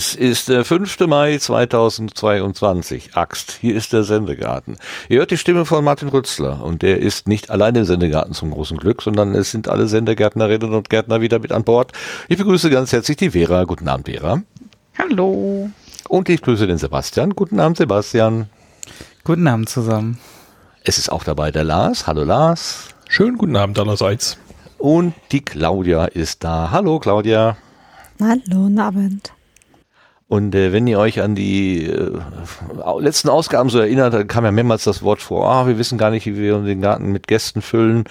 [0.00, 0.98] Es ist der 5.
[1.00, 3.16] Mai 2022.
[3.16, 4.78] Axt, hier ist der Sendegarten.
[5.10, 8.50] Ihr hört die Stimme von Martin Rützler und der ist nicht allein im Sendegarten zum
[8.50, 11.92] großen Glück, sondern es sind alle Sendegärtnerinnen und Gärtner wieder mit an Bord.
[12.28, 13.64] Ich begrüße ganz herzlich die Vera.
[13.64, 14.40] Guten Abend, Vera.
[14.96, 15.68] Hallo.
[16.08, 17.36] Und ich grüße den Sebastian.
[17.36, 18.48] Guten Abend, Sebastian.
[19.24, 20.18] Guten Abend zusammen.
[20.82, 22.06] Es ist auch dabei der Lars.
[22.06, 22.88] Hallo Lars.
[23.06, 24.38] Schönen guten Abend allerseits.
[24.78, 26.70] Und die Claudia ist da.
[26.70, 27.58] Hallo Claudia.
[28.18, 29.32] Hallo, guten Abend.
[30.30, 32.12] Und äh, wenn ihr euch an die äh,
[33.00, 36.10] letzten Ausgaben so erinnert, dann kam ja mehrmals das Wort vor, ah, wir wissen gar
[36.12, 38.04] nicht, wie wir den Garten mit Gästen füllen.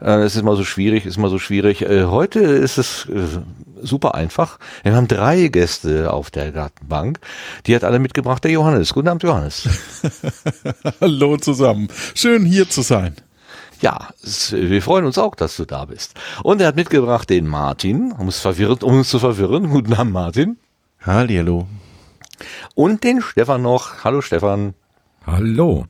[0.00, 1.82] Äh, es ist mal so schwierig, ist mal so schwierig.
[1.82, 3.26] Äh, heute ist es äh,
[3.82, 4.58] super einfach.
[4.84, 7.18] Wir haben drei Gäste auf der Gartenbank.
[7.66, 8.94] Die hat alle mitgebracht der Johannes.
[8.94, 9.68] Guten Abend, Johannes.
[11.02, 11.88] Hallo zusammen.
[12.14, 13.16] Schön hier zu sein.
[13.82, 16.14] Ja, es, wir freuen uns auch, dass du da bist.
[16.42, 19.68] Und er hat mitgebracht den Martin, um es verwirrt, um uns zu verwirren.
[19.68, 20.56] Guten Abend, Martin.
[21.06, 21.68] Hallihallo.
[22.74, 24.02] Und den Stefan noch.
[24.02, 24.74] Hallo Stefan.
[25.24, 25.86] Hallo.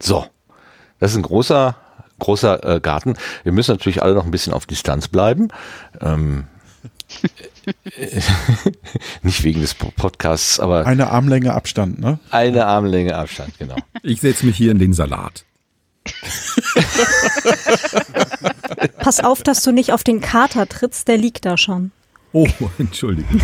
[0.00, 0.26] So,
[0.98, 1.76] das ist ein großer,
[2.18, 3.16] großer äh, Garten.
[3.42, 5.48] Wir müssen natürlich alle noch ein bisschen auf Distanz bleiben.
[6.00, 6.46] Ähm,
[9.22, 12.18] nicht wegen des Podcasts, aber Eine Armlänge Abstand, ne?
[12.30, 13.76] eine Armlänge Abstand, genau.
[14.02, 15.44] Ich setze mich hier in den Salat.
[18.98, 21.92] Pass auf, dass du nicht auf den Kater trittst, der liegt da schon.
[22.38, 22.46] Oh,
[22.78, 23.40] Entschuldigung.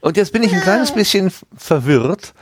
[0.00, 2.34] Und jetzt bin ich ein kleines bisschen verwirrt,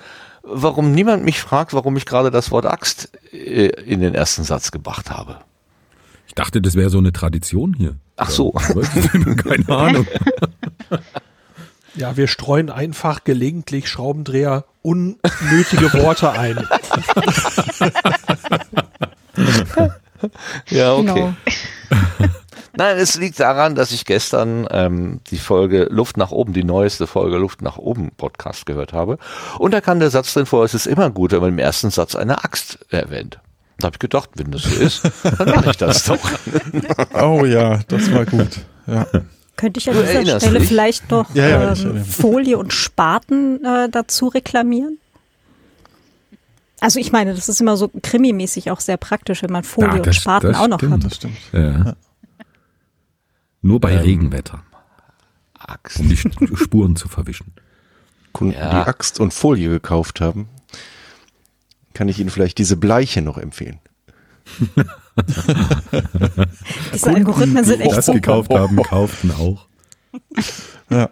[0.43, 4.71] warum niemand mich fragt, warum ich gerade das Wort Axt äh, in den ersten Satz
[4.73, 5.39] gebracht habe.
[6.27, 7.97] Ich dachte, das wäre so eine Tradition hier.
[8.17, 8.51] Ach so.
[9.43, 10.07] Keine Ahnung.
[11.97, 16.59] Ja, wir streuen einfach gelegentlich Schraubendreher unnötige Worte ein.
[20.71, 21.05] Ja, okay.
[21.05, 21.35] Genau.
[22.77, 27.07] Nein, es liegt daran, dass ich gestern ähm, die Folge Luft nach oben, die neueste
[27.07, 29.19] Folge Luft nach oben Podcast gehört habe.
[29.59, 31.91] Und da kam der Satz drin vor, es ist immer gut, wenn man im ersten
[31.91, 33.39] Satz eine Axt erwähnt.
[33.79, 35.03] Da habe ich gedacht, wenn das so ist,
[35.39, 36.19] dann mache ich das doch.
[37.21, 38.49] Oh ja, das war gut.
[38.87, 39.07] Ja.
[39.57, 40.69] Könnte ich an dieser Stelle dich?
[40.69, 42.05] vielleicht noch Ja, ja, ähm.
[42.05, 44.99] Folie und Spaten äh, dazu reklamieren?
[46.81, 49.95] Also ich meine, das ist immer so krimimäßig auch sehr praktisch, wenn man Folie Ja,
[49.97, 51.05] und das- Spaten das auch noch stimmt, hat.
[51.05, 51.37] Das stimmt.
[51.53, 51.95] Ja.
[53.65, 54.63] Nur bei Regenwetter,
[55.59, 55.99] Axt.
[55.99, 56.17] um die
[56.57, 57.53] Spuren zu verwischen.
[58.33, 58.69] Kunden, Ja.
[58.83, 60.49] die Axt und Folie gekauft haben,
[61.95, 63.79] kann ich Ihnen vielleicht diese Bleiche noch empfehlen.
[66.93, 68.19] Diese Algorithmen sind die echt das super.
[68.19, 69.67] gekauft haben, kauften auch.
[70.91, 71.09] Ja,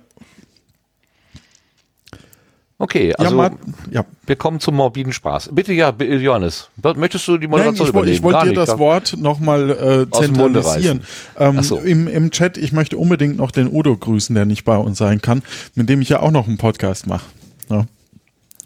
[2.82, 3.52] Okay, ja, also Mar-
[3.92, 4.04] ja.
[4.26, 5.50] wir kommen zum morbiden Spaß.
[5.52, 8.16] Bitte ja, Johannes, möchtest du die Nein, Moderation ich, woll- übernehmen?
[8.16, 8.56] ich wollte dir nicht.
[8.56, 11.04] das Wort nochmal äh, zentralisieren.
[11.38, 11.78] Ähm, so.
[11.78, 15.22] im, Im Chat, ich möchte unbedingt noch den Udo grüßen, der nicht bei uns sein
[15.22, 15.44] kann,
[15.76, 17.24] mit dem ich ja auch noch einen Podcast mache.
[17.70, 17.86] Ja.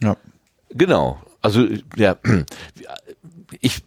[0.00, 0.16] ja.
[0.70, 1.18] Genau.
[1.42, 1.66] Also
[1.96, 2.16] ja,
[3.60, 3.82] ich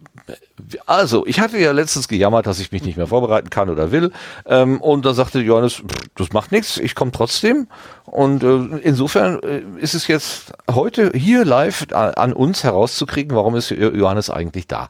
[0.85, 4.11] also ich hatte ja letztens gejammert, dass ich mich nicht mehr vorbereiten kann oder will.
[4.45, 5.81] Ähm, und da sagte Johannes,
[6.15, 7.67] das macht nichts, ich komme trotzdem.
[8.05, 13.55] Und äh, insofern äh, ist es jetzt heute hier live a- an uns herauszukriegen, warum
[13.55, 14.89] ist Jo- Johannes eigentlich da.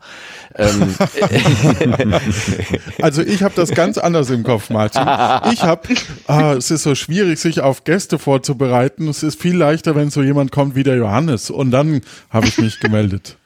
[0.55, 0.95] Ähm,
[3.01, 5.01] Also ich habe das ganz anders im Kopf, Martin.
[5.53, 5.81] Ich habe,
[6.27, 9.07] ah, es ist so schwierig, sich auf Gäste vorzubereiten.
[9.07, 11.49] Es ist viel leichter, wenn so jemand kommt wie der Johannes.
[11.49, 13.37] Und dann habe ich mich gemeldet.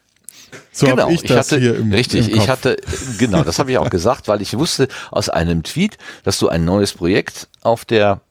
[0.72, 2.78] So genau, ich das hatte, im richtig, im ich hatte,
[3.18, 6.66] genau, das habe ich auch gesagt, weil ich wusste aus einem Tweet, dass du ein
[6.66, 8.22] neues Projekt auf der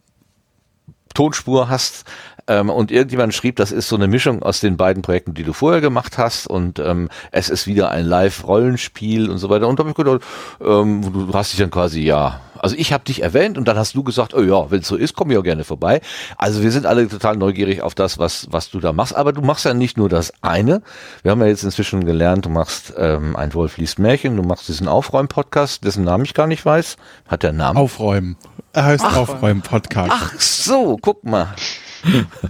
[1.15, 2.05] Tonspur hast
[2.47, 5.53] ähm, und irgendjemand schrieb, das ist so eine Mischung aus den beiden Projekten, die du
[5.53, 9.69] vorher gemacht hast und ähm, es ist wieder ein Live-Rollenspiel und so weiter.
[9.69, 10.23] Und da habe ich gedacht,
[10.61, 13.95] ähm, du, hast dich dann quasi, ja, also ich habe dich erwähnt und dann hast
[13.95, 16.01] du gesagt, oh ja, wenn es so ist, komm ich auch gerne vorbei.
[16.37, 19.17] Also wir sind alle total neugierig auf das, was, was du da machst.
[19.17, 20.83] Aber du machst ja nicht nur das eine.
[21.23, 24.69] Wir haben ja jetzt inzwischen gelernt, du machst ähm, ein Wolf liest Märchen, du machst
[24.69, 26.97] diesen Aufräum-Podcast, dessen Namen ich gar nicht weiß.
[27.27, 27.79] Hat der Namen?
[27.79, 28.37] Aufräumen.
[28.73, 30.13] Er heißt Aufräumen-Podcast.
[30.13, 31.55] Ach so, guck mal.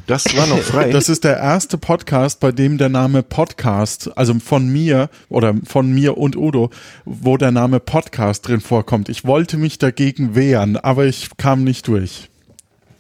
[0.07, 0.91] Das war noch frei.
[0.91, 5.91] Das ist der erste Podcast, bei dem der Name Podcast, also von mir oder von
[5.93, 6.71] mir und Udo,
[7.05, 9.09] wo der Name Podcast drin vorkommt.
[9.09, 12.29] Ich wollte mich dagegen wehren, aber ich kam nicht durch.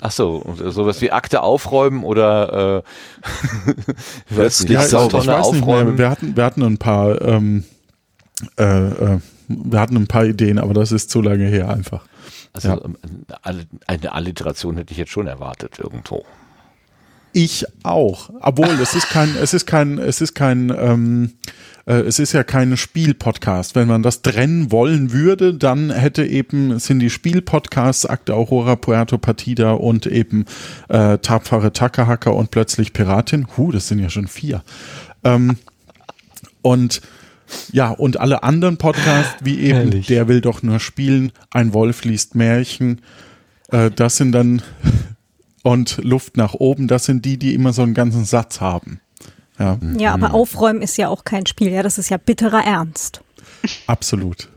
[0.01, 3.71] Ach so, sowas wie Akte aufräumen oder äh,
[4.31, 5.19] ich weiß nicht, Ja, ich, sauber.
[5.19, 5.75] ich Tonne weiß nicht mehr.
[5.77, 5.99] aufräumen.
[5.99, 7.65] Wir hatten, wir hatten ein paar, ähm,
[8.59, 9.19] äh, äh,
[9.49, 12.05] wir hatten ein paar Ideen, aber das ist zu lange her einfach.
[12.53, 12.81] Also Ja.
[12.85, 12.97] ähm,
[13.43, 16.25] eine- eine Alliteration hätte ich jetzt schon erwartet irgendwo.
[17.33, 18.31] Ich auch.
[18.41, 21.33] Obwohl, es ist kein, es ist kein, es ist kein ähm,
[21.87, 23.75] äh, es ist ja keine Spiel-Podcast.
[23.75, 29.19] Wenn man das trennen wollen würde, dann hätte eben, sind die Spiel-Podcasts Akte Aurora, Puerto
[29.19, 30.45] Partida und eben
[30.89, 33.47] äh, Tapfere Tackerhacker und plötzlich Piratin.
[33.57, 34.63] Huh, das sind ja schon vier.
[35.25, 35.57] Ähm,
[36.63, 37.03] und
[37.71, 40.07] ja, und alle anderen Podcasts, wie eben Herrlich.
[40.07, 43.03] Der will doch nur spielen, Ein Wolf liest Märchen,
[43.71, 44.63] äh, das sind dann
[45.63, 49.01] und Luft nach oben, das sind die, die immer so einen ganzen Satz haben.
[49.59, 51.71] Ja, Ja, aber Aufräumen ist ja auch kein Spiel.
[51.71, 53.21] Ja, das ist ja bitterer Ernst.
[53.87, 54.49] absolut.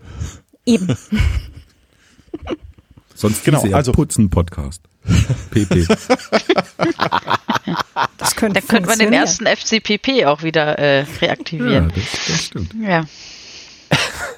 [0.65, 0.95] Eben.
[3.13, 4.81] Sonst Genau, ja also- Putzen-Podcast.
[5.51, 5.85] PP.
[8.17, 11.93] Das könnte Dann könnte man den ersten FCPP auch wieder äh, ja, reaktivieren.
[11.95, 12.73] das, das stimmt.
[12.81, 13.05] Ja.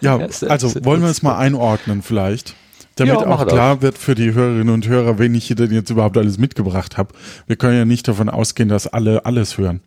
[0.01, 2.53] Ja, Ja, also wollen wir es mal einordnen vielleicht,
[2.99, 3.53] damit Ja, auch das.
[3.53, 6.97] klar wird für die Hörerinnen und Hörer, wen ich hier denn jetzt überhaupt alles mitgebracht
[6.97, 7.13] habe.
[7.45, 9.81] Wir können ja nicht davon ausgehen, dass alle alles hören.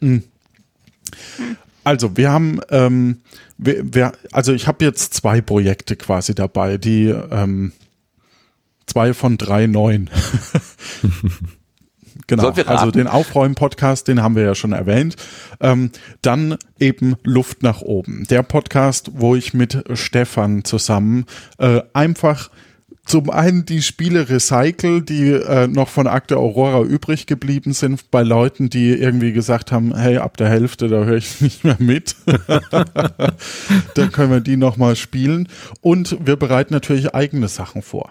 [0.00, 0.24] Hm.
[1.84, 3.18] Also wir haben, ähm,
[3.58, 7.72] wir, wir, also ich habe jetzt zwei Projekte quasi dabei, die ähm,
[8.86, 10.10] zwei von drei neuen.
[12.26, 15.16] Genau, also den Aufräumen-Podcast, den haben wir ja schon erwähnt.
[15.60, 15.90] Ähm,
[16.22, 18.26] dann eben Luft nach oben.
[18.30, 21.26] Der Podcast, wo ich mit Stefan zusammen
[21.58, 22.50] äh, einfach
[23.06, 28.22] zum einen die Spiele recycle, die äh, noch von Akte Aurora übrig geblieben sind, bei
[28.22, 32.16] Leuten, die irgendwie gesagt haben, hey, ab der Hälfte, da höre ich nicht mehr mit.
[33.94, 35.48] Dann können wir die nochmal spielen.
[35.82, 38.10] Und wir bereiten natürlich eigene Sachen vor.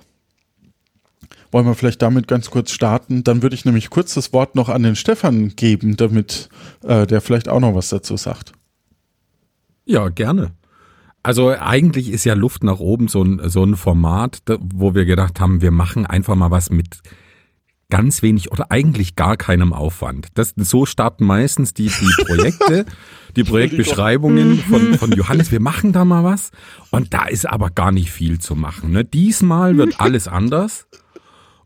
[1.54, 3.24] Wollen wir vielleicht damit ganz kurz starten?
[3.24, 6.50] Dann würde ich nämlich kurz das Wort noch an den Stefan geben, damit
[6.82, 8.54] äh, der vielleicht auch noch was dazu sagt.
[9.86, 10.54] Ja, gerne.
[11.22, 15.40] Also eigentlich ist ja Luft nach oben so ein, so ein Format, wo wir gedacht
[15.40, 17.02] haben, wir machen einfach mal was mit
[17.92, 20.30] ganz wenig oder eigentlich gar keinem Aufwand.
[20.34, 22.86] Das, so starten meistens die, die Projekte,
[23.36, 25.52] die Projektbeschreibungen von, von Johannes.
[25.52, 26.50] Wir machen da mal was
[26.90, 28.92] und da ist aber gar nicht viel zu machen.
[28.92, 29.06] Ne?
[29.06, 30.88] Diesmal wird alles anders.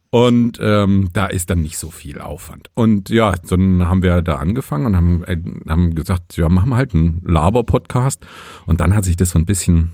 [0.10, 2.70] Und ähm, da ist dann nicht so viel Aufwand.
[2.74, 5.38] Und ja, dann haben wir da angefangen und haben, äh,
[5.70, 8.26] haben gesagt, ja, machen wir halt einen Laber-Podcast.
[8.66, 9.92] Und dann hat sich das so ein bisschen,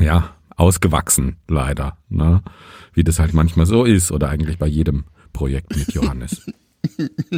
[0.00, 1.96] ja, ausgewachsen, leider.
[2.08, 2.42] Ne?
[2.92, 6.42] Wie das halt manchmal so ist oder eigentlich bei jedem Projekt mit Johannes.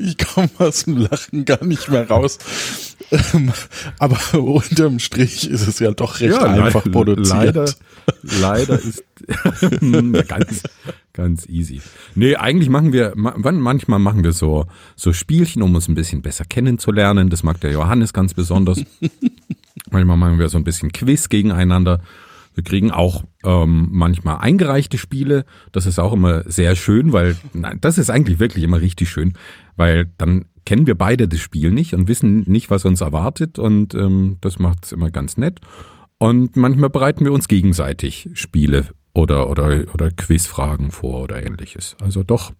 [0.00, 2.38] Ich komme aus dem Lachen gar nicht mehr raus.
[3.10, 3.52] Ähm,
[3.98, 7.28] Aber unterm Strich ist es ja doch recht einfach le- produziert.
[7.54, 7.72] Leider,
[8.22, 9.04] leider ist
[10.28, 10.62] ganz,
[11.12, 11.80] ganz easy.
[12.14, 14.66] Nee, eigentlich machen wir, manchmal machen wir so,
[14.96, 17.30] so Spielchen, um uns ein bisschen besser kennenzulernen.
[17.30, 18.82] Das mag der Johannes ganz besonders.
[19.90, 22.00] manchmal machen wir so ein bisschen Quiz gegeneinander.
[22.54, 25.44] Wir kriegen auch ähm, manchmal eingereichte Spiele.
[25.72, 29.34] Das ist auch immer sehr schön, weil nein, das ist eigentlich wirklich immer richtig schön,
[29.76, 33.94] weil dann kennen wir beide das Spiel nicht und wissen nicht, was uns erwartet und
[33.94, 35.60] ähm, das macht es immer ganz nett.
[36.22, 41.96] Und manchmal bereiten wir uns gegenseitig Spiele oder oder oder Quizfragen vor oder ähnliches.
[42.00, 42.52] Also doch,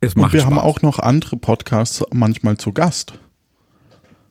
[0.00, 0.50] es Und macht wir Spaß.
[0.50, 3.12] haben auch noch andere Podcasts manchmal zu Gast.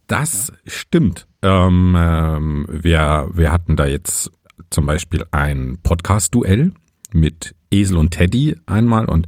[0.07, 1.27] Das stimmt.
[1.43, 4.31] Ähm, ähm, wir, wir hatten da jetzt
[4.71, 6.71] zum Beispiel ein Podcast-Duell
[7.13, 9.27] mit Esel und Teddy einmal und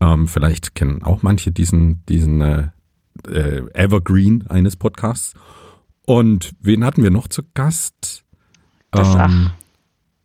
[0.00, 2.68] ähm, vielleicht kennen auch manche diesen, diesen äh,
[3.28, 5.34] äh, Evergreen eines Podcasts.
[6.06, 8.24] Und wen hatten wir noch zu Gast?
[8.92, 9.52] Das Ach.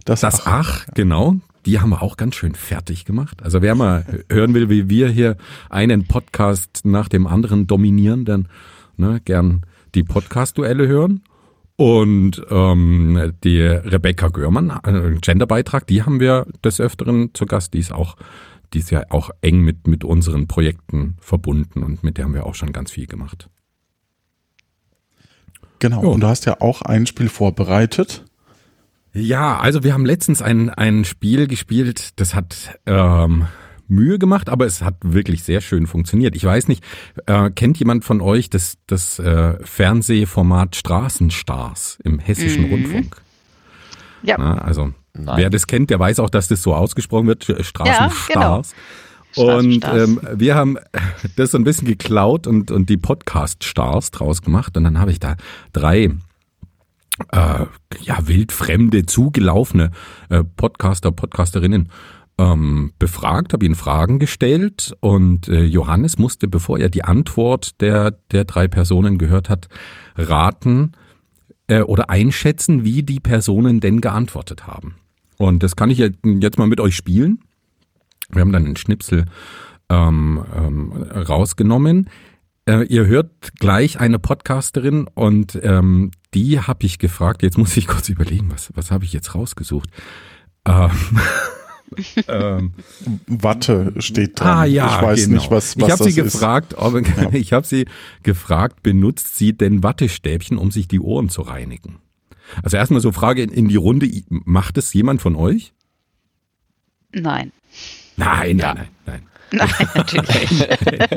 [0.07, 1.35] Das, Das ach, Ach, genau.
[1.65, 3.43] Die haben wir auch ganz schön fertig gemacht.
[3.43, 5.35] Also wer mal hören will, wie wir hier
[5.69, 8.47] einen Podcast nach dem anderen dominieren, dann
[8.95, 9.63] ne, gern
[9.95, 11.23] die Podcast-Duelle hören.
[11.75, 17.73] Und ähm, die Rebecca Görmann, äh, Genderbeitrag, die haben wir des Öfteren zu Gast.
[17.73, 18.15] Die ist auch,
[18.73, 22.45] die ist ja auch eng mit, mit unseren Projekten verbunden und mit der haben wir
[22.45, 23.49] auch schon ganz viel gemacht.
[25.79, 26.01] genau.
[26.01, 26.07] Ja.
[26.09, 28.23] Und du hast ja auch ein Spiel vorbereitet.
[29.19, 33.47] Ja, also wir haben letztens ein, ein Spiel gespielt, das hat ähm,
[33.87, 36.35] Mühe gemacht, aber es hat wirklich sehr schön funktioniert.
[36.35, 36.83] Ich weiß nicht,
[37.25, 42.69] äh, kennt jemand von euch das, das äh, Fernsehformat Straßenstars im hessischen Mhm.
[42.71, 43.21] Rundfunk?
[44.21, 44.35] Ja.
[44.37, 45.37] Na, also Nein.
[45.37, 48.75] wer das kennt, der weiß auch, dass das so ausgesprochen wird, äh, Straßenstars.
[49.35, 50.07] Und Straßenstars.
[50.09, 50.77] ähm, wir haben
[51.37, 54.77] das so ein bisschen geklaut und, und die Podcast-Stars draus gemacht.
[54.77, 55.37] Und dann habe ich da
[55.73, 56.11] drei
[57.31, 57.65] äh,
[58.01, 59.91] ja, wildfremde, zugelaufene
[60.29, 61.89] äh, Podcaster, Podcasterinnen
[62.37, 68.11] ähm, befragt, habe ihnen Fragen gestellt und äh, Johannes musste, bevor er die Antwort der,
[68.31, 69.67] der drei Personen gehört hat,
[70.15, 70.91] raten
[71.67, 74.95] äh, oder einschätzen, wie die Personen denn geantwortet haben.
[75.37, 77.39] Und das kann ich jetzt mal mit euch spielen.
[78.29, 79.25] Wir haben dann einen Schnipsel
[79.89, 82.09] ähm, ähm, rausgenommen.
[82.67, 87.87] Äh, ihr hört gleich eine Podcasterin und ähm, die habe ich gefragt, jetzt muss ich
[87.87, 89.89] kurz überlegen, was, was habe ich jetzt rausgesucht?
[90.65, 90.91] Ähm,
[92.27, 92.73] ähm,
[93.27, 94.57] Watte steht dran.
[94.57, 95.35] Ah ja, ich weiß genau.
[95.37, 96.33] nicht, was, was ich habe das sie ist.
[96.33, 96.95] gefragt, ob,
[97.33, 97.85] ich habe sie
[98.23, 101.99] gefragt, benutzt sie denn Wattestäbchen, um sich die Ohren zu reinigen?
[102.63, 105.73] Also erstmal so Frage in, in die Runde, macht es jemand von euch?
[107.13, 107.51] Nein.
[108.15, 109.21] Nein, nein, nein, nein.
[109.51, 110.67] Nein, natürlich nicht.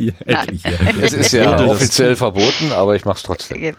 [0.26, 0.70] Ja, endlich, ja.
[1.02, 3.74] Es ist ja offiziell verboten, aber ich mach's trotzdem.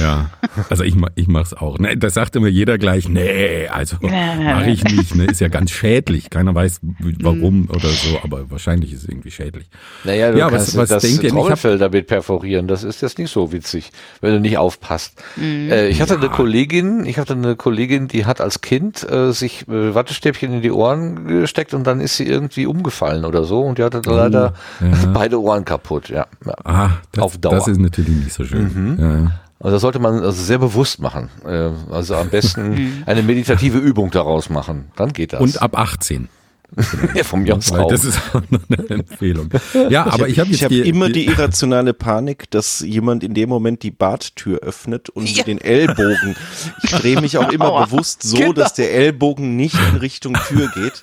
[0.00, 0.30] Ja,
[0.68, 1.78] also ich, ich mach's auch.
[1.78, 5.14] Ne, das sagt immer jeder gleich, nee, also mache ich nicht.
[5.14, 6.28] Ne, ist ja ganz schädlich.
[6.28, 9.68] Keiner weiß w- warum oder so, aber wahrscheinlich ist es irgendwie schädlich.
[10.04, 12.66] Naja, du Ja, was- kannst was das denkt Trommelfell damit perforieren.
[12.66, 15.22] Das ist jetzt nicht so witzig, wenn du nicht aufpasst.
[15.40, 19.68] Äh, ich hatte eine Kollegin, ich hatte eine Kollegin, die hat als Kind äh, sich
[19.68, 23.78] äh, Wattestäbchen in die Ohren gesteckt und dann ist sie irgendwie umgefallen oder so und
[23.78, 25.06] die hatte leider ja.
[25.14, 26.08] beide Ohren kaputt.
[26.08, 26.54] Ja, ja.
[26.64, 27.54] Ah, das, Auf Dauer.
[27.54, 28.96] das ist natürlich nicht so schön.
[28.98, 29.40] Ja, ja.
[29.60, 31.28] Also das sollte man also sehr bewusst machen.
[31.44, 34.90] Äh, also am besten eine meditative Übung daraus machen.
[34.96, 35.40] Dann geht das.
[35.40, 36.28] Und ab 18.
[37.14, 39.50] ja, vom Jons Weil das ist auch noch eine Empfehlung.
[39.88, 43.34] Ja, aber ich habe jetzt ich hab die, immer die irrationale Panik, dass jemand in
[43.34, 46.36] dem Moment die Badtür öffnet und mit den Ellbogen.
[46.82, 47.86] Ich drehe mich auch immer Aua.
[47.86, 48.52] bewusst so, Genau.
[48.52, 51.02] dass der Ellbogen nicht in Richtung Tür geht.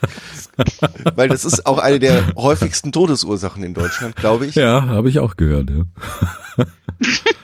[1.15, 4.55] Weil das ist auch eine der häufigsten Todesursachen in Deutschland, glaube ich.
[4.55, 5.69] Ja, habe ich auch gehört.
[5.69, 6.65] Ja.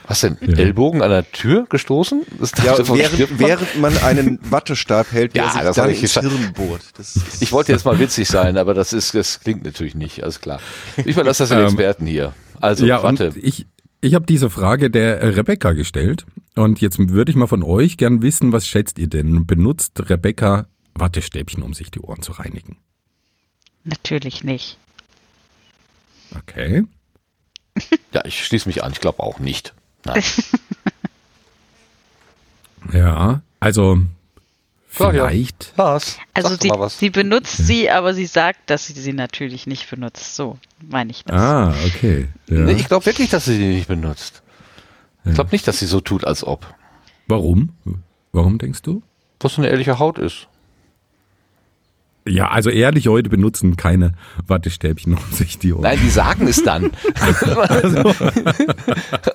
[0.08, 0.36] Was denn?
[0.42, 2.22] Ellbogen an der Tür gestoßen?
[2.40, 3.38] Das Ja, während, man?
[3.38, 6.14] während man einen Wattestab hält, der Ja, sich das dann hab ich ins.
[6.14, 6.82] Hirn bohrt.
[6.98, 10.22] Das ist, Ich wollte jetzt mal witzig sein, aber das ist, das klingt natürlich nicht,
[10.22, 10.60] alles klar.
[10.96, 12.32] Ich überlasse das den Ähm, Experten hier.
[12.60, 13.32] Also, ja, warte.
[13.40, 13.66] ich,
[14.00, 18.22] ich habe diese Frage der Rebecca gestellt und jetzt würde ich mal von euch gern
[18.22, 19.46] wissen, was schätzt ihr denn?
[19.46, 22.76] Benutzt Rebecca Wattestäbchen, um sich die Ohren zu reinigen?
[23.82, 24.78] Natürlich nicht.
[26.38, 26.84] Okay.
[28.12, 29.74] Ja, ich schließe mich an, ich glaube auch nicht.
[30.04, 30.22] Nein.
[32.92, 33.98] Ja, also.
[34.94, 35.72] Vielleicht.
[35.76, 40.36] Lars, Also sie, sie benutzt sie, aber sie sagt, dass sie sie natürlich nicht benutzt.
[40.36, 41.40] So meine ich das.
[41.40, 42.28] Ah, okay.
[42.48, 42.60] Ja.
[42.60, 44.42] Nee, ich glaube wirklich, dass sie die nicht benutzt.
[45.26, 46.66] Ich glaube nicht, dass sie so tut, als ob.
[47.26, 47.70] Warum?
[48.32, 49.02] Warum denkst du?
[49.40, 50.48] Was so eine ehrliche Haut ist.
[52.26, 54.12] Ja, also ehrlich, heute benutzen keine
[54.46, 55.82] Wattestäbchen, um sich die Ohren.
[55.82, 56.84] Nein, die sagen es dann.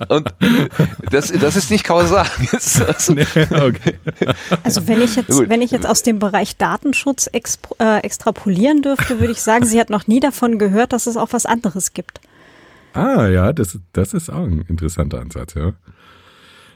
[0.08, 0.34] Und
[1.10, 2.26] das, das ist nicht kausal.
[2.52, 3.94] Das- das- okay.
[4.64, 5.48] Also wenn ich jetzt, Gut.
[5.48, 9.78] wenn ich jetzt aus dem Bereich Datenschutz expro- äh, extrapolieren dürfte, würde ich sagen, sie
[9.80, 12.20] hat noch nie davon gehört, dass es auch was anderes gibt.
[12.92, 15.74] Ah, ja, das, das ist auch ein interessanter Ansatz, ja.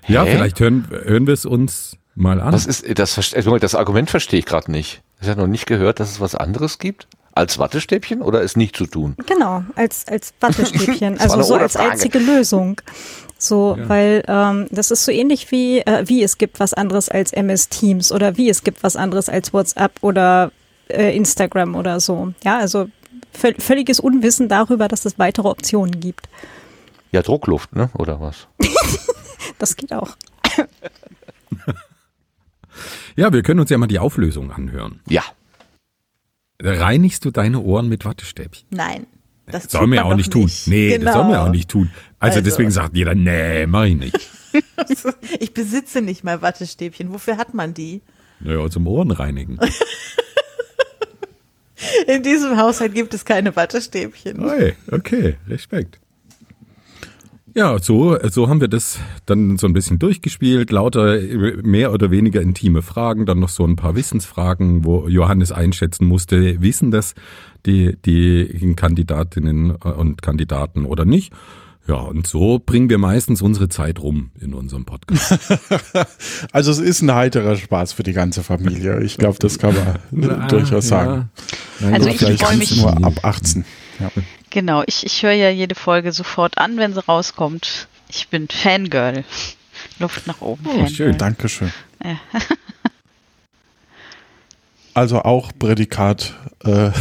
[0.07, 0.33] Ja, Hä?
[0.37, 2.53] vielleicht hören, hören wir es uns mal an.
[2.53, 3.35] Was ist das?
[3.45, 5.03] Moment, Das Argument verstehe ich gerade nicht.
[5.21, 8.77] Ich habe noch nicht gehört, dass es was anderes gibt als Wattestäbchen oder ist nicht
[8.77, 9.17] zu tun.
[9.27, 11.93] Genau, als, als Wattestäbchen, also so als Frage.
[11.93, 12.81] einzige Lösung.
[13.37, 17.33] So, weil ähm, das ist so ähnlich wie, äh, wie es gibt was anderes als
[17.33, 20.53] MS Teams oder wie es gibt was anderes als WhatsApp oder
[20.89, 22.33] äh, Instagram oder so.
[22.43, 22.89] Ja, also
[23.33, 26.29] völ völliges Unwissen darüber, dass es weitere Optionen gibt.
[27.13, 27.91] Ja, Druckluft, ne?
[27.99, 28.47] Oder was?
[29.59, 30.17] Das geht auch.
[33.17, 35.01] ja, wir können uns ja mal die Auflösung anhören.
[35.09, 35.23] Ja.
[36.63, 38.67] Reinigst du deine Ohren mit Wattestäbchen?
[38.71, 39.07] Nein.
[39.47, 40.51] Das wir man auch doch nicht tun.
[40.67, 41.47] Nee, das sollen wir Genau.
[41.47, 41.91] auch nicht tun.
[42.19, 44.19] Also, Also- deswegen sagt jeder, nee, mach ich nicht.
[45.41, 47.13] Ich besitze nicht mal Wattestäbchen.
[47.13, 48.03] Wofür hat man die?
[48.39, 49.59] Naja, zum Ohren reinigen.
[52.07, 54.49] In diesem Haushalt gibt es keine Wattestäbchen.
[54.49, 55.99] Hey, okay, Respekt.
[57.57, 60.73] Ja, so, so haben wir das dann so ein bisschen durchgespielt.
[60.73, 65.53] Lauter äh, mehr oder weniger intime Fragen, dann noch so ein paar Wissensfragen, wo Johannes
[65.53, 67.15] einschätzen musste, wissen das
[67.65, 71.33] die, die Kandidatinnen und Kandidaten oder nicht.
[71.87, 75.39] Ja, und so bringen wir meistens unsere Zeit rum in unserem Podcast.
[76.53, 79.01] Also es ist ein heiterer Spaß für die ganze Familie.
[79.03, 79.75] Ich glaube, das kann
[80.11, 81.29] man durchaus sagen.
[81.93, 83.65] Also ich vielleicht freu ist es mich- nur ab 18.
[84.01, 84.11] Ja.
[84.55, 87.89] Genau, ich, ich höre ja jede Folge sofort an, wenn sie rauskommt.
[88.09, 89.25] Ich bin Fangirl.
[89.99, 90.65] Luft nach oben.
[90.65, 90.89] Oh, Fangirl.
[90.89, 91.19] schön.
[91.19, 91.73] Dankeschön.
[92.03, 92.17] Ja.
[94.97, 96.69] Also auch Prädikat äh,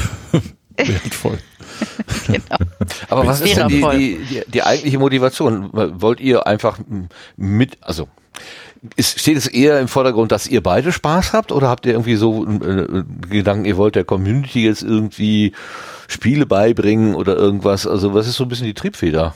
[0.78, 1.38] wertvoll.
[2.26, 2.58] Genau.
[3.08, 5.70] Aber was ist denn die, die, die, die eigentliche Motivation?
[6.02, 6.80] Wollt ihr einfach
[7.38, 8.08] mit, also
[8.96, 12.16] ist, steht es eher im Vordergrund, dass ihr beide Spaß habt oder habt ihr irgendwie
[12.16, 15.54] so äh, Gedanken, ihr wollt der Community jetzt irgendwie
[16.14, 17.86] Spiele beibringen oder irgendwas?
[17.88, 19.34] Also was ist so ein bisschen die Triebfeder?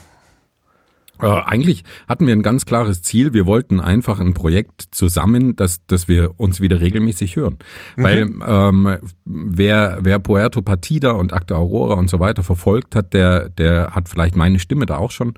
[1.20, 3.32] Äh, eigentlich hatten wir ein ganz klares Ziel.
[3.32, 7.58] Wir wollten einfach ein Projekt zusammen, dass, dass wir uns wieder regelmäßig hören.
[7.96, 8.02] Mhm.
[8.02, 13.48] Weil ähm, wer, wer Puerto Partida und Acta Aurora und so weiter verfolgt hat, der,
[13.48, 15.34] der hat vielleicht meine Stimme da auch schon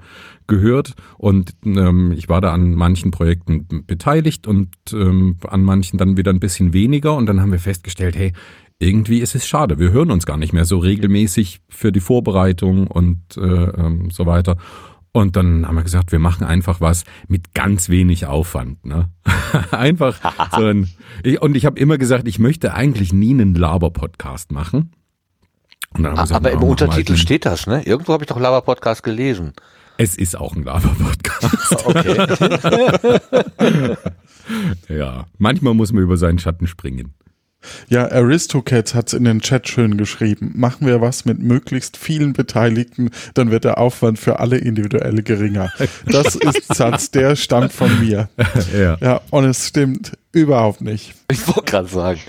[0.46, 0.94] gehört.
[1.16, 6.32] Und ähm, ich war da an manchen Projekten beteiligt und ähm, an manchen dann wieder
[6.32, 7.14] ein bisschen weniger.
[7.14, 8.32] Und dann haben wir festgestellt, hey,
[8.80, 9.78] irgendwie ist es schade.
[9.78, 14.26] Wir hören uns gar nicht mehr so regelmäßig für die Vorbereitung und äh, ähm, so
[14.26, 14.56] weiter.
[15.12, 18.84] Und dann haben wir gesagt, wir machen einfach was mit ganz wenig Aufwand.
[18.86, 19.10] Ne?
[19.70, 20.18] einfach
[20.56, 20.88] so ein.
[21.40, 24.92] Und ich habe immer gesagt, ich möchte eigentlich nie einen Laber-Podcast machen.
[25.92, 27.82] Gesagt, Aber im Untertitel steht das, ne?
[27.82, 29.52] Irgendwo habe ich doch Laber-Podcast gelesen.
[29.98, 31.86] Es ist auch ein Laber-Podcast.
[31.86, 33.96] okay.
[34.88, 37.14] ja, manchmal muss man über seinen Schatten springen.
[37.88, 40.52] Ja, Aristocats hat's in den Chat schön geschrieben.
[40.54, 45.72] Machen wir was mit möglichst vielen Beteiligten, dann wird der Aufwand für alle individuell geringer.
[46.06, 48.28] Das ist Satz, der stammt von mir.
[48.74, 48.96] Ja.
[49.00, 51.14] ja, und es stimmt überhaupt nicht.
[51.30, 52.20] Ich wollte gerade sagen,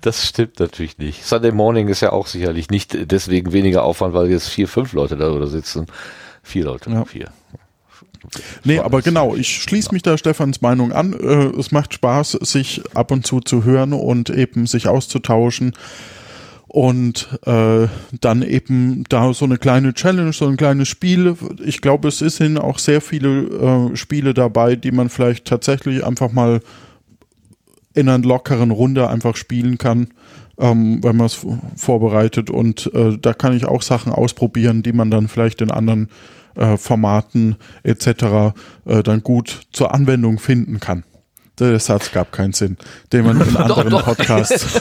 [0.00, 1.24] das stimmt natürlich nicht.
[1.24, 5.16] Sunday Morning ist ja auch sicherlich nicht deswegen weniger Aufwand, weil jetzt vier, fünf Leute
[5.16, 5.86] da sitzen.
[6.42, 7.04] Vier Leute, ja.
[7.04, 7.30] vier.
[8.64, 11.12] Nee, aber genau, ich schließe mich da Stefans Meinung an.
[11.12, 15.72] Äh, es macht Spaß, sich ab und zu zu hören und eben sich auszutauschen.
[16.66, 17.88] Und äh,
[18.20, 21.34] dann eben da so eine kleine Challenge, so ein kleines Spiel.
[21.64, 26.30] Ich glaube, es sind auch sehr viele äh, Spiele dabei, die man vielleicht tatsächlich einfach
[26.30, 26.60] mal
[27.94, 30.08] in einer lockeren Runde einfach spielen kann,
[30.58, 31.40] ähm, wenn man es
[31.76, 32.50] vorbereitet.
[32.50, 36.08] Und äh, da kann ich auch Sachen ausprobieren, die man dann vielleicht in anderen
[36.58, 38.52] äh, Formaten etc.
[38.84, 41.04] Äh, dann gut zur Anwendung finden kann.
[41.58, 42.76] Der Satz gab keinen Sinn,
[43.12, 44.16] den man in anderen doch, doch.
[44.16, 44.80] Podcasts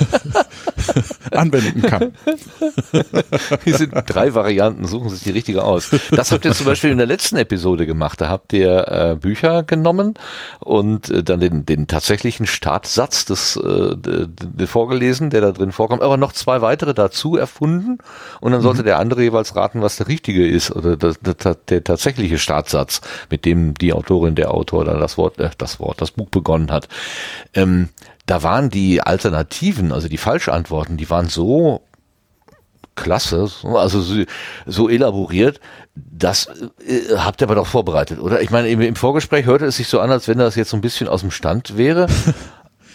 [1.32, 2.14] anwenden kann.
[3.64, 5.90] Hier sind drei Varianten, suchen Sie sich die richtige aus.
[6.12, 8.22] Das habt ihr zum Beispiel in der letzten Episode gemacht.
[8.22, 10.16] Da habt ihr äh, Bücher genommen
[10.60, 16.18] und äh, dann den, den tatsächlichen Startsatz des, äh, vorgelesen, der da drin vorkommt, aber
[16.18, 17.98] noch zwei weitere dazu erfunden
[18.42, 18.86] und dann sollte mhm.
[18.86, 23.46] der andere jeweils raten, was der richtige ist oder das, das, der tatsächliche Startsatz, mit
[23.46, 26.88] dem die Autorin, der Autor dann das Wort, äh, das Wort, das Buch begonnen hat.
[27.54, 27.90] Ähm,
[28.26, 31.82] da waren die Alternativen, also die Falschantworten, die waren so
[32.96, 34.24] klasse, also so,
[34.66, 35.62] so elaboriert,
[35.96, 36.48] das
[36.86, 38.42] äh, habt ihr aber doch vorbereitet, oder?
[38.42, 40.78] Ich meine, im, im, Vorgespräch hörte es sich so an, als wenn das jetzt so
[40.78, 42.08] ein bisschen aus dem Stand wäre.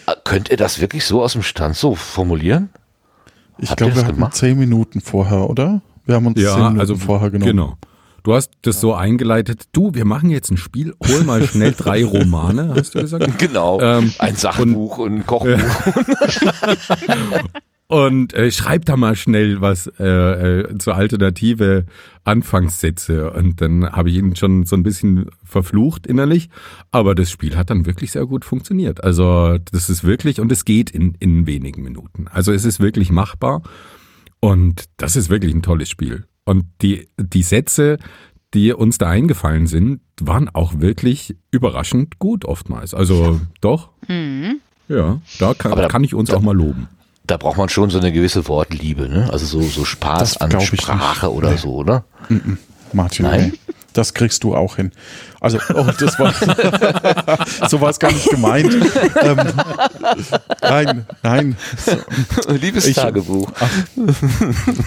[0.06, 2.68] Äh, könnt ihr das wirklich so aus dem Stand so formulieren?
[3.58, 5.80] Ich glaube, wir hatten zehn Minuten vorher, oder?
[6.04, 7.50] Wir haben uns ja, zehn Minuten also, vorher genommen.
[7.50, 7.76] Genau.
[8.22, 9.64] Du hast das so eingeleitet.
[9.72, 10.94] Du, wir machen jetzt ein Spiel.
[11.04, 13.38] Hol mal schnell drei Romane, hast du gesagt?
[13.38, 13.80] Genau.
[13.80, 15.58] Ähm, ein Sachbuch und, und ein Kochbuch.
[17.88, 21.87] und äh, schreib da mal schnell was äh, äh, zur alternative
[22.22, 23.32] Anfangssätze.
[23.32, 26.48] Und dann habe ich ihn schon so ein bisschen verflucht innerlich.
[26.92, 29.02] Aber das Spiel hat dann wirklich sehr gut funktioniert.
[29.02, 32.28] Also das ist wirklich, und es geht in, in wenigen Minuten.
[32.28, 33.62] Also es ist wirklich machbar.
[34.38, 36.24] Und das ist wirklich ein tolles Spiel.
[36.44, 37.98] Und die, die Sätze,
[38.55, 42.94] die uns da eingefallen sind, waren auch wirklich überraschend gut oftmals.
[42.94, 43.90] Also doch.
[44.09, 44.61] Mhm.
[44.88, 46.88] Ja, da kann, da kann ich uns auch mal loben.
[47.24, 49.31] Da braucht man schon so eine gewisse Wortliebe, ne?
[49.33, 51.57] Also so, so Spaß an Sprache oder nee.
[51.57, 52.02] so, ne?
[52.92, 53.52] Martin, Nein?
[53.52, 53.74] Nee.
[53.92, 54.92] Das kriegst du auch hin.
[55.42, 56.33] Also, oh, das war,
[57.68, 58.72] so war es gar nicht gemeint.
[59.20, 59.38] Ähm,
[60.62, 61.57] nein, nein.
[62.48, 63.50] Liebestagebuch.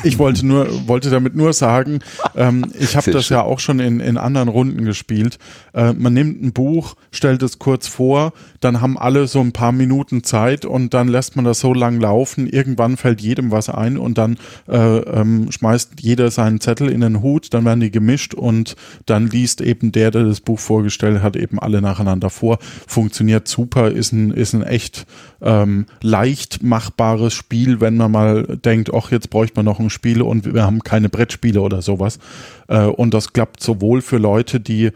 [0.04, 2.00] Ich, ich, wollte nur, wollte damit nur sagen,
[2.38, 3.36] ähm, ich habe das schön.
[3.36, 5.40] ja auch schon in, in anderen Runden gespielt.
[5.74, 9.74] Äh, man nimmt ein Buch, stellt es kurz vor, dann haben alle so ein paar
[9.74, 12.48] Minuten Zeit und dann lässt man das so lang laufen.
[12.48, 14.38] Irgendwann fällt jedem was ein und dann
[14.70, 19.28] äh, ähm, schmeißt jeder seinen Zettel in den Hut, dann werden die gemischt und dann
[19.28, 22.60] liest eben der, der das Buch vorgestellt hat, eben alle nacheinander vor.
[22.88, 25.06] Funktioniert super, ist ein, ist ein echt
[25.42, 30.22] ähm, leicht machbares Spiel, wenn man mal denkt, ach, jetzt bräuchte man noch ein Spiel
[30.22, 32.20] und wir haben keine Brettspiele oder sowas.
[32.68, 34.92] Äh, und das klappt sowohl für Leute, die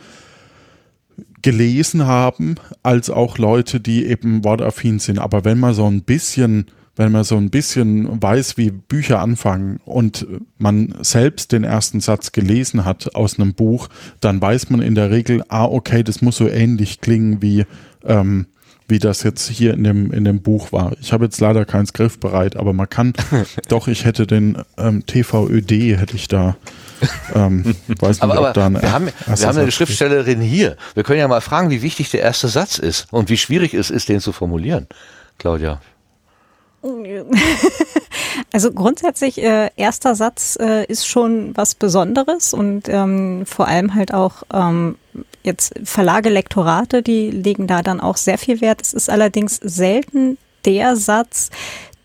[1.41, 5.19] gelesen haben, als auch Leute, die eben wortaffin sind.
[5.19, 6.67] Aber wenn man so ein bisschen
[6.99, 12.33] wenn man so ein bisschen weiß, wie Bücher anfangen und man selbst den ersten Satz
[12.33, 13.87] gelesen hat aus einem Buch,
[14.19, 17.65] dann weiß man in der Regel, ah, okay, das muss so ähnlich klingen wie,
[18.03, 18.47] ähm,
[18.89, 20.91] wie das jetzt hier in dem, in dem Buch war.
[20.99, 23.13] Ich habe jetzt leider keins griffbereit, aber man kann,
[23.69, 26.57] doch, ich hätte den ähm, TVÖD, hätte ich da.
[27.33, 30.75] Ähm, weiß nicht, aber, aber da wir haben, wir haben eine Schriftstellerin hier.
[30.95, 33.89] Wir können ja mal fragen, wie wichtig der erste Satz ist und wie schwierig es
[33.89, 34.87] ist, den zu formulieren.
[35.37, 35.79] Claudia.
[38.51, 44.13] Also grundsätzlich, äh, erster Satz äh, ist schon was Besonderes und ähm, vor allem halt
[44.13, 44.95] auch, ähm,
[45.43, 48.81] jetzt Verlage, Lektorate, die legen da dann auch sehr viel Wert.
[48.81, 51.49] Es ist allerdings selten der Satz,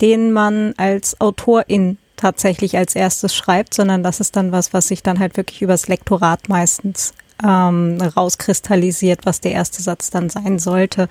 [0.01, 5.03] den man als Autorin tatsächlich als erstes schreibt, sondern das ist dann was, was sich
[5.03, 11.09] dann halt wirklich übers Lektorat meistens ähm, rauskristallisiert, was der erste Satz dann sein sollte.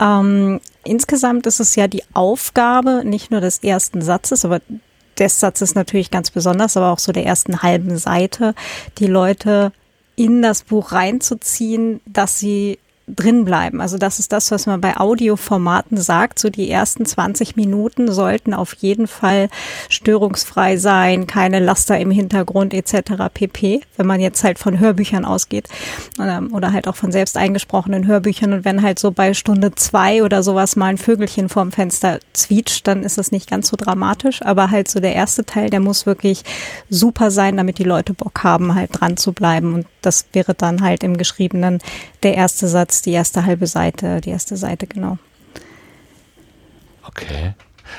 [0.00, 4.60] Ähm, insgesamt ist es ja die Aufgabe nicht nur des ersten Satzes, aber
[5.18, 8.54] des Satzes natürlich ganz besonders, aber auch so der ersten halben Seite,
[8.98, 9.72] die Leute
[10.16, 12.78] in das Buch reinzuziehen, dass sie
[13.14, 13.80] drin bleiben.
[13.80, 16.38] Also das ist das, was man bei Audioformaten sagt.
[16.38, 19.48] So die ersten 20 Minuten sollten auf jeden Fall
[19.88, 23.24] störungsfrei sein, keine Laster im Hintergrund etc.
[23.32, 23.80] pp.
[23.96, 25.68] Wenn man jetzt halt von Hörbüchern ausgeht
[26.20, 30.22] ähm, oder halt auch von selbst eingesprochenen Hörbüchern und wenn halt so bei Stunde zwei
[30.22, 34.42] oder sowas mal ein Vögelchen vorm Fenster zwitscht, dann ist das nicht ganz so dramatisch.
[34.42, 36.42] Aber halt so der erste Teil, der muss wirklich
[36.90, 39.74] super sein, damit die Leute Bock haben, halt dran zu bleiben.
[39.74, 41.80] Und das wäre dann halt im Geschriebenen
[42.22, 45.18] der erste Satz, die erste halbe Seite, die erste Seite, genau.
[47.06, 47.54] Okay.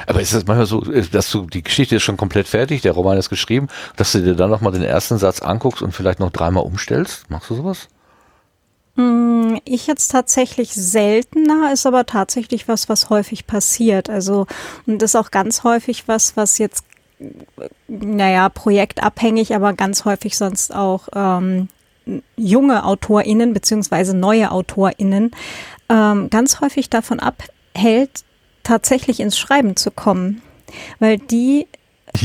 [0.07, 3.17] Aber ist das manchmal so, dass du die Geschichte ist schon komplett fertig, der Roman
[3.17, 6.63] ist geschrieben, dass du dir dann nochmal den ersten Satz anguckst und vielleicht noch dreimal
[6.63, 7.29] umstellst?
[7.29, 7.87] Machst du sowas?
[8.95, 14.09] Hm, ich jetzt tatsächlich seltener, ist aber tatsächlich was, was häufig passiert.
[14.09, 14.45] Also,
[14.85, 16.83] und ist auch ganz häufig was, was jetzt,
[17.87, 21.69] naja, projektabhängig, aber ganz häufig sonst auch ähm,
[22.35, 25.31] junge AutorInnen beziehungsweise neue AutorInnen
[25.89, 28.23] ähm, ganz häufig davon abhält,
[28.63, 30.41] tatsächlich ins Schreiben zu kommen.
[30.99, 31.67] Weil die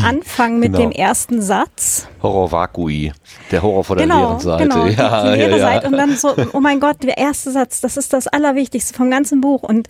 [0.02, 0.84] anfangen mit genau.
[0.84, 2.08] dem ersten Satz.
[2.22, 3.12] Horror Vakui,
[3.50, 4.62] der Horror vor der genau, leeren Seite.
[4.62, 5.62] Genau, ja, die, die leere ja, ja.
[5.62, 9.10] Seite und dann so, oh mein Gott, der erste Satz, das ist das Allerwichtigste vom
[9.10, 9.88] ganzen Buch und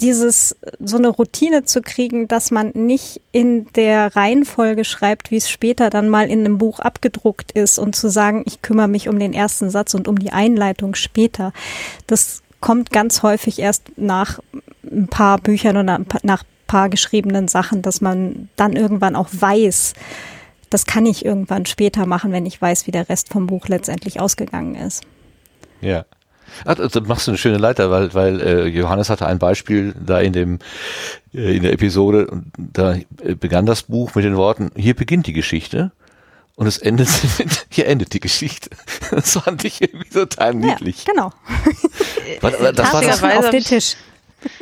[0.00, 5.48] dieses, so eine Routine zu kriegen, dass man nicht in der Reihenfolge schreibt, wie es
[5.48, 9.18] später dann mal in einem Buch abgedruckt ist und zu sagen, ich kümmere mich um
[9.18, 11.52] den ersten Satz und um die Einleitung später.
[12.06, 14.40] Das kommt ganz häufig erst nach
[14.84, 19.92] ein paar Büchern oder nach paar geschriebenen Sachen, dass man dann irgendwann auch weiß,
[20.70, 24.20] das kann ich irgendwann später machen, wenn ich weiß, wie der Rest vom Buch letztendlich
[24.20, 25.02] ausgegangen ist.
[25.82, 26.06] Ja.
[26.64, 30.20] Ach, also machst du eine schöne Leiter, weil, weil äh, Johannes hatte ein Beispiel da
[30.20, 30.60] in dem
[31.34, 35.26] äh, in der Episode und da äh, begann das Buch mit den Worten: Hier beginnt
[35.26, 35.92] die Geschichte
[36.54, 38.70] und es endet mit, hier endet die Geschichte.
[39.10, 41.04] Das fand ich irgendwie total niedlich.
[41.04, 41.32] Ja, genau.
[42.40, 43.94] Was, das war das auf den Tisch.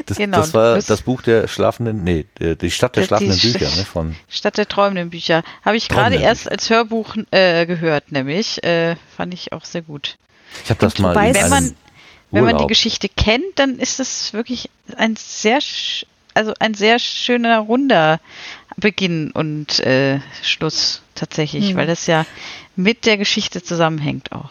[0.07, 3.71] Das, genau, das war das, das, Buch der schlafenden, nee, die Stadt der schlafenden Bücher,
[3.77, 5.43] ne, von Stadt der träumenden Bücher.
[5.65, 8.63] Habe ich gerade erst als Hörbuch äh, gehört, nämlich.
[8.65, 10.19] Äh, fand ich auch sehr gut.
[10.65, 11.15] Ich habe das mal.
[11.15, 11.75] Wenn man,
[12.31, 15.59] wenn man die Geschichte kennt, dann ist es wirklich ein sehr,
[16.35, 18.21] also ein sehr schöner runder
[18.77, 21.77] Beginn und äh, Schluss tatsächlich, mhm.
[21.77, 22.25] weil das ja
[22.77, 24.51] mit der Geschichte zusammenhängt auch.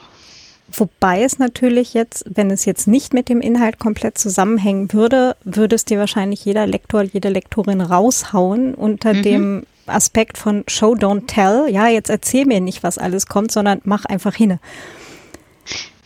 [0.72, 5.76] Wobei es natürlich jetzt, wenn es jetzt nicht mit dem Inhalt komplett zusammenhängen würde, würde
[5.76, 9.24] es dir wahrscheinlich jeder Lektor, jede Lektorin raushauen unter mhm.
[9.24, 11.68] dem Aspekt von Show, don't tell.
[11.70, 14.60] Ja, jetzt erzähl mir nicht, was alles kommt, sondern mach einfach hin.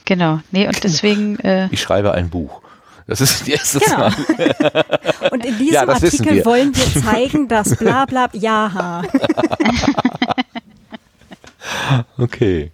[0.06, 1.39] Genau, nee, und deswegen.
[1.39, 2.62] Äh ich schreibe ein Buch.
[3.08, 3.97] Das ist die erste genau.
[3.97, 4.13] Mal.
[5.32, 6.45] Und in diesem ja, Artikel wir.
[6.45, 9.02] wollen wir zeigen, dass bla bla ja.
[12.17, 12.71] okay.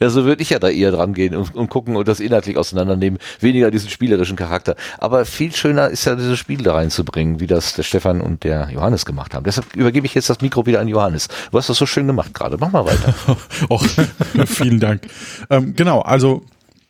[0.00, 2.56] Ja, so würde ich ja da eher dran gehen und, und gucken und das inhaltlich
[2.56, 3.18] auseinandernehmen.
[3.40, 4.76] Weniger diesen spielerischen Charakter.
[4.98, 8.70] Aber viel schöner ist ja dieses Spiel da reinzubringen, wie das der Stefan und der
[8.70, 9.44] Johannes gemacht haben.
[9.44, 11.28] Deshalb übergebe ich jetzt das Mikro wieder an Johannes.
[11.50, 12.56] Du hast das so schön gemacht gerade.
[12.58, 13.14] Mach mal weiter.
[13.68, 13.84] Och,
[14.46, 15.02] vielen Dank.
[15.50, 16.42] Ähm, genau, also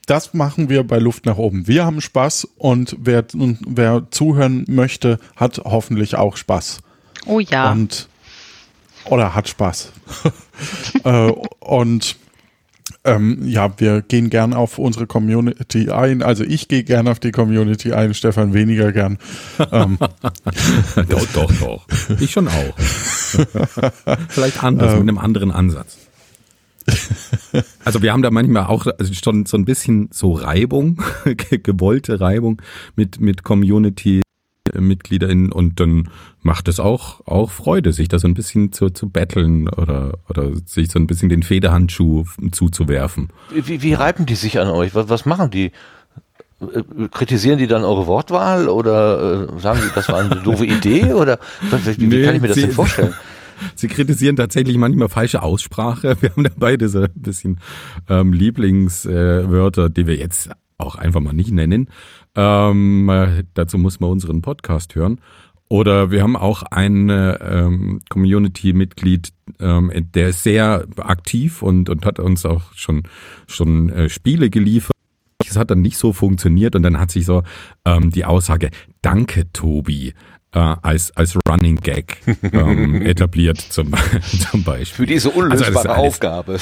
[0.07, 1.67] das machen wir bei Luft nach oben.
[1.67, 6.79] Wir haben Spaß und wer, und wer zuhören möchte, hat hoffentlich auch Spaß.
[7.27, 7.73] Oh ja.
[7.73, 8.09] Und
[9.05, 9.93] oder hat Spaß.
[11.05, 12.17] äh, und
[13.17, 16.23] ähm, ja, wir gehen gern auf unsere Community ein.
[16.23, 19.19] Also ich gehe gern auf die Community ein, Stefan weniger gern.
[19.73, 19.99] Ähm.
[21.09, 21.87] doch, doch, doch.
[22.21, 22.79] Ich schon auch.
[24.29, 25.01] Vielleicht anders, ähm.
[25.01, 25.99] mit einem anderen Ansatz.
[27.85, 31.03] Also wir haben da manchmal auch schon so ein bisschen so Reibung,
[31.63, 32.63] gewollte Reibung
[32.97, 34.23] mit, mit Community
[34.79, 36.09] MitgliederInnen und dann
[36.43, 40.51] macht es auch, auch Freude, sich da so ein bisschen zu, zu betteln oder, oder
[40.65, 43.29] sich so ein bisschen den Federhandschuh zuzuwerfen.
[43.53, 44.95] Wie, wie reiben die sich an euch?
[44.95, 45.73] Was, was machen die?
[46.61, 51.13] Äh, kritisieren die dann eure Wortwahl oder äh, sagen die, das war eine doofe Idee
[51.13, 53.15] oder wie, nee, kann ich mir das sie, denn vorstellen?
[53.75, 56.17] Sie kritisieren tatsächlich manchmal falsche Aussprache.
[56.21, 57.61] Wir haben dabei diese bisschen
[58.09, 61.91] ähm, Lieblingswörter, äh, die wir jetzt auch einfach mal nicht nennen.
[62.35, 65.21] Ähm, äh, dazu muss man unseren Podcast hören.
[65.69, 72.19] Oder wir haben auch ein ähm, Community-Mitglied, ähm, der ist sehr aktiv und, und hat
[72.19, 73.03] uns auch schon,
[73.47, 74.93] schon äh, Spiele geliefert.
[75.47, 77.43] Es hat dann nicht so funktioniert und dann hat sich so
[77.85, 78.71] ähm, die Aussage,
[79.03, 80.15] danke Tobi,
[80.53, 83.93] äh, als, als Running Gag ähm, etabliert zum,
[84.51, 85.07] zum Beispiel.
[85.07, 86.59] Für diese unlösbare also Aufgabe.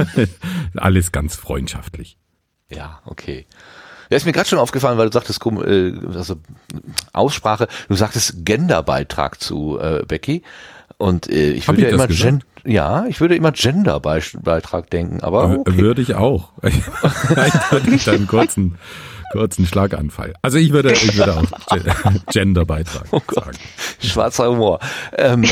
[0.76, 2.16] alles ganz freundschaftlich.
[2.70, 3.46] Ja, okay.
[4.10, 6.36] Ja, ist mir gerade schon aufgefallen, weil du sagtest, äh, also
[7.12, 10.42] Aussprache, du sagtest Genderbeitrag zu äh, Becky.
[10.98, 15.78] Und äh, ich würde ja immer Gen ja, ich würde immer Genderbeitrag denken, aber okay.
[15.78, 16.50] würde ich auch.
[16.60, 18.76] Vielleicht würde ich dann kurzen
[19.32, 20.34] kurzen Schlaganfall.
[20.42, 21.44] Also ich würde, ich würde auch
[22.32, 23.56] Genderbeitrag oh sagen.
[24.02, 24.80] Schwarzer Humor.
[25.16, 25.44] Ähm,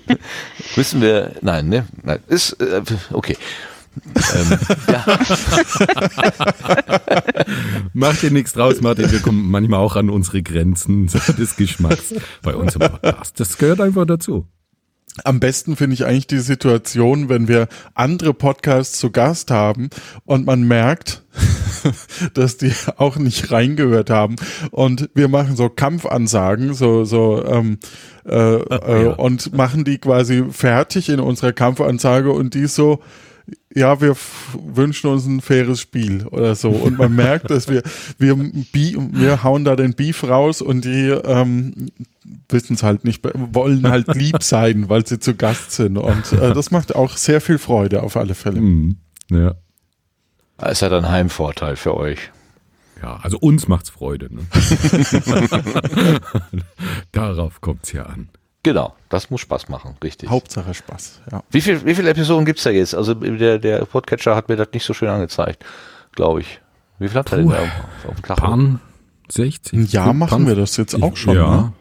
[0.76, 3.36] müssen wir, nein, ne, nein, ist äh, okay
[4.34, 4.58] ähm,
[4.88, 5.04] ja.
[7.92, 9.10] Mach dir nichts draus, Martin.
[9.10, 11.06] Wir kommen manchmal auch an unsere Grenzen
[11.38, 13.40] des Geschmacks bei uns im Podcast.
[13.40, 14.46] Das gehört einfach dazu.
[15.24, 19.90] Am besten finde ich eigentlich die Situation, wenn wir andere Podcasts zu Gast haben
[20.24, 21.24] und man merkt,
[22.34, 24.36] dass die auch nicht reingehört haben
[24.70, 27.78] und wir machen so Kampfansagen, so so ähm,
[28.26, 29.10] äh, äh, ja.
[29.12, 33.00] und machen die quasi fertig in unserer Kampfansage und die so
[33.74, 34.16] ja, wir
[34.54, 36.70] wünschen uns ein faires Spiel oder so.
[36.70, 37.82] Und man merkt, dass wir,
[38.18, 41.90] wir, wir hauen da den Beef raus und die ähm,
[42.48, 45.98] wissen es halt nicht, wollen halt lieb sein, weil sie zu Gast sind.
[45.98, 48.60] Und äh, das macht auch sehr viel Freude auf alle Fälle.
[48.60, 48.96] Mhm.
[49.30, 49.54] Ja.
[50.56, 52.30] Es hat einen Heimvorteil für euch.
[53.02, 54.28] Ja, also uns macht's Freude.
[54.34, 54.42] Ne?
[57.12, 58.28] Darauf kommt's ja an.
[58.62, 60.28] Genau, das muss Spaß machen, richtig.
[60.28, 61.42] Hauptsache Spaß, ja.
[61.50, 62.94] Wie, viel, wie viele Episoden gibt es da jetzt?
[62.94, 65.64] Also der, der Podcatcher hat mir das nicht so schön angezeigt,
[66.12, 66.60] glaube ich.
[66.98, 67.62] Wie viel hat er denn da
[68.08, 68.80] auf, dem Pan
[69.30, 69.72] 60?
[69.72, 71.56] Ein Jahr machen wir das jetzt auch schon, ja.
[71.56, 71.72] Ne?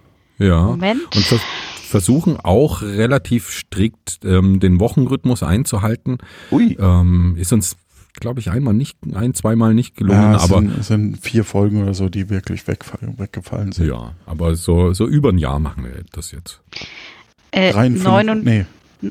[0.47, 0.61] Ja.
[0.61, 1.15] Moment.
[1.15, 1.41] Und vers
[1.87, 6.17] versuchen auch relativ strikt ähm, den Wochenrhythmus einzuhalten.
[6.51, 6.77] Ui.
[6.79, 7.77] Ähm, ist uns
[8.19, 10.21] glaube ich, einmal nicht, ein, zweimal nicht gelungen.
[10.21, 13.87] Ja, es aber sind, es sind vier Folgen oder so, die wirklich wegfallen, weggefallen sind.
[13.87, 16.61] Ja, aber so, so über ein Jahr machen wir das jetzt.
[17.51, 18.65] Äh, 53, nee.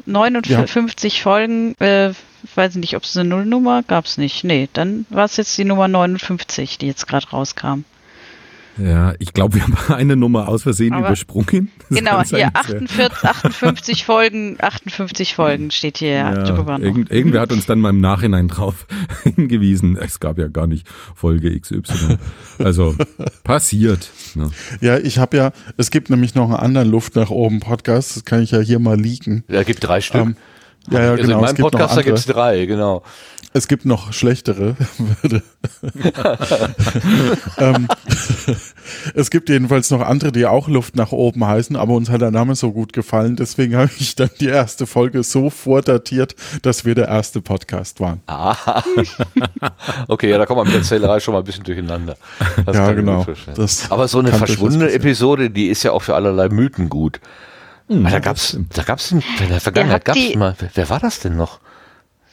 [0.05, 1.23] 59 ja.
[1.23, 2.13] Folgen, äh,
[2.55, 4.45] weiß nicht, ob es eine Nullnummer gab es nicht.
[4.45, 7.85] Nee, dann war es jetzt die Nummer 59, die jetzt gerade rauskam.
[8.79, 11.71] Ja, ich glaube, wir haben eine Nummer aus Versehen Aber übersprungen.
[11.89, 16.79] Das genau, hier 48, 58 Folgen, 58 Folgen steht hier ja.
[16.79, 18.87] Irgend, irgendwer hat uns dann mal im Nachhinein drauf
[19.23, 22.19] hingewiesen, es gab ja gar nicht Folge XY.
[22.59, 22.97] Also
[23.45, 24.11] passiert.
[24.35, 24.51] Ne?
[24.81, 28.25] Ja, ich habe ja, es gibt nämlich noch einen anderen Luft nach oben Podcast, das
[28.25, 29.45] kann ich ja hier mal liegen.
[29.49, 30.23] Ja, gibt drei Stück.
[30.23, 30.37] Ähm,
[30.91, 31.39] ja, ja, also genau.
[31.39, 33.03] In meinem Podcast gibt es drei, genau.
[33.57, 34.77] Es gibt noch schlechtere.
[37.59, 37.89] ähm,
[39.15, 42.31] es gibt jedenfalls noch andere, die auch Luft nach oben heißen, aber uns hat der
[42.31, 46.95] Name so gut gefallen, deswegen habe ich dann die erste Folge so vordatiert, dass wir
[46.95, 48.21] der erste Podcast waren.
[48.27, 48.83] Ah.
[50.09, 52.19] okay, ja, da kommt man mit der Zählerei schon mal ein bisschen durcheinander.
[52.67, 53.25] Das ja, genau.
[53.89, 57.21] aber so eine verschwundene Episode, die ist ja auch für allerlei Mythen gut.
[57.89, 61.37] Hm, da gab's, da gab's in der Vergangenheit gab's mal, wer, wer war das denn
[61.37, 61.61] noch?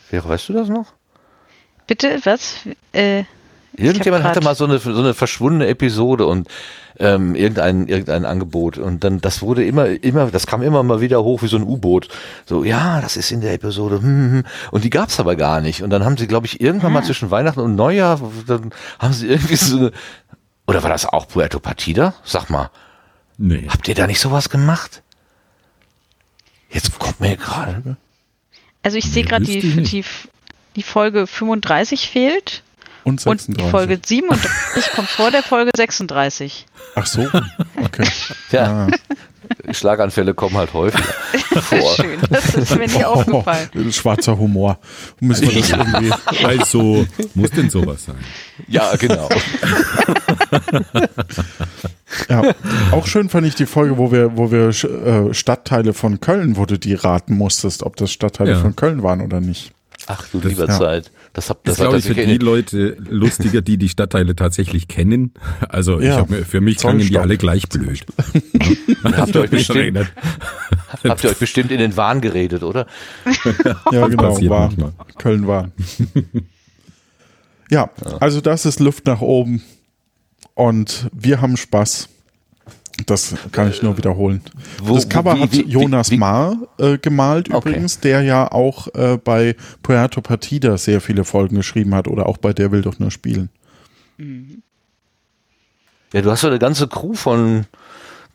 [0.10, 0.94] Wer, weißt du das noch?
[1.94, 2.56] Bitte, was?
[2.92, 3.26] Äh,
[3.78, 6.48] Irgendjemand hatte mal so eine, so eine verschwundene Episode und
[6.98, 11.24] ähm, irgendein, irgendein Angebot und dann das wurde immer, immer, das kam immer mal wieder
[11.24, 12.08] hoch wie so ein U-Boot.
[12.48, 13.98] So, ja, das ist in der Episode.
[13.98, 14.32] Hm, hm.
[14.32, 14.44] hm.
[14.72, 15.84] Und die gab's aber gar nicht.
[15.84, 17.02] Und dann haben sie, glaube ich, irgendwann ah.
[17.02, 19.92] mal zwischen Weihnachten und Neujahr, dann haben sie irgendwie so eine,
[20.66, 22.16] oder war das auch Puerto Partida?
[22.24, 22.72] Sag mal.
[23.38, 23.68] Nee.
[23.70, 25.04] Habt ihr da nicht sowas gemacht?
[26.72, 27.98] Jetzt kommt mir gerade.
[28.82, 30.04] Also ich sehe gerade die, die,
[30.76, 32.64] die Folge 35 fehlt.
[33.04, 33.50] Und 36.
[33.50, 36.66] Und die Folge 37 kommt vor der Folge 36.
[36.96, 37.28] Ach so,
[37.84, 38.08] okay.
[38.52, 38.88] ja.
[38.88, 38.88] Ah.
[39.72, 41.04] Schlaganfälle kommen halt häufig
[41.62, 41.96] vor.
[41.96, 43.70] Schön, das ist mir nicht aufgefallen.
[43.76, 44.80] Oh, schwarzer Humor.
[45.20, 45.78] Müssen wir das ja.
[45.78, 46.46] irgendwie.
[46.46, 47.06] Also,
[47.36, 48.16] muss denn sowas sein?
[48.68, 49.30] Ja, genau.
[52.30, 52.54] ja,
[52.92, 56.66] auch schön fand ich die Folge, wo wir, wo wir äh, Stadtteile von Köln, wo
[56.66, 58.60] du die raten musstest, ob das Stadtteile ja.
[58.60, 59.74] von Köln waren oder nicht.
[60.08, 60.78] Ach du lieber ja.
[60.78, 61.12] Zeit.
[61.34, 65.34] Das, hab, das ist, glaube ich, für die Leute lustiger, die die Stadtteile tatsächlich kennen.
[65.70, 66.12] Also ja.
[66.12, 68.06] ich hab, für mich klangen die alle gleich blöd.
[69.04, 69.98] habt, ihr euch bestimmt,
[71.04, 72.86] habt ihr euch bestimmt in den Wahn geredet, oder?
[73.92, 74.38] ja, genau.
[74.50, 74.94] Wahn.
[75.18, 75.72] Köln Wahn.
[77.70, 77.90] ja,
[78.20, 79.64] also das ist Luft nach oben.
[80.56, 82.10] Und wir haben Spaß.
[83.08, 84.42] Das kann ich nur wiederholen.
[84.82, 87.70] Wo, das Cover wie, hat wie, Jonas wie, Maar äh, gemalt okay.
[87.70, 92.38] übrigens, der ja auch äh, bei Puerto Partida sehr viele Folgen geschrieben hat oder auch
[92.38, 93.50] bei Der will doch nur spielen.
[96.14, 97.66] Ja, du hast ja eine ganze Crew von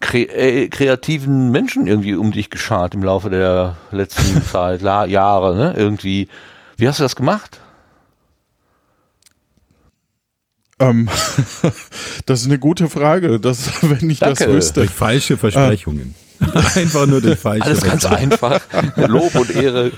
[0.01, 5.75] kre äh, kreativen Menschen irgendwie um dich geschart im Laufe der letzten Zeit, Jahre, ne?
[5.77, 6.29] Irgendwie.
[6.77, 7.61] Wie hast du das gemacht?
[10.81, 11.09] Ähm,
[12.27, 14.45] das ist eine gute Frage, das, wenn ich Danke.
[14.45, 14.81] das wüsste.
[14.81, 16.15] Durch falsche Versprechungen.
[16.77, 18.61] einfach nur durch falsche Alles ganz einfach.
[18.95, 19.91] Lob und Ehre.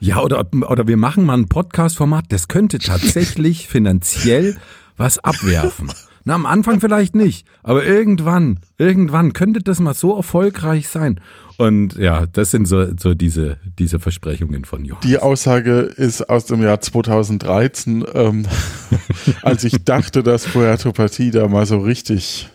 [0.00, 4.56] Ja, oder, oder wir machen mal ein Podcast-Format, das könnte tatsächlich finanziell
[4.96, 5.92] was abwerfen.
[6.24, 11.20] Na, am Anfang vielleicht nicht, aber irgendwann, irgendwann könnte das mal so erfolgreich sein.
[11.58, 15.04] Und ja, das sind so, so diese, diese Versprechungen von Johannes.
[15.04, 18.46] Die Aussage ist aus dem Jahr 2013, ähm,
[19.42, 22.48] als ich dachte, dass Puerto Partida mal so richtig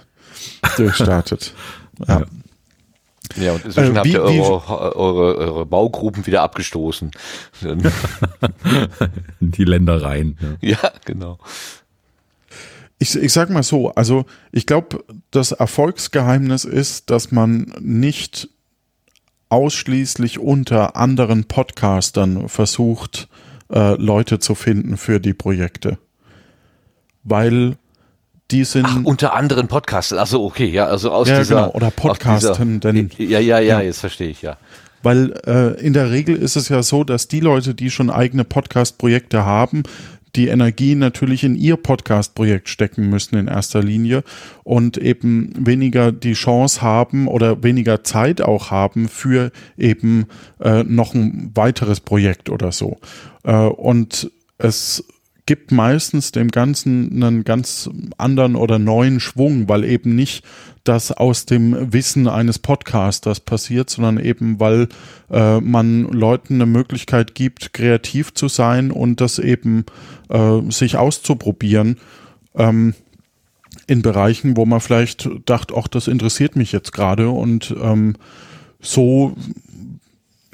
[0.77, 1.53] durchstartet.
[2.07, 2.19] Ja.
[2.19, 2.25] ja.
[3.35, 7.11] Ja, und inzwischen äh, wie, habt ihr eure, eure, eure Baugruppen wieder abgestoßen.
[9.39, 10.37] Die Ländereien.
[10.61, 11.39] Ja, ja genau.
[12.99, 18.49] Ich, ich sag mal so, also ich glaube, das Erfolgsgeheimnis ist, dass man nicht
[19.53, 23.27] ausschließlich unter anderen Podcastern versucht,
[23.71, 25.99] äh, Leute zu finden für die Projekte.
[27.23, 27.77] Weil
[28.49, 28.87] die sind.
[28.87, 30.17] Ach, unter anderen Podcastern.
[30.17, 31.55] Achso, okay, ja, also aus ja, dieser.
[31.55, 33.11] Genau, oder Podcasten, denn.
[33.17, 34.57] Ja, ja, ja, jetzt verstehe ich, ja.
[35.03, 38.45] Weil äh, in der Regel ist es ja so, dass die Leute, die schon eigene
[38.45, 39.83] Podcast-Projekte haben,
[40.35, 44.23] die Energie natürlich in ihr Podcast-Projekt stecken müssen in erster Linie
[44.63, 50.25] und eben weniger die Chance haben oder weniger Zeit auch haben für eben
[50.59, 52.97] äh, noch ein weiteres Projekt oder so.
[53.43, 55.05] Äh, und es
[55.45, 60.43] gibt meistens dem Ganzen einen ganz anderen oder neuen Schwung, weil eben nicht
[60.83, 64.87] das aus dem Wissen eines Podcasters passiert, sondern eben weil
[65.29, 69.85] äh, man Leuten eine Möglichkeit gibt, kreativ zu sein und das eben
[70.29, 71.97] äh, sich auszuprobieren.
[72.55, 72.93] Ähm,
[73.87, 78.15] in Bereichen, wo man vielleicht dachte, ach, das interessiert mich jetzt gerade und ähm,
[78.79, 79.35] so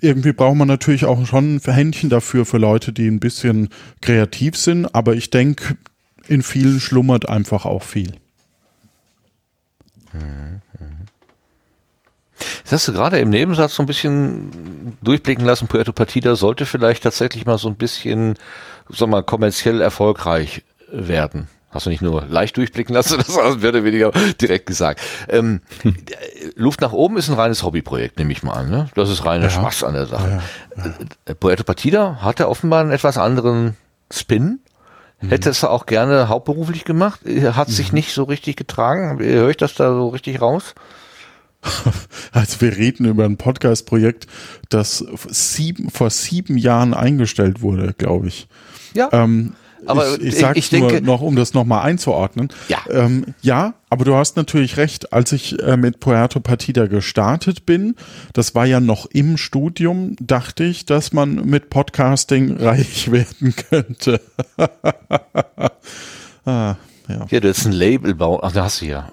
[0.01, 3.69] irgendwie braucht man natürlich auch schon ein Händchen dafür für Leute, die ein bisschen
[4.01, 5.77] kreativ sind, aber ich denke,
[6.27, 8.13] in vielen schlummert einfach auch viel.
[12.63, 15.67] Das hast du gerade im Nebensatz so ein bisschen durchblicken lassen.
[15.67, 18.35] Puerto Partida sollte vielleicht tatsächlich mal so ein bisschen,
[18.89, 21.47] sag mal, kommerziell erfolgreich werden.
[21.71, 25.01] Hast du nicht nur leicht durchblicken lassen, das mehr oder weniger direkt gesagt.
[25.27, 25.61] Ähm,
[26.55, 28.69] Luft nach oben ist ein reines Hobbyprojekt, nehme ich mal an.
[28.69, 28.89] Ne?
[28.95, 29.49] Das ist reiner ja.
[29.49, 30.41] Spaß an der Sache.
[30.77, 30.93] Ja, ja.
[31.25, 33.75] Äh, Puerto Partida hatte offenbar einen etwas anderen
[34.11, 34.59] Spin.
[35.21, 35.29] Mhm.
[35.29, 37.73] Hätte es auch gerne hauptberuflich gemacht, hat mhm.
[37.73, 39.19] sich nicht so richtig getragen.
[39.19, 40.73] Höre ich das da so richtig raus?
[42.31, 44.27] Also wir reden über ein Podcast-Projekt,
[44.69, 48.47] das sieben, vor sieben Jahren eingestellt wurde, glaube ich.
[48.93, 49.09] Ja.
[49.11, 52.49] Ähm, aber ich, ich sage es nur noch, um das nochmal einzuordnen.
[52.67, 52.79] Ja.
[52.89, 55.13] Ähm, ja, aber du hast natürlich recht.
[55.13, 57.95] Als ich äh, mit Puerto Partida gestartet bin,
[58.33, 64.21] das war ja noch im Studium, dachte ich, dass man mit Podcasting reich werden könnte.
[66.45, 66.75] ah,
[67.09, 67.25] ja.
[67.29, 68.39] ja, du hättest ein Label bauen.
[68.43, 69.09] Ach, da hast du ja.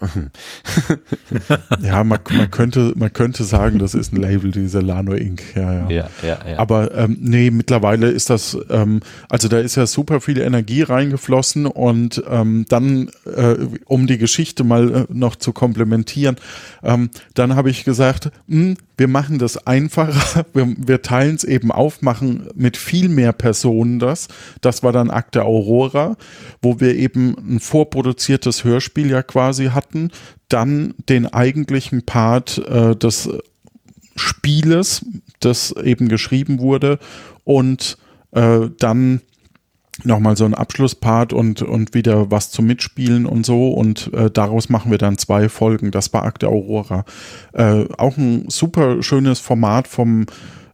[1.80, 5.42] ja, man, man, könnte, man könnte sagen, das ist ein Label, dieser Lano Inc.
[5.54, 5.88] Ja, ja.
[5.88, 6.58] ja, ja, ja.
[6.58, 11.66] Aber ähm, nee, mittlerweile ist das, ähm, also da ist ja super viel Energie reingeflossen
[11.66, 13.56] und ähm, dann, äh,
[13.86, 16.36] um die Geschichte mal äh, noch zu komplementieren,
[16.82, 21.44] ähm, dann habe ich gesagt, mh, hm, wir machen das einfacher, wir, wir teilen es
[21.44, 24.28] eben auf, machen mit viel mehr Personen das.
[24.60, 26.16] Das war dann Akte Aurora,
[26.62, 30.10] wo wir eben ein vorproduziertes Hörspiel ja quasi hatten,
[30.48, 33.28] dann den eigentlichen Part äh, des
[34.16, 35.04] Spieles,
[35.40, 36.98] das eben geschrieben wurde
[37.44, 37.98] und
[38.32, 39.20] äh, dann
[40.04, 43.70] nochmal so ein Abschlusspart und, und wieder was zum Mitspielen und so.
[43.70, 45.90] Und äh, daraus machen wir dann zwei Folgen.
[45.90, 47.04] Das war Akte Aurora.
[47.52, 50.26] Äh, auch ein super schönes Format vom,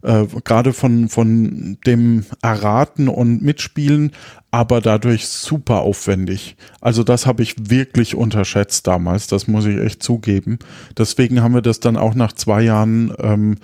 [0.03, 4.11] äh, gerade von, von dem Erraten und Mitspielen,
[4.51, 6.55] aber dadurch super aufwendig.
[6.81, 10.59] Also das habe ich wirklich unterschätzt damals, das muss ich echt zugeben.
[10.97, 13.55] Deswegen haben wir das dann auch nach zwei Jahren ähm,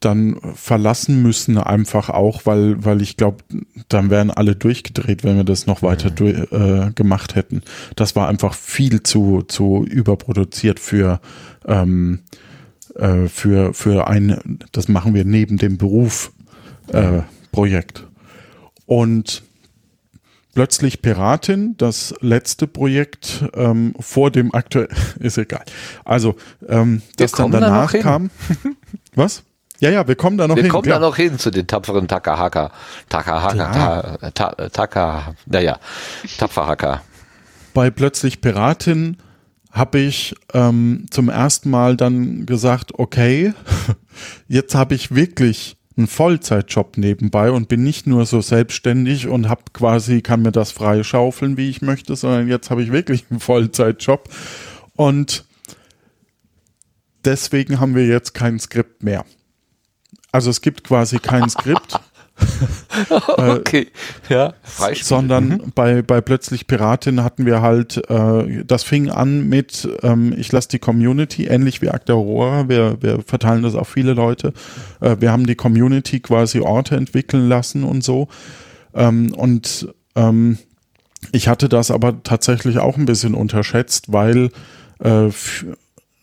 [0.00, 3.44] dann verlassen müssen, einfach auch, weil, weil ich glaube,
[3.88, 6.14] dann wären alle durchgedreht, wenn wir das noch weiter mhm.
[6.16, 7.62] durch, äh, gemacht hätten.
[7.96, 11.20] Das war einfach viel zu, zu überproduziert für,
[11.66, 12.20] ähm,
[12.94, 16.32] äh, für, für ein, das machen wir neben dem Beruf
[16.88, 17.20] äh,
[17.50, 18.06] Projekt.
[18.86, 19.42] Und
[20.54, 24.88] plötzlich Piratin, das letzte Projekt ähm, vor dem aktuellen,
[25.20, 25.64] ist egal.
[26.04, 26.36] Also,
[26.68, 28.30] ähm, das dann danach kam.
[29.14, 29.42] Was?
[29.80, 30.68] Ja, ja, wir kommen da noch wir hin.
[30.68, 31.00] Wir kommen klar.
[31.00, 32.70] da noch hin zu den tapferen Takahaka.
[33.08, 35.78] Takahaka, ta, ta, Taka, naja,
[36.38, 37.02] Tapferhacker.
[37.74, 39.16] Bei Plötzlich Piratin
[39.72, 43.54] habe ich ähm, zum ersten Mal dann gesagt, okay,
[44.48, 49.62] jetzt habe ich wirklich einen Vollzeitjob nebenbei und bin nicht nur so selbstständig und habe
[49.72, 53.40] quasi kann mir das frei schaufeln, wie ich möchte, sondern jetzt habe ich wirklich einen
[53.40, 54.28] Vollzeitjob
[54.94, 55.44] und
[57.24, 59.24] deswegen haben wir jetzt kein Skript mehr.
[60.32, 62.00] Also es gibt quasi kein Skript.
[63.36, 63.88] okay,
[64.28, 65.06] ja, Freispiel.
[65.06, 65.72] Sondern mhm.
[65.74, 70.68] bei, bei Plötzlich Piratin hatten wir halt, äh, das fing an mit, ähm, ich lasse
[70.68, 74.52] die Community, ähnlich wie Akte Aurora, wir, wir verteilen das auf viele Leute,
[75.00, 78.28] äh, wir haben die Community quasi Orte entwickeln lassen und so.
[78.94, 80.58] Ähm, und ähm,
[81.30, 84.50] ich hatte das aber tatsächlich auch ein bisschen unterschätzt, weil
[84.98, 85.28] äh,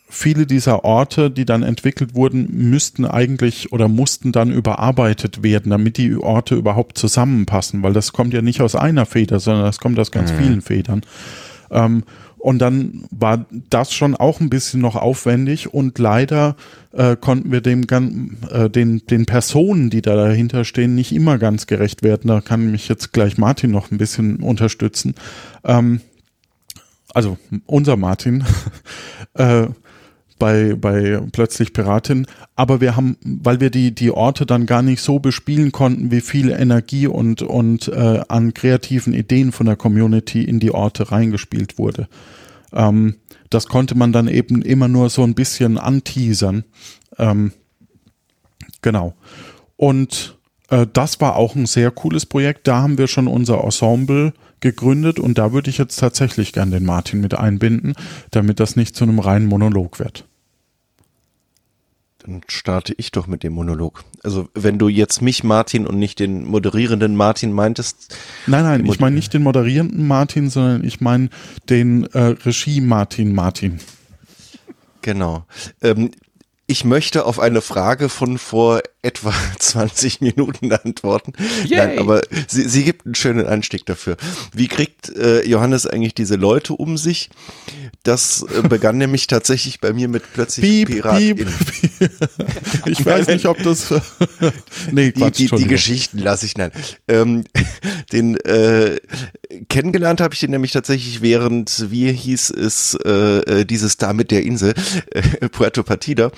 [0.09, 5.97] viele dieser Orte, die dann entwickelt wurden, müssten eigentlich oder mussten dann überarbeitet werden, damit
[5.97, 9.99] die Orte überhaupt zusammenpassen, weil das kommt ja nicht aus einer Feder, sondern das kommt
[9.99, 10.37] aus ganz mhm.
[10.37, 11.01] vielen Federn.
[11.69, 12.03] Ähm,
[12.39, 16.55] und dann war das schon auch ein bisschen noch aufwendig und leider
[16.93, 17.85] äh, konnten wir dem
[18.49, 22.29] äh, den, den Personen, die da dahinter stehen, nicht immer ganz gerecht werden.
[22.29, 25.15] Da kann mich jetzt gleich Martin noch ein bisschen unterstützen.
[25.65, 25.99] Ähm,
[27.13, 28.45] also unser Martin.
[29.33, 29.67] äh,
[30.39, 32.25] bei, bei plötzlich Piratin.
[32.55, 36.21] Aber wir haben, weil wir die, die Orte dann gar nicht so bespielen konnten, wie
[36.21, 41.77] viel Energie und, und äh, an kreativen Ideen von der Community in die Orte reingespielt
[41.77, 42.07] wurde.
[42.73, 43.15] Ähm,
[43.49, 46.63] das konnte man dann eben immer nur so ein bisschen anteasern.
[47.17, 47.51] Ähm,
[48.81, 49.15] genau.
[49.75, 50.37] Und
[50.69, 52.67] äh, das war auch ein sehr cooles Projekt.
[52.67, 56.85] Da haben wir schon unser Ensemble gegründet und da würde ich jetzt tatsächlich gern den
[56.85, 57.93] Martin mit einbinden,
[58.31, 60.25] damit das nicht zu einem reinen Monolog wird.
[62.25, 64.03] Dann starte ich doch mit dem Monolog.
[64.23, 68.15] Also wenn du jetzt mich Martin und nicht den moderierenden Martin meintest.
[68.45, 71.29] Nein, nein, ich meine nicht den moderierenden Martin, sondern ich meine
[71.69, 73.79] den äh, Regie Martin Martin.
[75.01, 75.45] Genau.
[75.81, 76.11] Ähm,
[76.69, 81.33] ich möchte auf eine Frage von vor etwa 20 Minuten antworten.
[81.65, 81.77] Yay.
[81.77, 84.17] Nein, aber sie, sie gibt einen schönen Anstieg dafür.
[84.53, 87.31] Wie kriegt äh, Johannes eigentlich diese Leute um sich?
[88.03, 91.37] Das äh, begann nämlich tatsächlich bei mir mit plötzlich piep, piep,
[91.81, 91.88] piep.
[92.85, 93.93] Ich weiß nicht, ob das.
[94.91, 96.71] nee, Quatsch, die, die, die Geschichten lasse ich nein.
[97.07, 97.43] Ähm,
[98.11, 98.99] den äh,
[99.69, 104.31] kennengelernt habe ich den nämlich tatsächlich während, wie hieß es, äh, äh dieses da mit
[104.31, 104.73] der Insel,
[105.11, 106.31] äh, Puerto Partida.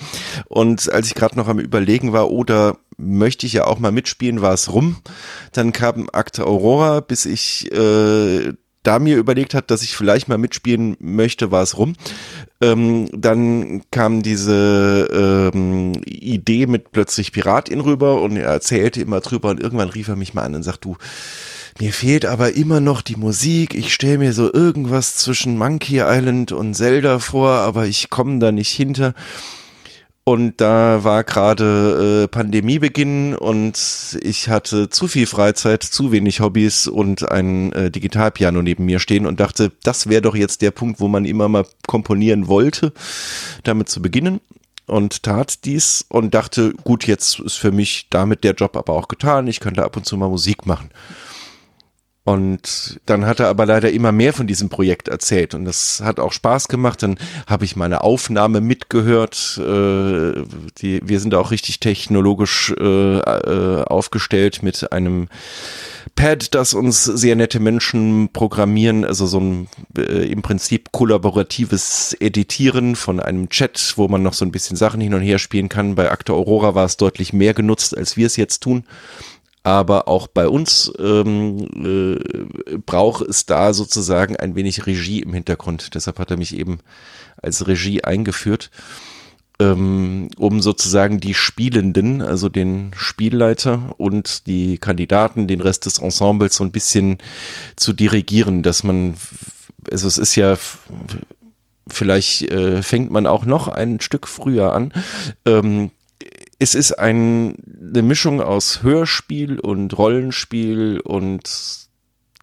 [0.46, 3.92] Und als ich gerade noch am Überlegen war, oder da möchte ich ja auch mal
[3.92, 4.98] mitspielen, war es rum.
[5.52, 8.52] Dann kam Akte Aurora, bis ich äh,
[8.82, 11.94] da mir überlegt hat, dass ich vielleicht mal mitspielen möchte, war es rum.
[12.60, 19.50] Ähm, dann kam diese ähm, Idee mit plötzlich Piratin rüber und er erzählte immer drüber
[19.50, 20.96] und irgendwann rief er mich mal an und sagt, du,
[21.80, 23.74] mir fehlt aber immer noch die Musik.
[23.74, 28.52] Ich stelle mir so irgendwas zwischen Monkey Island und Zelda vor, aber ich komme da
[28.52, 29.14] nicht hinter.
[30.24, 36.86] Und da war gerade äh, Pandemiebeginn und ich hatte zu viel Freizeit, zu wenig Hobbys
[36.86, 41.00] und ein äh, Digitalpiano neben mir stehen und dachte, das wäre doch jetzt der Punkt,
[41.00, 42.92] wo man immer mal komponieren wollte,
[43.64, 44.40] damit zu beginnen.
[44.86, 49.08] Und tat dies und dachte, gut, jetzt ist für mich damit der Job aber auch
[49.08, 49.48] getan.
[49.48, 50.90] Ich könnte ab und zu mal Musik machen.
[52.24, 56.20] Und dann hat er aber leider immer mehr von diesem Projekt erzählt und das hat
[56.20, 57.02] auch Spaß gemacht.
[57.02, 57.18] Dann
[57.48, 59.58] habe ich meine Aufnahme mitgehört.
[59.58, 60.44] Äh,
[60.78, 65.26] die, wir sind auch richtig technologisch äh, äh, aufgestellt mit einem
[66.14, 72.94] Pad, das uns sehr nette Menschen programmieren, also so ein äh, im Prinzip kollaboratives Editieren
[72.94, 75.96] von einem Chat, wo man noch so ein bisschen Sachen hin und her spielen kann.
[75.96, 78.84] Bei Actor Aurora war es deutlich mehr genutzt, als wir es jetzt tun
[79.62, 85.94] aber auch bei uns ähm, äh, braucht es da sozusagen ein wenig Regie im Hintergrund.
[85.94, 86.80] Deshalb hat er mich eben
[87.40, 88.70] als Regie eingeführt,
[89.60, 96.56] ähm, um sozusagen die Spielenden, also den Spielleiter und die Kandidaten, den Rest des Ensembles
[96.56, 97.18] so ein bisschen
[97.76, 99.14] zu dirigieren, dass man,
[99.90, 100.56] also es ist ja
[101.88, 104.92] vielleicht äh, fängt man auch noch ein Stück früher an.
[105.44, 105.90] Ähm,
[106.62, 107.56] es ist ein,
[107.90, 111.42] eine Mischung aus Hörspiel und Rollenspiel und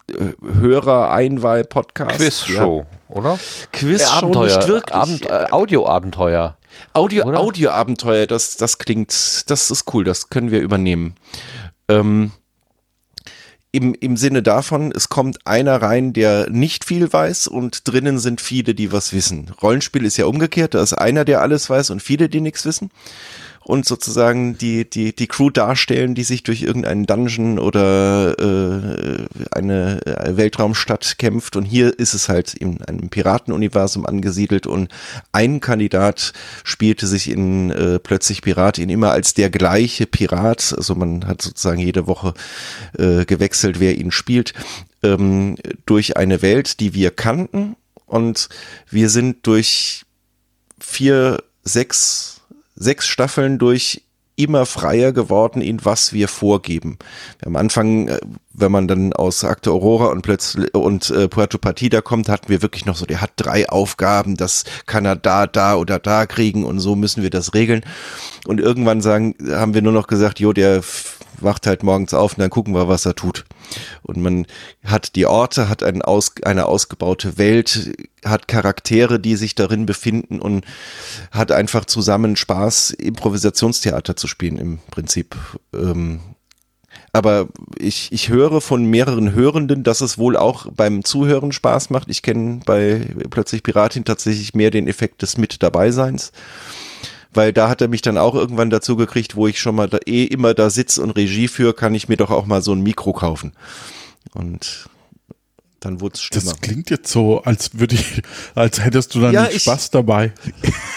[0.10, 2.18] äh, Hörer-Einwahl-Podcast.
[2.18, 3.16] Quizshow, ja.
[3.16, 3.40] oder?
[3.72, 4.96] Quizshow Abenteuer, nicht wirklich.
[4.96, 6.58] Abend, äh, Audioabenteuer.
[6.94, 9.10] Audio, Audioabenteuer, das, das klingt,
[9.50, 11.16] das ist cool, das können wir übernehmen.
[11.88, 12.32] Ähm,
[13.72, 18.42] im, im Sinne davon, es kommt einer rein, der nicht viel weiß und drinnen sind
[18.42, 19.52] viele, die was wissen.
[19.62, 22.92] Rollenspiel ist ja umgekehrt, da ist einer, der alles weiß und viele, die nichts wissen.
[23.70, 30.00] Und sozusagen die, die, die Crew darstellen, die sich durch irgendeinen Dungeon oder äh, eine
[30.26, 31.56] Weltraumstadt kämpft.
[31.56, 34.90] Und hier ist es halt in einem Piratenuniversum angesiedelt und
[35.34, 40.74] ein Kandidat spielte sich in äh, plötzlich Pirat ihn immer als der gleiche Pirat.
[40.76, 42.34] Also man hat sozusagen jede Woche
[42.98, 44.54] äh, gewechselt, wer ihn spielt,
[45.04, 47.76] ähm, durch eine Welt, die wir kannten.
[48.08, 48.50] Und
[48.90, 50.06] wir sind durch
[50.80, 52.39] vier, sechs,
[52.80, 54.02] sechs Staffeln durch
[54.40, 56.98] immer freier geworden in was wir vorgeben.
[57.46, 58.20] Am Anfang, äh,
[58.54, 62.62] wenn man dann aus Akte Aurora und plötzlich und äh, Puerto Partida kommt, hatten wir
[62.62, 66.64] wirklich noch so, der hat drei Aufgaben, das kann er da, da oder da kriegen
[66.64, 67.82] und so müssen wir das regeln.
[68.48, 70.82] Und irgendwann sagen, haben wir nur noch gesagt, jo, der
[71.44, 73.46] wacht halt morgens auf und dann gucken wir, was er tut.
[74.04, 74.46] Und man
[74.84, 77.92] hat die Orte, hat einen aus, eine ausgebaute Welt,
[78.26, 80.66] hat Charaktere, die sich darin befinden und
[81.32, 85.36] hat einfach zusammen Spaß, Improvisationstheater zu spielen im Prinzip.
[85.74, 86.20] Ähm,
[87.12, 92.10] aber ich, ich höre von mehreren Hörenden, dass es wohl auch beim Zuhören Spaß macht.
[92.10, 96.32] Ich kenne bei plötzlich Piratin tatsächlich mehr den Effekt des Mit dabei Seins
[97.34, 100.00] weil da hat er mich dann auch irgendwann dazu gekriegt, wo ich schon mal da,
[100.06, 102.82] eh immer da sitze und Regie für, kann ich mir doch auch mal so ein
[102.82, 103.54] Mikro kaufen.
[104.34, 104.90] Und
[105.80, 106.52] dann wurde es schlimmer.
[106.52, 108.22] Das klingt jetzt so, als würde ich,
[108.56, 110.34] als hättest du da ja, nicht Spaß dabei.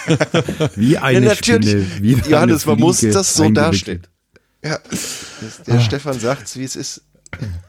[0.75, 1.69] wie eine ja, natürlich.
[1.69, 4.05] Spinne, wie Johannes, man muss das so darstellen.
[4.63, 4.79] Ja,
[5.67, 5.79] der ah.
[5.79, 7.01] Stefan sagt's, wie es ist.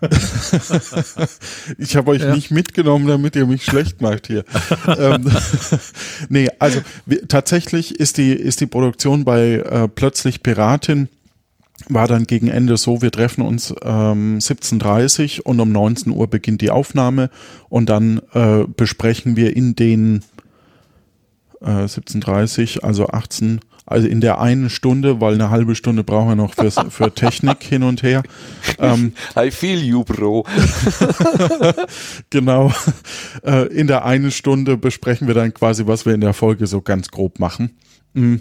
[1.79, 2.35] ich habe euch ja.
[2.35, 4.45] nicht mitgenommen, damit ihr mich schlecht macht hier.
[4.99, 5.31] ähm,
[6.29, 11.09] nee, also wir, tatsächlich ist die, ist die Produktion bei äh, Plötzlich Piratin
[11.89, 16.61] war dann gegen Ende so, wir treffen uns ähm, 17.30 und um 19 Uhr beginnt
[16.61, 17.31] die Aufnahme
[17.69, 20.23] und dann äh, besprechen wir in den
[21.61, 26.37] äh, 17.30, also 18 also in der einen Stunde, weil eine halbe Stunde brauchen wir
[26.37, 28.23] noch fürs, für Technik hin und her.
[28.79, 30.47] Ähm, I feel you, Bro.
[32.31, 32.73] genau.
[33.45, 36.81] Äh, in der einen Stunde besprechen wir dann quasi, was wir in der Folge so
[36.81, 37.71] ganz grob machen.
[38.15, 38.37] Mm.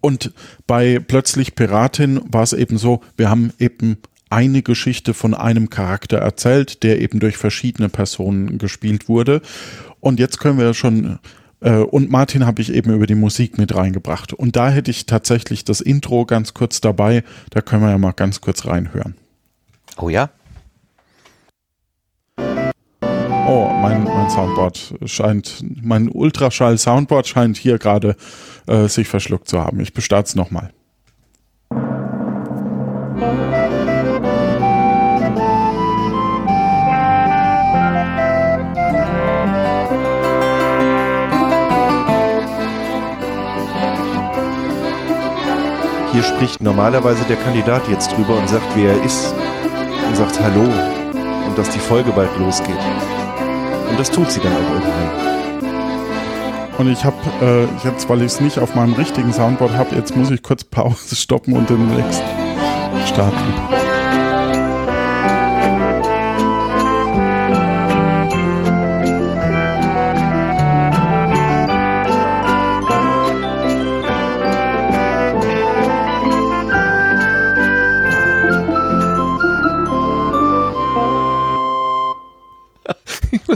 [0.00, 0.32] Und
[0.66, 3.98] bei Plötzlich Piratin war es eben so, wir haben eben
[4.30, 9.42] eine Geschichte von einem Charakter erzählt, der eben durch verschiedene Personen gespielt wurde.
[10.00, 11.18] Und jetzt können wir schon
[11.70, 14.32] und Martin habe ich eben über die Musik mit reingebracht.
[14.32, 17.22] Und da hätte ich tatsächlich das Intro ganz kurz dabei.
[17.50, 19.14] Da können wir ja mal ganz kurz reinhören.
[19.96, 20.30] Oh ja?
[23.46, 28.16] Oh, mein, mein Soundboard scheint, mein Ultraschall-Soundboard scheint hier gerade
[28.66, 29.80] äh, sich verschluckt zu haben.
[29.80, 30.72] Ich bestarte es nochmal.
[46.12, 49.34] Hier spricht normalerweise der Kandidat jetzt drüber und sagt, wer er ist
[50.06, 50.68] und sagt Hallo
[51.46, 52.76] und dass die Folge bald losgeht.
[53.88, 55.32] Und das tut sie dann auch irgendwann.
[56.78, 60.14] Und ich habe äh, jetzt, weil ich es nicht auf meinem richtigen Soundboard habe, jetzt
[60.14, 62.24] muss ich kurz Pause stoppen und den nächsten
[63.06, 63.91] starten.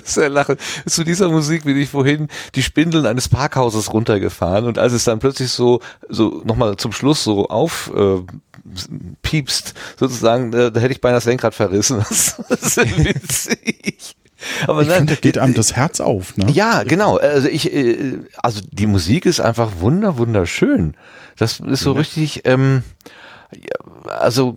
[0.05, 0.57] sehr lachen.
[0.87, 5.19] Zu dieser Musik bin ich vorhin die Spindeln eines Parkhauses runtergefahren und als es dann
[5.19, 8.23] plötzlich so, so nochmal zum Schluss so auf, äh,
[9.23, 11.99] piepst, sozusagen, da, da hätte ich beinahe das Lenkrad verrissen.
[12.09, 14.17] Das, das ist witzig.
[14.67, 16.51] Aber ich finde, da geht einem das Herz auf, ne?
[16.51, 17.17] Ja, genau.
[17.17, 20.95] Also ich, äh, also die Musik ist einfach wunder, wunderschön.
[21.37, 21.99] Das ist so ja.
[21.99, 22.83] richtig, ähm,
[24.09, 24.57] also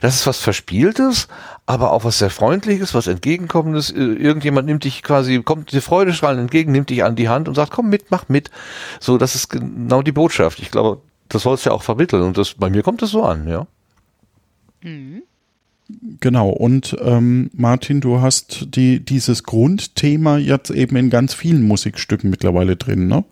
[0.00, 1.28] das ist was Verspieltes,
[1.66, 3.90] aber auch was sehr Freundliches, was Entgegenkommendes.
[3.90, 7.54] Äh, irgendjemand nimmt dich quasi, kommt dir Freudestrahlen entgegen, nimmt dich an die Hand und
[7.54, 8.50] sagt, komm mit, mach mit.
[9.00, 10.60] So, das ist genau die Botschaft.
[10.60, 13.24] Ich glaube, das soll es ja auch vermitteln und das, bei mir kommt es so
[13.24, 13.66] an, ja.
[14.82, 15.22] Mhm.
[16.20, 22.28] Genau, und ähm, Martin, du hast die, dieses Grundthema jetzt eben in ganz vielen Musikstücken
[22.28, 23.24] mittlerweile drin, ne?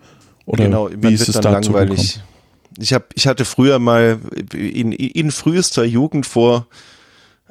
[0.46, 2.14] Oder genau, wie ist es dann langweilig.
[2.14, 2.35] Gekommen?
[2.78, 4.20] Ich, hab, ich hatte früher mal
[4.52, 6.66] in, in frühester Jugend vor,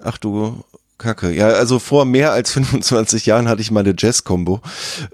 [0.01, 0.63] ach du
[0.97, 1.31] Kacke.
[1.31, 4.61] Ja, also vor mehr als 25 Jahren hatte ich mal eine Jazz-Combo.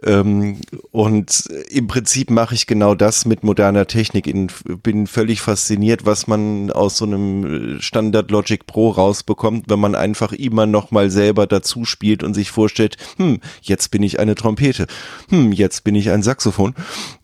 [0.03, 0.57] Ähm,
[0.91, 4.27] und im Prinzip mache ich genau das mit moderner Technik.
[4.27, 4.51] Ich
[4.84, 10.34] bin völlig fasziniert, was man aus so einem Standard Logic Pro rausbekommt, wenn man einfach
[10.34, 14.86] immer noch mal selber dazu spielt und sich vorstellt, hm, jetzt bin ich eine Trompete.
[15.29, 16.75] Hm, jetzt bin ich ein Saxophon.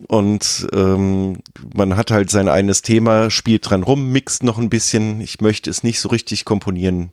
[0.08, 1.38] Und ähm,
[1.76, 5.22] man hat halt sein eines Thema, spielt dran rum, mixt noch ein bisschen.
[5.22, 7.12] Ich möchte es nicht so richtig komponieren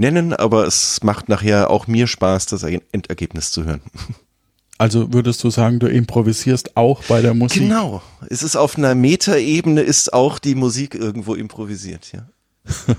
[0.00, 3.80] nennen, aber es macht nachher auch mir Spaß, das Endergebnis zu hören.
[4.78, 7.62] Also würdest du sagen, du improvisierst auch bei der Musik?
[7.62, 8.00] Genau.
[8.30, 12.28] Es ist auf einer Metaebene ist auch die Musik irgendwo improvisiert, ja.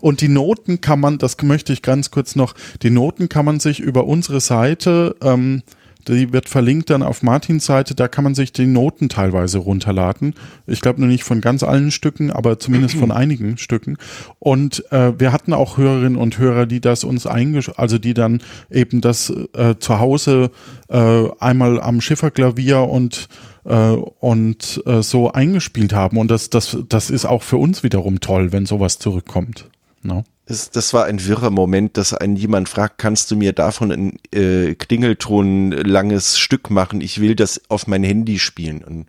[0.00, 3.60] Und die Noten kann man, das möchte ich ganz kurz noch, die Noten kann man
[3.60, 5.62] sich über unsere Seite ähm,
[6.06, 7.94] die wird verlinkt dann auf Martins Seite.
[7.94, 10.34] Da kann man sich die Noten teilweise runterladen.
[10.66, 13.96] Ich glaube nur nicht von ganz allen Stücken, aber zumindest von einigen Stücken.
[14.38, 18.40] Und äh, wir hatten auch Hörerinnen und Hörer, die das uns eingesch, also die dann
[18.70, 20.50] eben das äh, zu Hause
[20.88, 23.28] äh, einmal am Schifferklavier und
[23.64, 23.90] äh,
[24.20, 26.16] und äh, so eingespielt haben.
[26.16, 29.68] Und das, das, das ist auch für uns wiederum toll, wenn sowas zurückkommt.
[30.02, 30.24] No?
[30.48, 34.18] Das, das war ein wirrer Moment, dass ein jemand fragt, kannst du mir davon ein
[34.34, 37.02] äh, Klingelton langes Stück machen?
[37.02, 38.82] Ich will das auf mein Handy spielen.
[38.82, 39.06] Und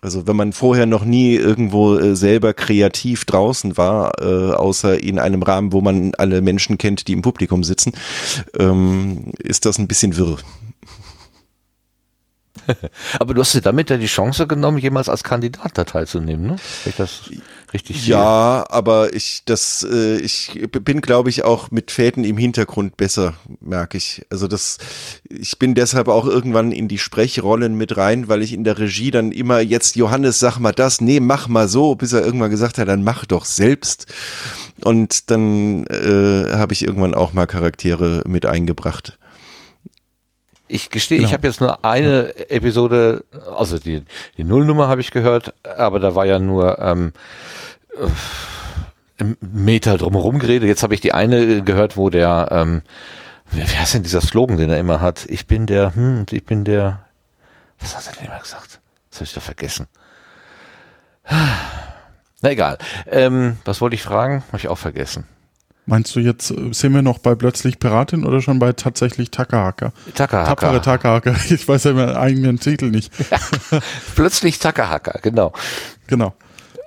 [0.00, 5.18] also wenn man vorher noch nie irgendwo äh, selber kreativ draußen war, äh, außer in
[5.18, 7.92] einem Rahmen, wo man alle Menschen kennt, die im Publikum sitzen,
[8.58, 10.38] ähm, ist das ein bisschen wirr.
[13.18, 16.56] Aber du hast dir damit ja die Chance genommen, jemals als Kandidat da teilzunehmen, ne?
[16.86, 17.30] ich das
[17.72, 18.70] richtig Ja, sehe.
[18.74, 23.96] aber ich, das, äh, ich bin, glaube ich, auch mit Fäden im Hintergrund besser, merke
[23.98, 24.26] ich.
[24.30, 24.78] Also das,
[25.28, 29.10] ich bin deshalb auch irgendwann in die Sprechrollen mit rein, weil ich in der Regie
[29.10, 32.78] dann immer jetzt, Johannes, sag mal das, nee, mach mal so, bis er irgendwann gesagt
[32.78, 34.06] hat, dann mach doch selbst.
[34.84, 39.18] Und dann äh, habe ich irgendwann auch mal Charaktere mit eingebracht.
[40.68, 41.28] Ich gestehe, genau.
[41.28, 43.24] ich habe jetzt nur eine Episode,
[43.56, 44.04] also die,
[44.36, 47.12] die Nullnummer habe ich gehört, aber da war ja nur ähm,
[47.96, 50.68] äh, Meter drumherum geredet.
[50.68, 52.82] Jetzt habe ich die eine gehört, wo der, ähm,
[53.50, 55.26] wie heißt denn dieser Slogan, den er immer hat?
[55.28, 57.00] Ich bin der, hm, ich bin der,
[57.80, 58.80] was hat er denn immer gesagt?
[59.10, 59.86] Das habe ich doch vergessen.
[62.40, 62.78] Na egal.
[63.06, 64.44] Ähm, was wollte ich fragen?
[64.48, 65.26] Habe ich auch vergessen.
[65.88, 69.92] Meinst du jetzt, äh, sind wir noch bei plötzlich Piratin oder schon bei tatsächlich Takahaka?
[70.14, 70.54] Takahaka.
[70.54, 71.34] Tapfere Takahaka.
[71.48, 73.10] Ich weiß ja meinen eigenen Titel nicht.
[74.14, 75.54] plötzlich Takahaka, genau.
[76.06, 76.34] Genau.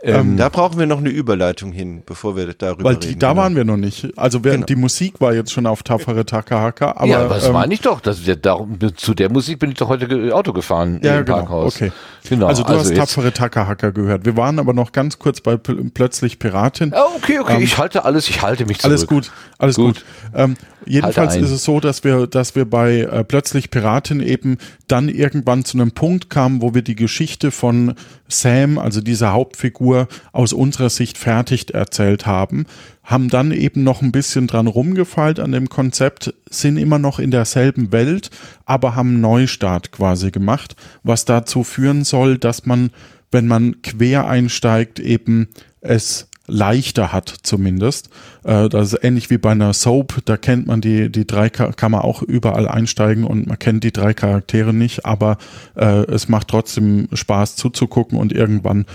[0.03, 3.19] Ähm, ähm, da brauchen wir noch eine Überleitung hin, bevor wir darüber weil die, reden.
[3.19, 3.41] Da genau.
[3.41, 4.17] waren wir noch nicht.
[4.17, 4.65] Also während genau.
[4.65, 6.93] die Musik war jetzt schon auf Tapfere Takahaka.
[6.93, 8.01] Aber, ja, aber das ähm, meine ich doch.
[8.01, 11.75] Das, darum, zu der Musik bin ich doch heute Auto gefahren ja, im genau, Parkhaus.
[11.75, 11.91] Okay.
[12.27, 12.47] Genau.
[12.47, 14.25] Also du also hast Tapfere Takahaka gehört.
[14.25, 16.93] Wir waren aber noch ganz kurz bei Plötzlich Piratin.
[16.95, 17.57] Oh, okay, okay.
[17.57, 18.91] Ähm, ich halte alles, ich halte mich zurück.
[18.91, 19.95] Alles gut, alles gut.
[19.95, 20.05] gut.
[20.33, 25.09] Ähm, jedenfalls ist es so, dass wir, dass wir bei äh, Plötzlich Piratin eben dann
[25.09, 27.93] irgendwann zu einem Punkt kamen, wo wir die Geschichte von
[28.27, 29.90] Sam, also dieser Hauptfigur,
[30.31, 32.65] aus unserer Sicht fertig erzählt haben,
[33.03, 37.31] haben dann eben noch ein bisschen dran rumgefeilt an dem Konzept, sind immer noch in
[37.31, 38.29] derselben Welt,
[38.65, 42.91] aber haben Neustart quasi gemacht, was dazu führen soll, dass man,
[43.31, 45.49] wenn man quer einsteigt, eben
[45.81, 48.09] es leichter hat zumindest.
[48.43, 51.91] Äh, das ist ähnlich wie bei einer Soap, da kennt man die, die drei, kann
[51.91, 55.37] man auch überall einsteigen und man kennt die drei Charaktere nicht, aber
[55.75, 58.85] äh, es macht trotzdem Spaß zuzugucken und irgendwann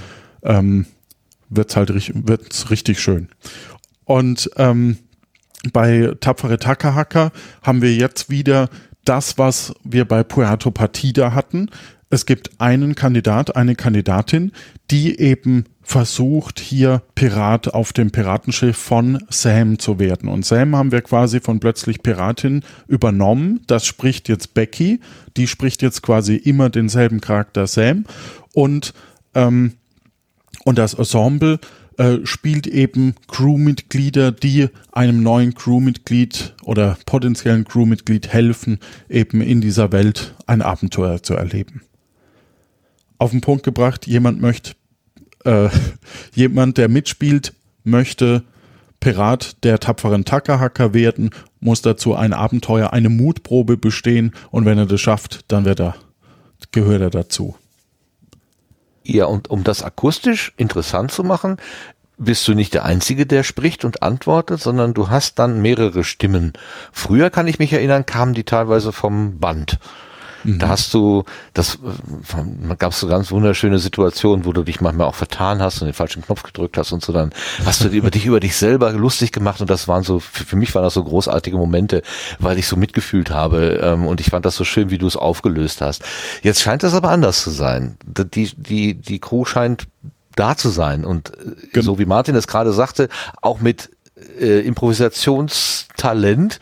[0.42, 0.86] ähm,
[1.48, 1.90] wird's halt
[2.26, 3.28] wird's richtig schön.
[4.04, 4.98] Und ähm,
[5.72, 7.32] bei Tapfere Takahaka
[7.62, 8.68] haben wir jetzt wieder
[9.04, 11.70] das, was wir bei Puerto Partida hatten.
[12.08, 14.52] Es gibt einen Kandidat, eine Kandidatin,
[14.90, 20.28] die eben versucht, hier Pirat auf dem Piratenschiff von Sam zu werden.
[20.28, 23.60] Und Sam haben wir quasi von plötzlich Piratin übernommen.
[23.66, 25.00] Das spricht jetzt Becky.
[25.36, 28.04] Die spricht jetzt quasi immer denselben Charakter Sam.
[28.52, 28.94] Und,
[29.34, 29.74] ähm,
[30.66, 31.60] und das Ensemble
[31.96, 39.92] äh, spielt eben Crewmitglieder, die einem neuen Crewmitglied oder potenziellen Crewmitglied helfen, eben in dieser
[39.92, 41.82] Welt ein Abenteuer zu erleben.
[43.16, 44.72] Auf den Punkt gebracht, jemand möchte
[45.44, 45.68] äh,
[46.34, 47.54] jemand, der mitspielt,
[47.84, 48.42] möchte
[48.98, 54.86] Pirat der tapferen Takahaka werden, muss dazu ein Abenteuer, eine Mutprobe bestehen und wenn er
[54.86, 55.94] das schafft, dann wird er,
[56.72, 57.54] gehört er dazu.
[59.08, 61.58] Ja, und um das akustisch interessant zu machen,
[62.18, 66.54] bist du nicht der Einzige, der spricht und antwortet, sondern du hast dann mehrere Stimmen.
[66.90, 69.78] Früher kann ich mich erinnern, kamen die teilweise vom Band.
[70.46, 70.58] Mhm.
[70.58, 71.24] Da hast du,
[71.54, 75.82] das äh, gab es so ganz wunderschöne Situationen, wo du dich manchmal auch vertan hast
[75.82, 77.32] und den falschen Knopf gedrückt hast und so, dann
[77.64, 80.56] hast du über dich über dich selber lustig gemacht und das waren so, für, für
[80.56, 82.02] mich waren das so großartige Momente,
[82.38, 85.16] weil ich so mitgefühlt habe ähm, und ich fand das so schön, wie du es
[85.16, 86.02] aufgelöst hast.
[86.42, 87.96] Jetzt scheint das aber anders zu sein.
[88.06, 89.88] Die, die, die Crew scheint
[90.36, 91.32] da zu sein und
[91.74, 93.08] äh, so wie Martin es gerade sagte,
[93.42, 93.90] auch mit
[94.40, 96.60] äh, Improvisationstalent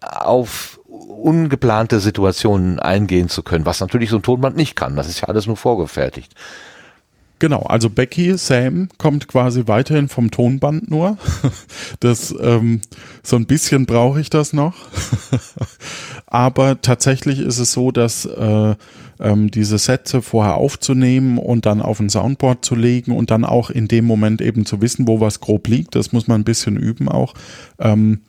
[0.00, 0.77] auf
[1.22, 4.96] ungeplante Situationen eingehen zu können, was natürlich so ein Tonband nicht kann.
[4.96, 6.34] Das ist ja alles nur vorgefertigt.
[7.40, 11.18] Genau, also Becky, Sam kommt quasi weiterhin vom Tonband nur.
[12.00, 12.80] Das ähm,
[13.22, 14.74] so ein bisschen brauche ich das noch.
[16.26, 18.74] Aber tatsächlich ist es so, dass äh,
[19.20, 23.70] ähm, diese Sätze vorher aufzunehmen und dann auf ein Soundboard zu legen und dann auch
[23.70, 26.76] in dem Moment eben zu wissen, wo was grob liegt, das muss man ein bisschen
[26.76, 27.34] üben auch.
[27.78, 28.20] Ähm,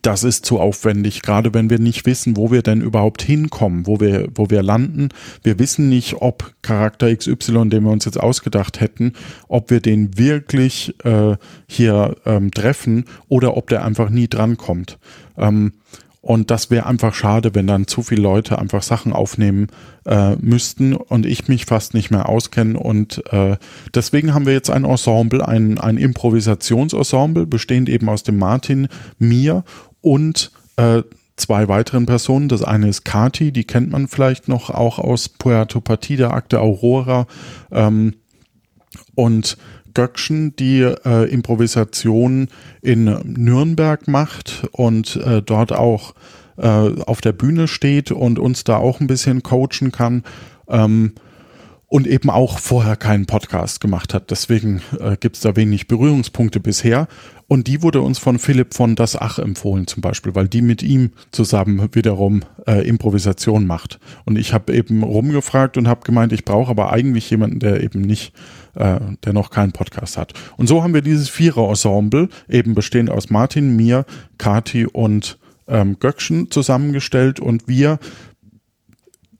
[0.00, 4.00] das ist zu aufwendig, gerade wenn wir nicht wissen, wo wir denn überhaupt hinkommen, wo
[4.00, 5.10] wir, wo wir landen.
[5.42, 9.12] Wir wissen nicht, ob Charakter XY, den wir uns jetzt ausgedacht hätten,
[9.46, 11.36] ob wir den wirklich äh,
[11.68, 14.98] hier ähm, treffen oder ob der einfach nie drankommt.
[15.36, 15.72] Ähm,
[16.24, 19.66] und das wäre einfach schade, wenn dann zu viele Leute einfach Sachen aufnehmen
[20.06, 22.78] äh, müssten und ich mich fast nicht mehr auskenne.
[22.78, 23.58] Und äh,
[23.94, 29.64] deswegen haben wir jetzt ein Ensemble, ein, ein Improvisationsensemble, bestehend eben aus dem Martin, mir
[30.00, 31.02] und äh,
[31.36, 32.48] zwei weiteren Personen.
[32.48, 37.26] Das eine ist Kati, die kennt man vielleicht noch auch aus Puerto Partida, Akte Aurora.
[37.70, 38.14] Ähm,
[39.14, 39.58] und
[39.94, 42.48] Göckchen, die äh, Improvisation
[42.82, 46.14] in Nürnberg macht und äh, dort auch
[46.56, 50.24] äh, auf der Bühne steht und uns da auch ein bisschen coachen kann.
[50.68, 51.12] Ähm,
[51.86, 54.32] und eben auch vorher keinen Podcast gemacht hat.
[54.32, 57.06] Deswegen äh, gibt es da wenig Berührungspunkte bisher.
[57.46, 60.82] Und die wurde uns von Philipp von Das Ach empfohlen zum Beispiel, weil die mit
[60.82, 64.00] ihm zusammen wiederum äh, Improvisation macht.
[64.24, 68.00] Und ich habe eben rumgefragt und habe gemeint, ich brauche aber eigentlich jemanden, der eben
[68.00, 68.32] nicht
[68.74, 70.32] äh, der noch keinen Podcast hat.
[70.56, 74.04] Und so haben wir dieses Vierer-Ensemble, eben bestehend aus Martin, mir,
[74.38, 75.38] Kati und
[75.68, 77.98] ähm, Göckchen zusammengestellt und wir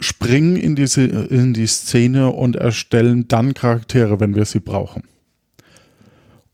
[0.01, 5.03] springen in diese in die Szene und erstellen dann Charaktere, wenn wir sie brauchen.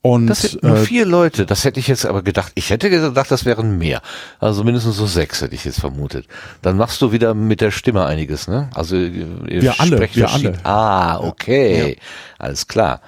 [0.03, 1.45] Und, das sind nur äh, vier Leute.
[1.45, 2.53] Das hätte ich jetzt aber gedacht.
[2.55, 4.01] Ich hätte gedacht, das wären mehr.
[4.39, 6.27] Also mindestens so sechs hätte ich jetzt vermutet.
[6.63, 8.71] Dann machst du wieder mit der Stimme einiges, ne?
[8.75, 10.55] Also ihr wir alle, wir alle.
[10.65, 11.97] Ah, okay, ja.
[12.39, 13.03] alles klar.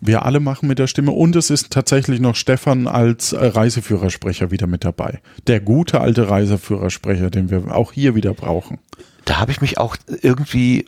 [0.00, 4.50] Wir alle machen mit der Stimme und es ist tatsächlich noch Stefan als äh, Reiseführersprecher
[4.50, 5.20] wieder mit dabei.
[5.46, 8.80] Der gute alte Reiseführersprecher, den wir auch hier wieder brauchen.
[9.26, 10.86] Da habe ich mich auch irgendwie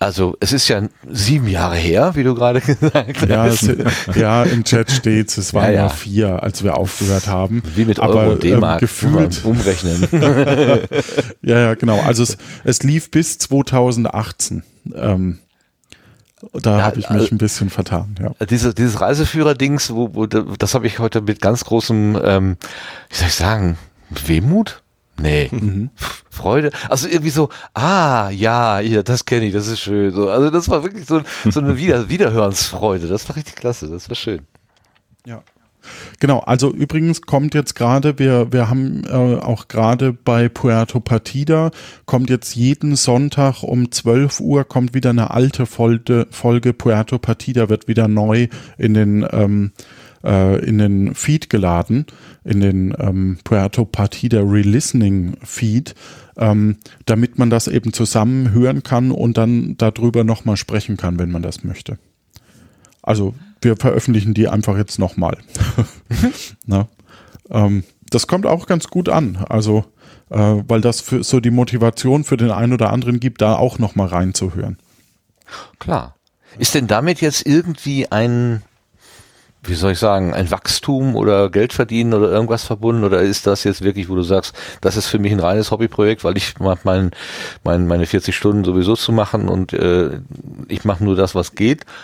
[0.00, 3.64] also es ist ja sieben Jahre her, wie du gerade gesagt ja, hast.
[3.64, 5.88] Es, ja, im Chat steht's, es waren ja, ja.
[5.90, 7.62] vier, als wir aufgehört haben.
[7.76, 10.08] Wie mit Euro Aber, und D-Mark ähm, gefühlt umrechnen.
[11.42, 12.00] ja, ja, genau.
[12.00, 14.62] Also es, es lief bis 2018.
[14.94, 15.38] Ähm,
[16.54, 18.14] da ja, habe ich mich also, ein bisschen vertan.
[18.18, 18.46] Ja.
[18.46, 22.56] Diese, dieses Reiseführer-Dings, wo, wo, das habe ich heute mit ganz großem, ähm,
[23.10, 23.76] wie soll ich sagen,
[24.08, 24.82] Wehmut
[25.22, 25.48] Nee.
[25.60, 25.90] Mhm.
[26.30, 26.70] Freude.
[26.88, 30.12] Also irgendwie so, ah, ja, ja, das kenne ich, das ist schön.
[30.12, 33.08] So, also das war wirklich so, so eine Wieder Wiederhörensfreude.
[33.08, 34.40] Das war richtig klasse, das war schön.
[35.26, 35.42] Ja.
[36.18, 41.70] Genau, also übrigens kommt jetzt gerade, wir, wir haben äh, auch gerade bei Puerto Partida,
[42.06, 47.68] kommt jetzt jeden Sonntag um 12 Uhr, kommt wieder eine alte Folge, Folge Puerto Partida,
[47.68, 49.72] wird wieder neu in den ähm,
[50.24, 52.06] äh, in den Feed geladen,
[52.44, 55.94] in den ähm, Puerto Partida Relistening Feed,
[56.36, 61.30] ähm, damit man das eben zusammen hören kann und dann darüber nochmal sprechen kann, wenn
[61.30, 61.98] man das möchte.
[63.02, 65.38] Also wir veröffentlichen die einfach jetzt nochmal.
[67.50, 69.36] ähm, das kommt auch ganz gut an.
[69.48, 69.84] Also
[70.30, 73.78] äh, weil das für so die Motivation für den einen oder anderen gibt, da auch
[73.78, 74.78] nochmal reinzuhören.
[75.78, 76.16] Klar.
[76.58, 78.62] Ist denn damit jetzt irgendwie ein
[79.62, 83.04] wie soll ich sagen, ein Wachstum oder Geld verdienen oder irgendwas verbunden?
[83.04, 86.24] Oder ist das jetzt wirklich, wo du sagst, das ist für mich ein reines Hobbyprojekt,
[86.24, 87.10] weil ich mache mein,
[87.62, 90.20] mein, meine 40 Stunden sowieso zu machen und äh,
[90.68, 91.84] ich mache nur das, was geht?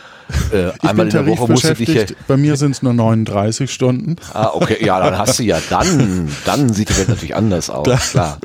[0.53, 3.73] Äh, einmal in der Woche musst du dich ja Bei mir sind es nur 39
[3.73, 4.17] Stunden.
[4.35, 7.85] Ah, okay, ja, dann hast du ja, dann, dann sieht die Welt natürlich anders aus,
[7.87, 8.39] da, klar.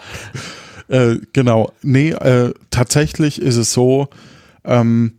[0.89, 4.09] Äh, genau, nee, äh, tatsächlich ist es so,
[4.63, 5.13] ähm,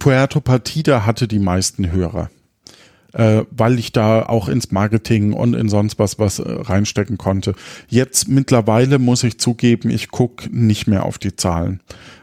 [0.00, 2.28] Puerto Partida hatte die meisten Hörer
[3.12, 7.54] äh, weil ich da auch ins Marketing und in sonst was was äh, reinstecken konnte.
[7.88, 11.80] Jetzt mittlerweile muss ich zugeben, ich gucke nicht mehr auf die Zahlen.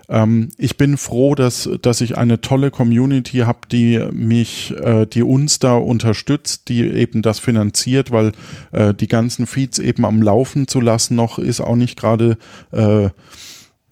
[0.10, 5.24] Ähm, ich bin froh, dass, dass ich eine tolle Community habe, die mich, äh, die
[5.24, 8.32] uns da unterstützt, die eben das finanziert, weil
[8.72, 12.38] äh, die ganzen Feeds eben am Laufen zu lassen noch ist auch nicht gerade
[12.72, 13.10] äh,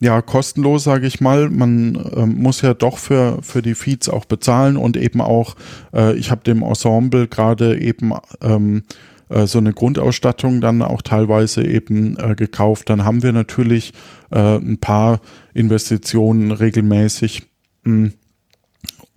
[0.06, 1.49] ja, kostenlos, sage ich mal.
[1.49, 5.56] Man äh, muss ja doch für, für die Feeds auch bezahlen und eben auch,
[5.93, 8.84] äh, ich habe dem Ensemble gerade eben ähm,
[9.30, 12.91] äh, so eine Grundausstattung dann auch teilweise eben äh, gekauft.
[12.91, 13.93] Dann haben wir natürlich
[14.30, 15.22] äh, ein paar
[15.56, 17.41] Investitionen regelmäßig.
[17.84, 18.10] Mm.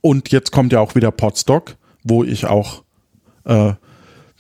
[0.01, 2.83] Und jetzt kommt ja auch wieder Podstock, wo ich auch
[3.45, 3.75] äh,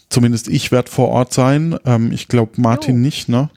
[0.08, 1.78] zumindest ich werde vor Ort sein.
[1.84, 3.00] Ähm, ich glaube Martin oh.
[3.00, 3.50] nicht, ne?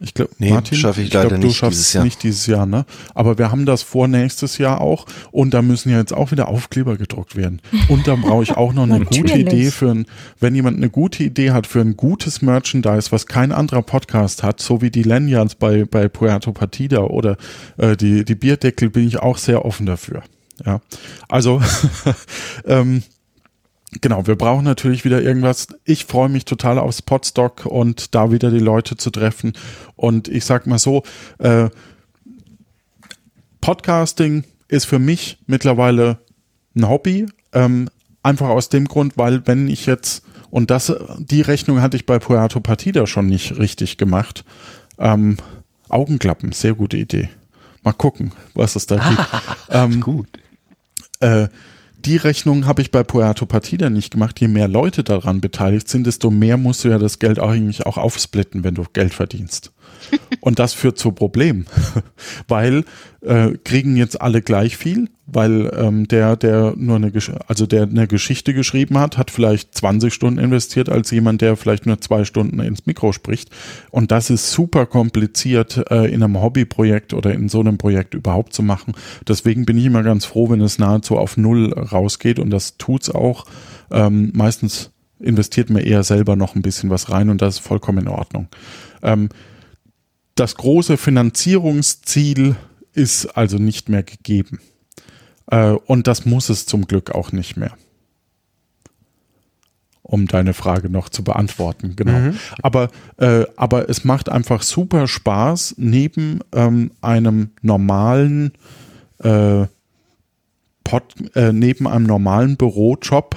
[0.00, 2.04] Ich glaube, nee, Martin, schaffe ich, ich leider glaub, du nicht schaffst dieses Jahr.
[2.04, 2.86] nicht dieses Jahr, ne?
[3.14, 6.48] Aber wir haben das vor nächstes Jahr auch und da müssen ja jetzt auch wieder
[6.48, 7.60] Aufkleber gedruckt werden.
[7.88, 10.06] Und dann brauche ich auch noch eine gute Idee für ein,
[10.38, 14.60] wenn jemand eine gute Idee hat für ein gutes Merchandise, was kein anderer Podcast hat,
[14.60, 17.36] so wie die Lanyards bei, bei Puerto Partida oder
[17.76, 20.22] äh, die, die Bierdeckel, bin ich auch sehr offen dafür.
[20.64, 20.80] Ja.
[21.28, 21.60] Also,
[22.64, 23.02] ähm,
[24.00, 25.66] Genau, wir brauchen natürlich wieder irgendwas.
[25.84, 29.52] Ich freue mich total aufs Podstock und da wieder die Leute zu treffen.
[29.96, 31.02] Und ich sag mal so,
[31.38, 31.68] äh,
[33.60, 36.18] Podcasting ist für mich mittlerweile
[36.76, 37.26] ein Hobby.
[37.52, 37.88] Ähm,
[38.22, 42.20] einfach aus dem Grund, weil wenn ich jetzt, und das, die Rechnung hatte ich bei
[42.20, 44.44] Puerto Partida schon nicht richtig gemacht.
[44.98, 45.36] Ähm,
[45.88, 47.28] Augenklappen, sehr gute Idee.
[47.82, 49.28] Mal gucken, was es da gibt.
[49.70, 50.28] ähm, Gut.
[51.18, 51.48] Äh,
[52.04, 54.40] die Rechnung habe ich bei Puerto Partida nicht gemacht.
[54.40, 57.98] Je mehr Leute daran beteiligt sind, desto mehr musst du ja das Geld eigentlich auch
[57.98, 59.72] aufsplitten, wenn du Geld verdienst.
[60.40, 61.66] Und das führt zu Problemen,
[62.48, 62.84] weil
[63.20, 67.12] äh, kriegen jetzt alle gleich viel, weil ähm, der, der nur eine,
[67.46, 71.86] also der eine Geschichte geschrieben hat, hat vielleicht 20 Stunden investiert als jemand, der vielleicht
[71.86, 73.50] nur zwei Stunden ins Mikro spricht.
[73.90, 78.52] Und das ist super kompliziert äh, in einem Hobbyprojekt oder in so einem Projekt überhaupt
[78.52, 78.94] zu machen.
[79.28, 83.10] Deswegen bin ich immer ganz froh, wenn es nahezu auf Null rausgeht und das tut's
[83.10, 83.44] auch.
[83.90, 87.98] Ähm, meistens investiert man eher selber noch ein bisschen was rein und das ist vollkommen
[87.98, 88.48] in Ordnung.
[89.02, 89.28] Ähm,
[90.34, 92.56] das große Finanzierungsziel
[92.92, 94.60] ist also nicht mehr gegeben.
[95.50, 97.72] Äh, und das muss es zum Glück auch nicht mehr.
[100.02, 102.18] Um deine Frage noch zu beantworten, genau.
[102.18, 102.38] Mhm.
[102.62, 108.52] Aber, äh, aber es macht einfach super Spaß, neben ähm, einem normalen
[109.18, 109.66] äh,
[110.82, 113.36] Pod, äh, neben einem normalen Bürojob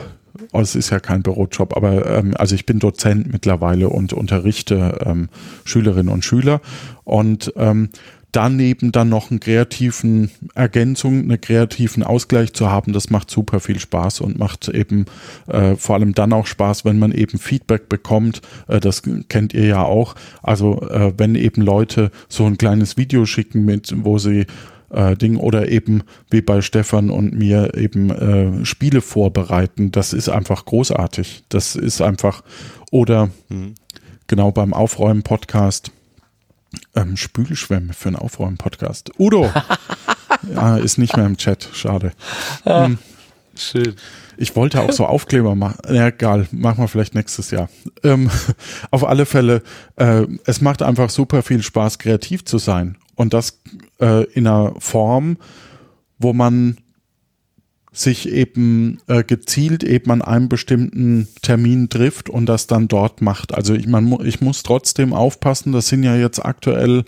[0.52, 5.00] Oh, es ist ja kein Bürojob, aber ähm, also ich bin Dozent mittlerweile und unterrichte
[5.06, 5.30] ähm,
[5.64, 6.62] Schülerinnen und Schüler
[7.04, 7.90] und ähm,
[8.34, 13.80] daneben dann noch einen kreativen Ergänzung, einen kreativen Ausgleich zu haben, das macht super viel
[13.80, 15.06] Spaß und macht eben
[15.48, 18.42] äh, vor allem dann auch Spaß, wenn man eben Feedback bekommt.
[18.68, 20.16] Äh, das kennt ihr ja auch.
[20.42, 24.48] Also äh, wenn eben Leute so ein kleines Video schicken mit, wo sie
[24.94, 29.91] äh, Ding oder eben wie bei Stefan und mir eben äh, Spiele vorbereiten.
[29.91, 31.44] Das ist einfach großartig.
[31.50, 32.44] Das ist einfach
[32.91, 33.76] oder mhm.
[34.28, 35.91] genau beim Aufräumen-Podcast
[36.96, 39.12] ähm, Spülschwämme für einen Aufräumen-Podcast.
[39.20, 39.52] Udo
[40.54, 41.70] ja, ist nicht mehr im Chat.
[41.74, 42.14] Schade.
[42.66, 42.98] Ja, hm.
[43.56, 43.96] Schön.
[44.36, 45.78] Ich wollte auch so Aufkleber machen.
[45.94, 47.70] Ja, egal, machen wir vielleicht nächstes Jahr.
[48.04, 48.32] Ähm,
[48.91, 49.62] auf alle Fälle,
[49.96, 52.98] äh, es macht einfach super viel Spaß, kreativ zu sein.
[53.16, 53.60] Und das
[54.04, 55.38] äh, in einer Form,
[56.20, 56.78] wo man
[57.91, 63.54] sich eben äh, gezielt eben an einem bestimmten Termin trifft und das dann dort macht.
[63.54, 67.06] Also ich, man, ich muss trotzdem aufpassen, das sind ja jetzt aktuell,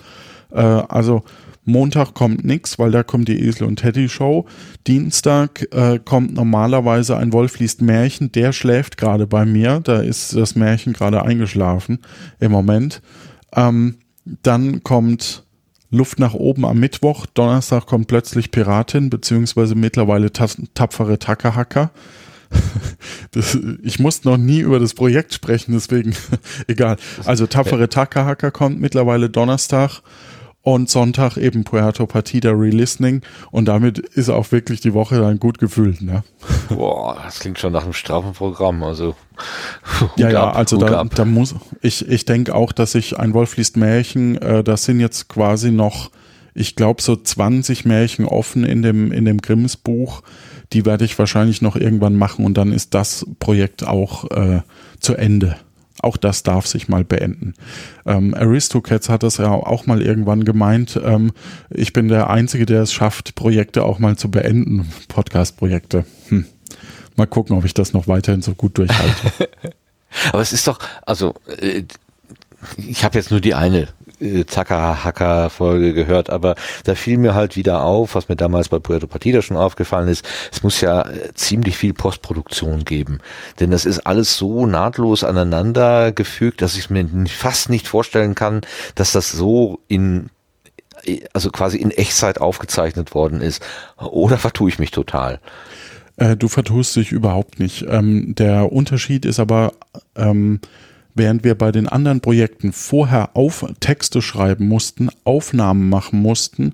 [0.51, 1.23] äh, also
[1.67, 4.45] Montag kommt nichts, weil da kommt die Esel und Teddy Show.
[4.85, 10.35] Dienstag äh, kommt normalerweise ein Wolf liest Märchen, der schläft gerade bei mir, da ist
[10.35, 11.97] das Märchen gerade eingeschlafen
[12.39, 13.01] im Moment.
[13.55, 13.95] Ähm,
[14.43, 15.44] dann kommt
[15.95, 17.25] Luft nach oben am Mittwoch.
[17.25, 21.91] Donnerstag kommt plötzlich Piratin, beziehungsweise mittlerweile tapfere Tackerhacker.
[23.31, 26.15] Das, ich muss noch nie über das Projekt sprechen, deswegen
[26.67, 26.95] egal.
[27.25, 30.01] Also tapfere Tackerhacker kommt mittlerweile Donnerstag
[30.65, 35.59] und Sonntag eben Puerto Partida Relistening und damit ist auch wirklich die Woche dann gut
[35.59, 36.01] gefüllt.
[36.01, 36.23] Ne?
[36.69, 38.83] Boah, das klingt schon nach einem straffen Programm.
[38.83, 39.15] Also
[40.17, 43.57] ja, ja, ab, also da, da, muss ich ich denke auch, dass ich ein Wolf
[43.57, 46.09] liest Märchen, äh, das sind jetzt quasi noch,
[46.55, 50.23] ich glaube so 20 Märchen offen in dem in dem Grimms Buch.
[50.73, 54.61] Die werde ich wahrscheinlich noch irgendwann machen und dann ist das Projekt auch äh,
[54.99, 55.57] zu Ende.
[56.05, 57.55] Auch das darf sich mal beenden.
[58.05, 60.99] Ähm, Aristocats hat das ja auch mal irgendwann gemeint.
[61.03, 61.31] Ähm,
[61.71, 66.05] ich bin der Einzige, der es schafft, Projekte auch mal zu beenden, Podcast-Projekte.
[66.27, 66.45] Hm.
[67.15, 69.49] Mal gucken, ob ich das noch weiterhin so gut durchhalte.
[70.31, 70.77] Aber es ist doch,
[71.07, 71.81] also äh,
[72.77, 73.87] ich habe jetzt nur die eine
[74.19, 79.07] äh, Zacker-Hacker-Folge gehört, aber da fiel mir halt wieder auf, was mir damals bei Puerto
[79.07, 83.19] Partida schon aufgefallen ist, es muss ja äh, ziemlich viel Postproduktion geben.
[83.59, 88.61] Denn das ist alles so nahtlos aneinander gefügt, dass ich mir fast nicht vorstellen kann,
[88.95, 90.29] dass das so in
[91.33, 93.63] also quasi in Echtzeit aufgezeichnet worden ist.
[93.97, 95.39] Oder vertue ich mich total?
[96.17, 97.85] Äh, du vertust dich überhaupt nicht.
[97.87, 99.73] Ähm, der Unterschied ist aber,
[100.15, 100.59] ähm,
[101.15, 106.73] während wir bei den anderen Projekten vorher auf Texte schreiben mussten, Aufnahmen machen mussten,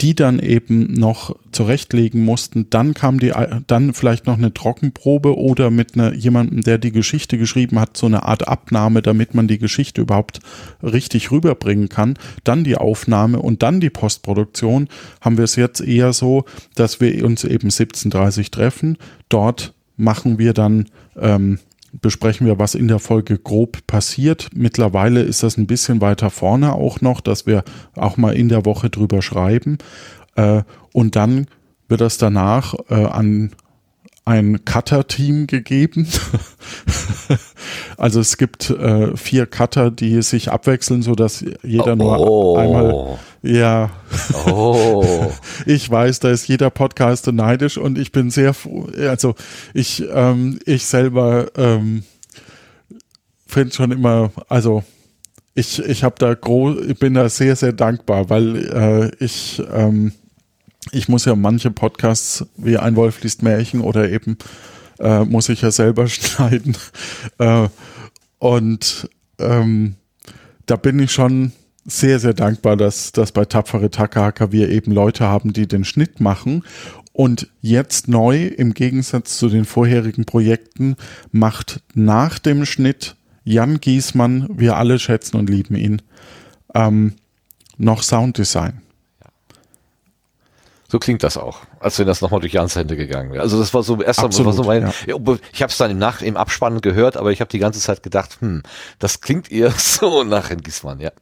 [0.00, 2.70] die dann eben noch zurechtlegen mussten.
[2.70, 3.32] Dann kam die,
[3.66, 8.06] dann vielleicht noch eine Trockenprobe oder mit einer, jemandem, der die Geschichte geschrieben hat, so
[8.06, 10.40] eine Art Abnahme, damit man die Geschichte überhaupt
[10.82, 12.18] richtig rüberbringen kann.
[12.44, 14.88] Dann die Aufnahme und dann die Postproduktion.
[15.20, 18.96] Haben wir es jetzt eher so, dass wir uns eben 17.30 treffen.
[19.28, 20.86] Dort machen wir dann
[21.18, 21.58] ähm,
[21.92, 24.48] besprechen wir, was in der Folge grob passiert.
[24.54, 27.64] Mittlerweile ist das ein bisschen weiter vorne auch noch, dass wir
[27.96, 29.78] auch mal in der Woche drüber schreiben.
[30.36, 30.62] Äh,
[30.92, 31.46] und dann
[31.88, 33.50] wird das danach äh, an
[34.24, 36.06] ein Cutter-Team gegeben.
[37.96, 42.56] also es gibt äh, vier Cutter, die sich abwechseln, so dass jeder nur oh.
[42.56, 43.18] einmal.
[43.42, 43.90] Ja.
[44.46, 45.32] Oh.
[45.66, 48.88] ich weiß, da ist jeder Podcaster neidisch und ich bin sehr froh.
[49.08, 49.34] Also
[49.74, 52.04] ich, ähm, ich selber ähm,
[53.46, 54.84] finde schon immer, also
[55.54, 60.12] ich, ich habe da groß, ich bin da sehr, sehr dankbar, weil äh, ich ähm,
[60.92, 64.38] ich muss ja manche Podcasts wie ein Wolf liest Märchen oder eben
[64.98, 66.76] äh, muss ich ja selber schneiden.
[67.38, 67.68] Äh,
[68.38, 69.96] und ähm,
[70.66, 71.52] da bin ich schon
[71.90, 76.20] sehr, sehr dankbar, dass, dass bei Tapfere Takahaka wir eben Leute haben, die den Schnitt
[76.20, 76.64] machen.
[77.12, 80.96] Und jetzt neu, im Gegensatz zu den vorherigen Projekten,
[81.32, 86.02] macht nach dem Schnitt Jan Giesmann, wir alle schätzen und lieben ihn,
[86.74, 87.14] ähm,
[87.78, 88.80] noch Sounddesign.
[90.90, 93.42] So klingt das auch, als wenn das nochmal durch Jans Hände gegangen wäre.
[93.42, 95.36] Also das war so erst Absolut, war so mein, ja.
[95.52, 98.02] ich habe es dann im Nach im Abspann gehört, aber ich habe die ganze Zeit
[98.02, 98.64] gedacht, hm,
[98.98, 101.12] das klingt eher so nach Herrn Gismann, ja.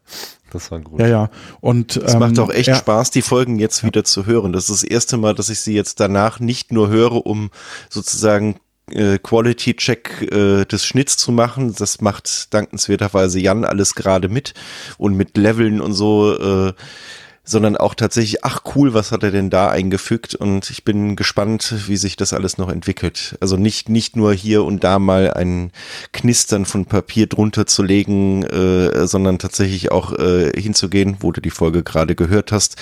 [0.51, 1.01] Das war gut.
[1.01, 1.31] Ja, ja.
[1.61, 2.77] Und es ähm, macht auch echt ja.
[2.77, 4.55] Spaß, die Folgen jetzt wieder zu hören.
[4.55, 7.51] Das ist das erste Mal, dass ich sie jetzt danach nicht nur höre, um
[7.91, 8.59] sozusagen
[8.91, 11.75] äh, Quality Check äh, des Schnitts zu machen.
[11.77, 14.55] Das macht dankenswerterweise Jan alles gerade mit
[14.97, 16.69] und mit Leveln und so.
[16.69, 16.73] Äh,
[17.49, 20.35] sondern auch tatsächlich, ach cool, was hat er denn da eingefügt?
[20.35, 23.37] Und ich bin gespannt, wie sich das alles noch entwickelt.
[23.41, 25.73] Also nicht, nicht nur hier und da mal ein
[26.13, 31.51] Knistern von Papier drunter zu legen, äh, sondern tatsächlich auch äh, hinzugehen, wo du die
[31.51, 32.77] Folge gerade gehört hast,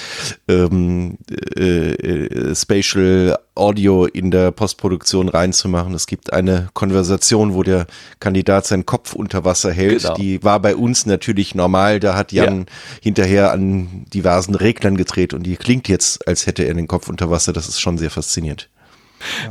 [0.48, 1.18] ähm,
[1.56, 5.94] äh, äh, Spatial Audio in der Postproduktion reinzumachen.
[5.94, 7.86] Es gibt eine Konversation, wo der
[8.20, 10.02] Kandidat seinen Kopf unter Wasser hält.
[10.02, 10.14] Genau.
[10.14, 11.98] Die war bei uns natürlich normal.
[11.98, 12.64] Da hat Jan ja.
[13.00, 17.30] hinterher an diversen Reglern gedreht und die klingt jetzt, als hätte er den Kopf unter
[17.30, 17.52] Wasser.
[17.52, 18.68] Das ist schon sehr faszinierend.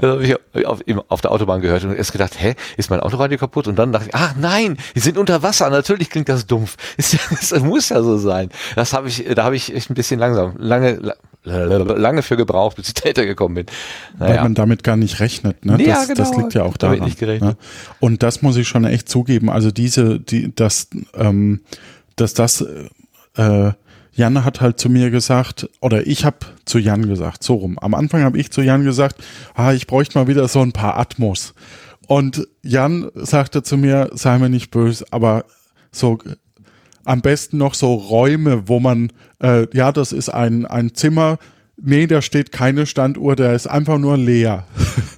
[0.01, 0.80] Das habe ich auf,
[1.10, 3.68] auf, der Autobahn gehört und erst gedacht, hä, ist mein Autoradio kaputt?
[3.68, 5.70] Und dann dachte ich, ach nein, die sind unter Wasser.
[5.70, 6.78] Natürlich klingt das dumpf.
[6.97, 8.49] Ist, das muss ja so sein.
[8.76, 12.89] Das habe ich, da habe ich echt ein bisschen langsam, lange, lange für gebraucht, bis
[12.89, 13.66] ich dahinter gekommen bin.
[14.20, 14.36] Naja.
[14.36, 15.66] Weil man damit gar nicht rechnet.
[15.66, 15.82] Ne?
[15.84, 16.20] Ja, das, genau.
[16.20, 16.99] das liegt ja auch daran.
[16.99, 17.58] Nicht gerechnet.
[17.58, 17.66] Ne?
[17.99, 19.49] Und das muss ich schon echt zugeben.
[19.49, 21.62] Also diese, die, das, ähm,
[22.16, 22.66] dass das
[23.36, 23.72] äh,
[24.16, 27.78] Jan hat halt zu mir gesagt, oder ich habe zu Jan gesagt, so rum.
[27.80, 29.22] Am Anfang habe ich zu Jan gesagt,
[29.53, 31.53] ah, ich bräuchte mal wieder so ein paar Atmos.
[32.07, 35.43] Und Jan sagte zu mir, sei mir nicht böse, aber
[35.91, 36.20] so
[37.03, 39.11] am besten noch so Räume, wo man,
[39.41, 41.38] äh, ja, das ist ein, ein Zimmer,
[41.78, 44.66] nee, da steht keine Standuhr, der ist einfach nur leer.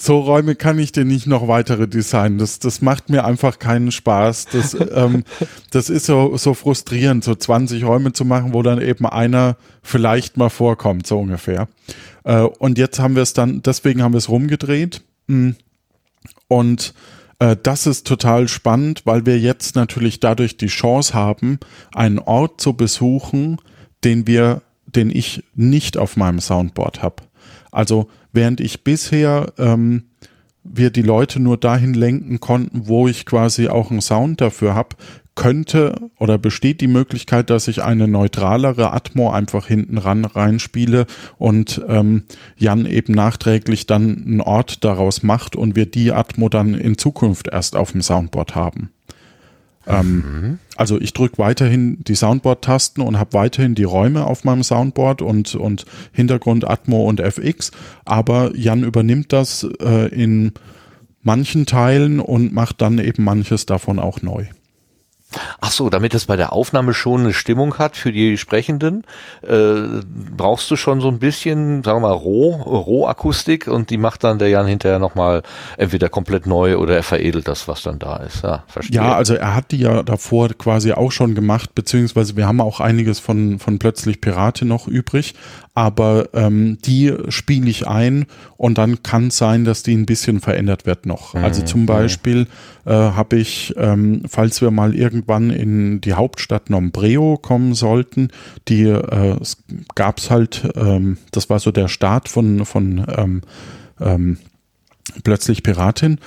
[0.00, 2.38] so Räume kann ich dir nicht noch weitere designen.
[2.38, 4.46] Das, das macht mir einfach keinen Spaß.
[4.46, 5.24] Das, ähm,
[5.70, 10.36] das ist so, so frustrierend, so 20 Räume zu machen, wo dann eben einer vielleicht
[10.36, 11.68] mal vorkommt, so ungefähr.
[12.24, 15.02] Äh, und jetzt haben wir es dann, deswegen haben wir es rumgedreht.
[15.26, 15.50] Mm.
[16.46, 16.94] Und
[17.38, 21.58] äh, das ist total spannend, weil wir jetzt natürlich dadurch die Chance haben,
[21.92, 23.58] einen Ort zu besuchen,
[24.04, 27.22] den wir, den ich nicht auf meinem Soundboard habe.
[27.70, 30.04] Also während ich bisher ähm,
[30.64, 34.96] wir die Leute nur dahin lenken konnten, wo ich quasi auch einen Sound dafür habe,
[35.38, 41.06] könnte oder besteht die Möglichkeit, dass ich eine neutralere Atmo einfach hinten ran reinspiele
[41.38, 42.24] und ähm,
[42.56, 47.46] Jan eben nachträglich dann einen Ort daraus macht und wir die Atmo dann in Zukunft
[47.46, 48.90] erst auf dem Soundboard haben.
[49.88, 50.58] Ähm, mhm.
[50.76, 55.54] Also ich drücke weiterhin die Soundboard-Tasten und habe weiterhin die Räume auf meinem Soundboard und,
[55.54, 57.72] und Hintergrund Atmo und FX,
[58.04, 60.52] aber Jan übernimmt das äh, in
[61.22, 64.46] manchen Teilen und macht dann eben manches davon auch neu.
[65.60, 69.04] Ach so, damit es bei der Aufnahme schon eine Stimmung hat für die Sprechenden,
[69.42, 70.00] äh,
[70.36, 74.38] brauchst du schon so ein bisschen, sagen wir mal, Roh, Rohakustik und die macht dann
[74.38, 75.42] der Jan hinterher nochmal
[75.76, 78.42] entweder komplett neu oder er veredelt das, was dann da ist.
[78.42, 78.96] Ja, verstehe.
[78.96, 82.80] Ja, also er hat die ja davor quasi auch schon gemacht, beziehungsweise wir haben auch
[82.80, 85.34] einiges von, von Plötzlich Pirate noch übrig,
[85.74, 88.26] aber ähm, die spiele ich ein
[88.56, 91.34] und dann kann es sein, dass die ein bisschen verändert wird noch.
[91.34, 91.44] Mhm.
[91.44, 92.46] Also zum Beispiel
[92.84, 98.28] äh, habe ich, ähm, falls wir mal irgendwann in die Hauptstadt Nombreo kommen sollten,
[98.68, 99.36] die äh,
[99.94, 103.42] gab es halt, ähm, das war so der Start von, von ähm,
[104.00, 104.38] ähm,
[105.24, 106.18] plötzlich Piratin.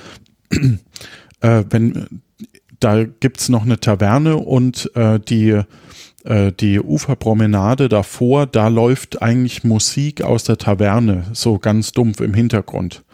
[1.40, 2.22] äh, wenn
[2.80, 5.60] da gibt's noch eine Taverne und äh, die
[6.24, 12.34] äh, die Uferpromenade davor, da läuft eigentlich Musik aus der Taverne, so ganz dumpf im
[12.34, 13.04] Hintergrund.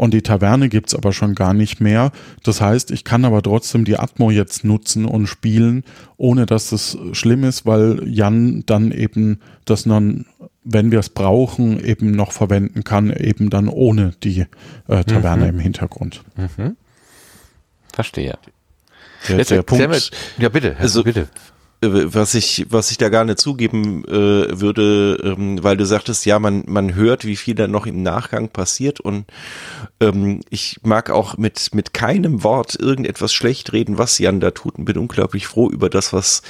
[0.00, 2.10] Und die Taverne gibt's aber schon gar nicht mehr.
[2.42, 5.84] Das heißt, ich kann aber trotzdem die Atmo jetzt nutzen und spielen,
[6.16, 10.24] ohne dass es schlimm ist, weil Jan dann eben das dann,
[10.64, 14.46] wenn wir es brauchen, eben noch verwenden kann, eben dann ohne die
[14.88, 15.50] äh, Taverne mhm.
[15.50, 16.22] im Hintergrund.
[16.34, 16.78] Mhm.
[17.92, 18.38] Verstehe.
[19.28, 21.28] Der, der, der Punkt, ja bitte, also, bitte.
[21.82, 26.26] Äh, was ich, was ich da gar nicht zugeben äh, würde, ähm, weil du sagtest,
[26.26, 29.24] ja, man, man hört, wie viel da noch im Nachgang passiert und
[30.00, 34.76] ähm, ich mag auch mit, mit keinem Wort irgendetwas schlecht reden, was Jan da tut
[34.76, 36.42] und bin unglaublich froh über das, was,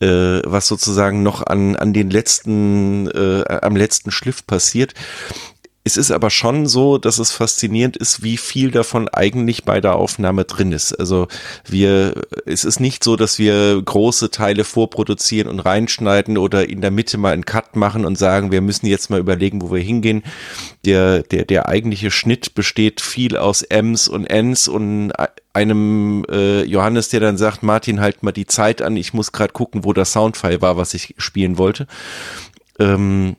[0.00, 4.94] äh, was sozusagen noch an, an den letzten, äh, am letzten Schliff passiert.
[5.84, 9.96] Es ist aber schon so, dass es faszinierend ist, wie viel davon eigentlich bei der
[9.96, 10.92] Aufnahme drin ist.
[10.92, 11.26] Also
[11.66, 12.14] wir,
[12.46, 17.18] es ist nicht so, dass wir große Teile vorproduzieren und reinschneiden oder in der Mitte
[17.18, 20.22] mal einen Cut machen und sagen, wir müssen jetzt mal überlegen, wo wir hingehen.
[20.84, 25.12] Der, der, der eigentliche Schnitt besteht viel aus M's und N's und
[25.52, 29.52] einem äh, Johannes, der dann sagt, Martin, halt mal die Zeit an, ich muss gerade
[29.52, 31.88] gucken, wo der Soundfile war, was ich spielen wollte.
[32.78, 33.36] Ähm,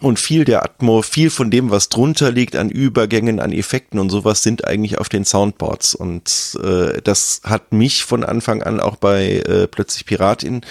[0.00, 4.10] und viel der Atmo, viel von dem, was drunter liegt an Übergängen, an Effekten und
[4.10, 5.94] sowas, sind eigentlich auf den Soundboards.
[5.94, 10.62] Und äh, das hat mich von Anfang an auch bei äh, Plötzlich Piratin,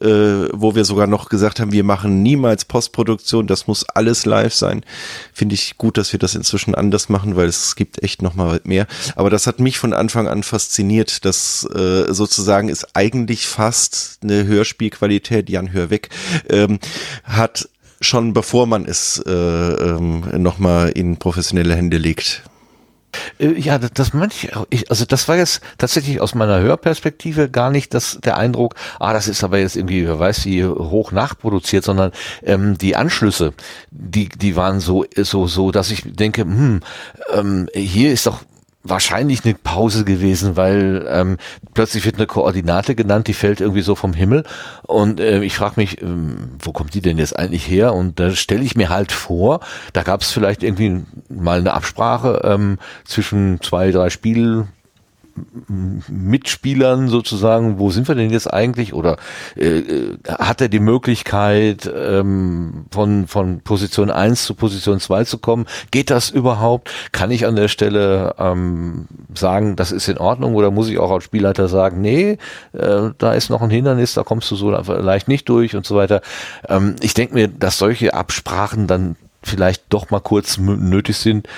[0.00, 0.06] äh,
[0.52, 4.84] wo wir sogar noch gesagt haben, wir machen niemals Postproduktion, das muss alles live sein.
[5.32, 8.60] Finde ich gut, dass wir das inzwischen anders machen, weil es gibt echt noch mal
[8.64, 8.86] mehr.
[9.14, 14.44] Aber das hat mich von Anfang an fasziniert, dass äh, sozusagen ist eigentlich fast eine
[14.44, 16.08] Hörspielqualität, Jan Hör weg,
[16.48, 16.80] ähm,
[17.24, 17.68] hat
[18.02, 22.42] schon bevor man es äh, ähm, nochmal in professionelle Hände legt.
[23.38, 27.70] Äh, ja, das, das manche, ich, also das war jetzt tatsächlich aus meiner Hörperspektive gar
[27.70, 31.84] nicht das, der Eindruck, ah, das ist aber jetzt irgendwie, wer weiß wie, hoch nachproduziert,
[31.84, 33.52] sondern ähm, die Anschlüsse,
[33.90, 36.80] die, die waren so, so, so, dass ich denke, hm,
[37.32, 38.40] ähm, hier ist doch
[38.84, 41.36] wahrscheinlich eine Pause gewesen, weil ähm,
[41.74, 44.44] plötzlich wird eine Koordinate genannt, die fällt irgendwie so vom Himmel
[44.82, 47.94] und äh, ich frage mich, ähm, wo kommt die denn jetzt eigentlich her?
[47.94, 49.60] Und da stelle ich mir halt vor,
[49.92, 54.66] da gab es vielleicht irgendwie mal eine Absprache ähm, zwischen zwei, drei Spiel
[56.08, 58.94] Mitspielern sozusagen, wo sind wir denn jetzt eigentlich?
[58.94, 59.16] Oder
[59.56, 65.38] äh, äh, hat er die Möglichkeit, ähm, von, von Position 1 zu Position 2 zu
[65.38, 65.66] kommen?
[65.90, 66.90] Geht das überhaupt?
[67.12, 70.54] Kann ich an der Stelle ähm, sagen, das ist in Ordnung?
[70.54, 72.38] Oder muss ich auch als Spielleiter sagen, nee,
[72.72, 75.96] äh, da ist noch ein Hindernis, da kommst du so leicht nicht durch und so
[75.96, 76.22] weiter.
[76.68, 81.48] Ähm, ich denke mir, dass solche Absprachen dann vielleicht doch mal kurz nötig sind.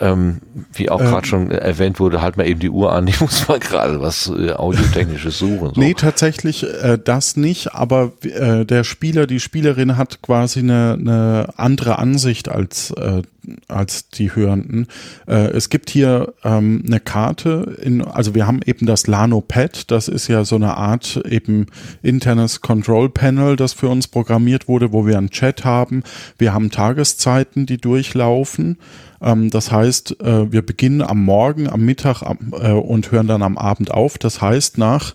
[0.00, 0.40] Ähm,
[0.72, 3.06] wie auch gerade ähm, schon erwähnt wurde, halt mal eben die Uhr an.
[3.06, 5.72] Ich muss mal gerade was äh, Audiotechnisches suchen.
[5.74, 5.80] So.
[5.80, 11.48] Nee, tatsächlich äh, das nicht, aber äh, der Spieler, die Spielerin hat quasi eine, eine
[11.56, 13.22] andere Ansicht als äh,
[13.68, 14.86] als die Hörenden.
[15.26, 19.90] Äh, es gibt hier ähm, eine Karte, in, also wir haben eben das Lano Pad,
[19.90, 21.66] das ist ja so eine Art eben
[22.02, 26.02] internes Control Panel, das für uns programmiert wurde, wo wir einen Chat haben.
[26.38, 28.78] Wir haben Tageszeiten, die durchlaufen.
[29.20, 33.58] Ähm, das heißt, äh, wir beginnen am Morgen, am Mittag äh, und hören dann am
[33.58, 34.18] Abend auf.
[34.18, 35.14] Das heißt, nach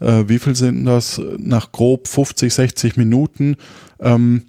[0.00, 1.20] äh, wie viel sind das?
[1.38, 3.56] Nach grob 50, 60 Minuten
[4.00, 4.42] ähm,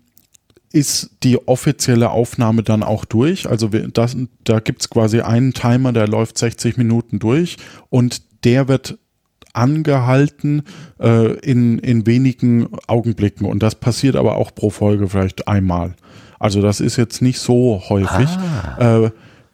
[0.74, 3.50] ist die offizielle Aufnahme dann auch durch.
[3.50, 7.58] Also wir, das, da gibt's quasi einen Timer, der läuft 60 Minuten durch
[7.90, 8.98] und der wird
[9.54, 10.64] angehalten
[11.00, 13.46] äh, in, in wenigen Augenblicken.
[13.46, 15.96] Und das passiert aber auch pro Folge vielleicht einmal.
[16.40, 18.28] Also das ist jetzt nicht so häufig.
[18.78, 19.06] Ah.
[19.06, 19.12] Äh,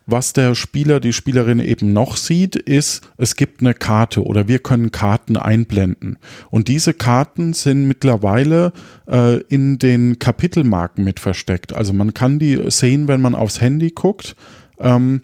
[0.07, 4.59] was der Spieler, die Spielerin eben noch sieht, ist, es gibt eine Karte oder wir
[4.59, 6.17] können Karten einblenden.
[6.49, 8.71] Und diese Karten sind mittlerweile
[9.05, 11.73] äh, in den Kapitelmarken mit versteckt.
[11.73, 14.37] Also man kann die sehen, wenn man aufs Handy guckt.
[14.79, 15.23] Ähm,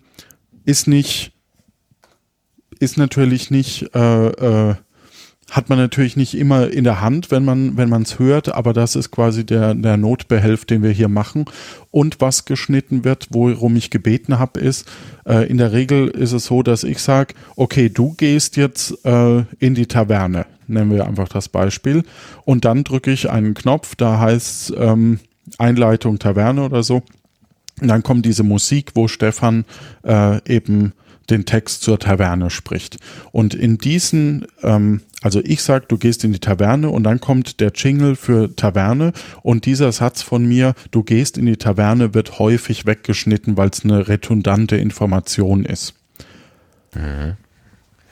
[0.65, 1.31] ist nicht,
[2.79, 4.75] ist natürlich nicht äh, äh,
[5.53, 8.73] hat man natürlich nicht immer in der Hand, wenn man wenn man es hört, aber
[8.73, 11.45] das ist quasi der der Notbehelf, den wir hier machen.
[11.91, 14.91] Und was geschnitten wird, worum ich gebeten habe, ist
[15.27, 19.43] äh, in der Regel ist es so, dass ich sage, okay, du gehst jetzt äh,
[19.59, 22.03] in die Taverne, nennen wir einfach das Beispiel,
[22.45, 25.19] und dann drücke ich einen Knopf, da heißt ähm,
[25.59, 27.03] Einleitung Taverne oder so.
[27.81, 29.65] Und dann kommt diese Musik, wo Stefan
[30.03, 30.93] äh, eben
[31.29, 32.97] den Text zur Taverne spricht.
[33.31, 37.59] Und in diesen, ähm, also ich sag, du gehst in die Taverne und dann kommt
[37.59, 42.39] der Jingle für Taverne und dieser Satz von mir, du gehst in die Taverne, wird
[42.39, 45.93] häufig weggeschnitten, weil es eine redundante Information ist.
[46.93, 47.37] Mhm.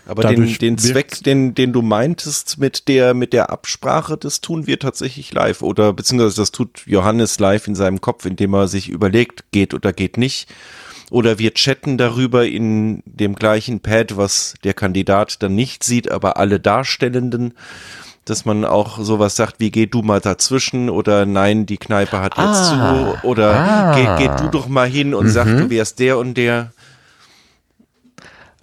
[0.08, 4.68] Aber den, den Zweck, den, den du meintest mit der, mit der Absprache, das tun
[4.68, 8.90] wir tatsächlich live oder beziehungsweise das tut Johannes live in seinem Kopf, indem er sich
[8.90, 10.50] überlegt, geht oder geht nicht
[11.12, 16.38] oder wir chatten darüber in dem gleichen Pad, was der Kandidat dann nicht sieht, aber
[16.38, 17.54] alle Darstellenden
[18.26, 22.38] dass man auch sowas sagt wie geh du mal dazwischen oder nein, die Kneipe hat
[22.38, 25.32] jetzt ah, zu oder ah, geh, geh du doch mal hin und mhm.
[25.32, 26.72] sag, du wärst der und der.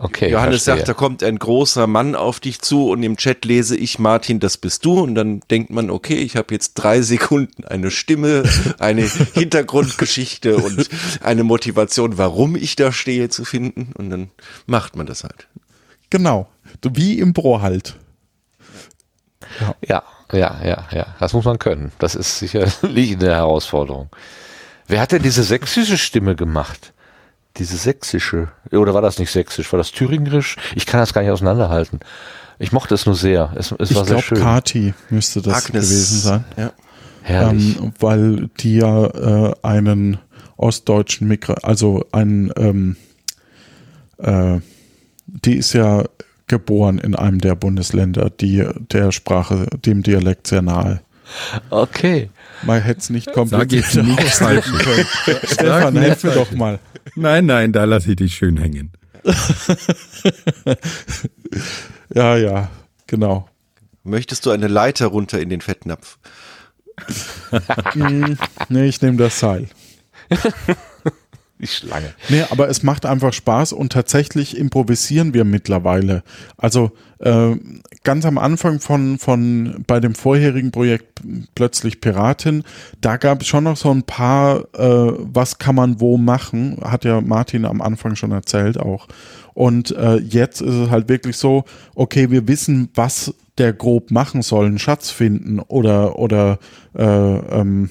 [0.00, 0.76] Okay, Johannes verstehe.
[0.76, 4.38] sagt, da kommt ein großer Mann auf dich zu und im Chat lese ich, Martin,
[4.38, 5.00] das bist du.
[5.00, 8.44] Und dann denkt man, okay, ich habe jetzt drei Sekunden eine Stimme,
[8.78, 10.88] eine Hintergrundgeschichte und
[11.20, 13.92] eine Motivation, warum ich da stehe, zu finden.
[13.98, 14.30] Und dann
[14.66, 15.48] macht man das halt.
[16.10, 16.48] Genau,
[16.82, 17.96] wie im Pro halt.
[19.60, 19.74] Ja.
[19.86, 20.02] ja,
[20.32, 21.06] ja, ja, ja.
[21.18, 21.90] Das muss man können.
[21.98, 24.10] Das ist sicherlich eine Herausforderung.
[24.86, 26.92] Wer hat denn diese sächsische Stimme gemacht?
[27.58, 30.56] Diese sächsische, oder war das nicht sächsisch, war das thüringerisch?
[30.74, 32.00] Ich kann das gar nicht auseinanderhalten.
[32.58, 33.52] Ich mochte es nur sehr.
[33.56, 34.38] Es, es war ich sehr schön.
[34.38, 35.88] Kati müsste das Agnes.
[35.88, 36.44] gewesen sein.
[36.56, 36.72] Ja.
[37.22, 37.78] Herrlich.
[37.78, 40.18] Ähm, weil die ja äh, einen
[40.56, 42.96] ostdeutschen Mikro, also ein, ähm,
[44.18, 44.60] äh,
[45.26, 46.04] die ist ja
[46.46, 51.00] geboren in einem der Bundesländer, die der Sprache, dem Dialekt sehr nahe.
[51.70, 52.30] Okay.
[52.62, 54.66] Man hätte es nicht kompliziert nicht falsch.
[55.44, 56.78] Stefan, helf mir doch mal.
[57.14, 58.92] Nein, nein, da lasse ich dich schön hängen.
[62.14, 62.70] ja, ja,
[63.06, 63.48] genau.
[64.04, 66.18] Möchtest du eine Leiter runter in den Fettnapf?
[67.92, 68.36] Hm,
[68.68, 69.68] nee, ich nehme das Seil.
[71.60, 72.14] Die Schlange.
[72.28, 76.22] Nee, aber es macht einfach Spaß und tatsächlich improvisieren wir mittlerweile.
[76.56, 77.56] Also äh,
[78.04, 81.20] ganz am Anfang von, von bei dem vorherigen Projekt
[81.56, 82.62] plötzlich Piratin,
[83.00, 87.04] da gab es schon noch so ein paar, äh, was kann man wo machen, hat
[87.04, 89.08] ja Martin am Anfang schon erzählt auch.
[89.54, 91.64] Und äh, jetzt ist es halt wirklich so,
[91.96, 96.60] okay, wir wissen, was der grob machen soll, einen Schatz finden oder oder
[96.96, 97.90] äh, ähm,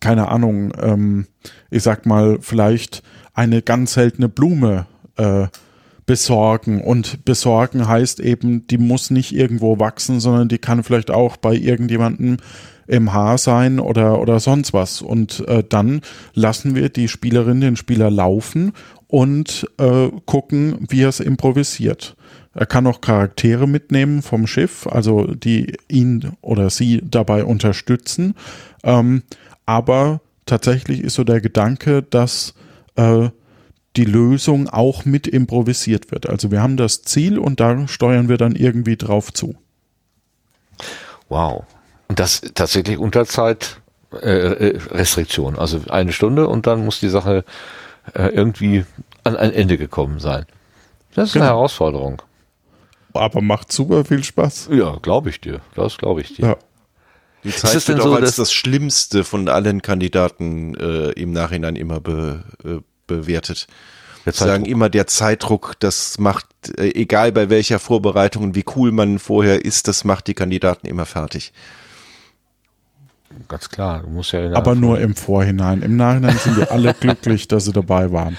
[0.00, 1.26] keine Ahnung, ähm,
[1.70, 3.02] ich sag mal, vielleicht
[3.34, 4.86] eine ganz seltene Blume
[5.16, 5.46] äh,
[6.06, 6.80] besorgen.
[6.80, 11.54] Und besorgen heißt eben, die muss nicht irgendwo wachsen, sondern die kann vielleicht auch bei
[11.54, 12.38] irgendjemandem
[12.86, 15.02] im Haar sein oder, oder sonst was.
[15.02, 16.00] Und äh, dann
[16.34, 18.72] lassen wir die Spielerin, den Spieler laufen
[19.08, 22.16] und äh, gucken, wie er es improvisiert.
[22.54, 28.34] Er kann auch Charaktere mitnehmen vom Schiff, also die ihn oder sie dabei unterstützen.
[28.82, 29.24] Ähm,
[29.66, 32.54] aber tatsächlich ist so der Gedanke, dass
[32.94, 33.28] äh,
[33.96, 36.28] die Lösung auch mit improvisiert wird.
[36.28, 39.54] Also wir haben das Ziel und da steuern wir dann irgendwie drauf zu.
[41.28, 41.64] Wow.
[42.08, 45.54] Und das tatsächlich unter Zeitrestriktion.
[45.54, 47.44] Äh, äh also eine Stunde und dann muss die Sache
[48.14, 48.84] äh, irgendwie
[49.24, 50.44] an ein Ende gekommen sein.
[51.14, 51.46] Das ist genau.
[51.46, 52.22] eine Herausforderung.
[53.14, 54.68] Aber macht super viel Spaß.
[54.72, 55.60] Ja, glaube ich dir.
[55.74, 56.48] Das glaube ich dir.
[56.48, 56.56] Ja.
[57.46, 62.00] Die Zeit wird auch so, als das Schlimmste von allen Kandidaten äh, im Nachhinein immer
[62.00, 63.68] be, äh, bewertet.
[64.24, 66.46] Wir sagen immer, der Zeitdruck, das macht,
[66.76, 70.88] äh, egal bei welcher Vorbereitung und wie cool man vorher ist, das macht die Kandidaten
[70.88, 71.52] immer fertig.
[73.46, 74.52] Ganz klar, du musst ja.
[74.52, 75.82] Aber nur im Vorhinein.
[75.82, 78.36] Im Nachhinein sind wir alle glücklich, dass sie dabei waren.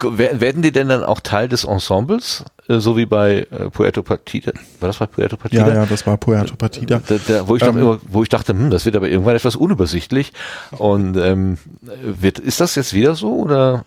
[0.00, 4.52] Werden die denn dann auch Teil des Ensembles, äh, so wie bei äh, Puerto Partida?
[4.80, 5.68] War das bei Puerto Partida?
[5.68, 7.00] Ja, ja, das war Puerto Partida.
[7.06, 9.56] Da, da, wo, ich ähm, immer, wo ich dachte, hm, das wird aber irgendwann etwas
[9.56, 10.32] unübersichtlich.
[10.72, 11.58] Und ähm,
[12.02, 13.84] wird, ist das jetzt wieder so oder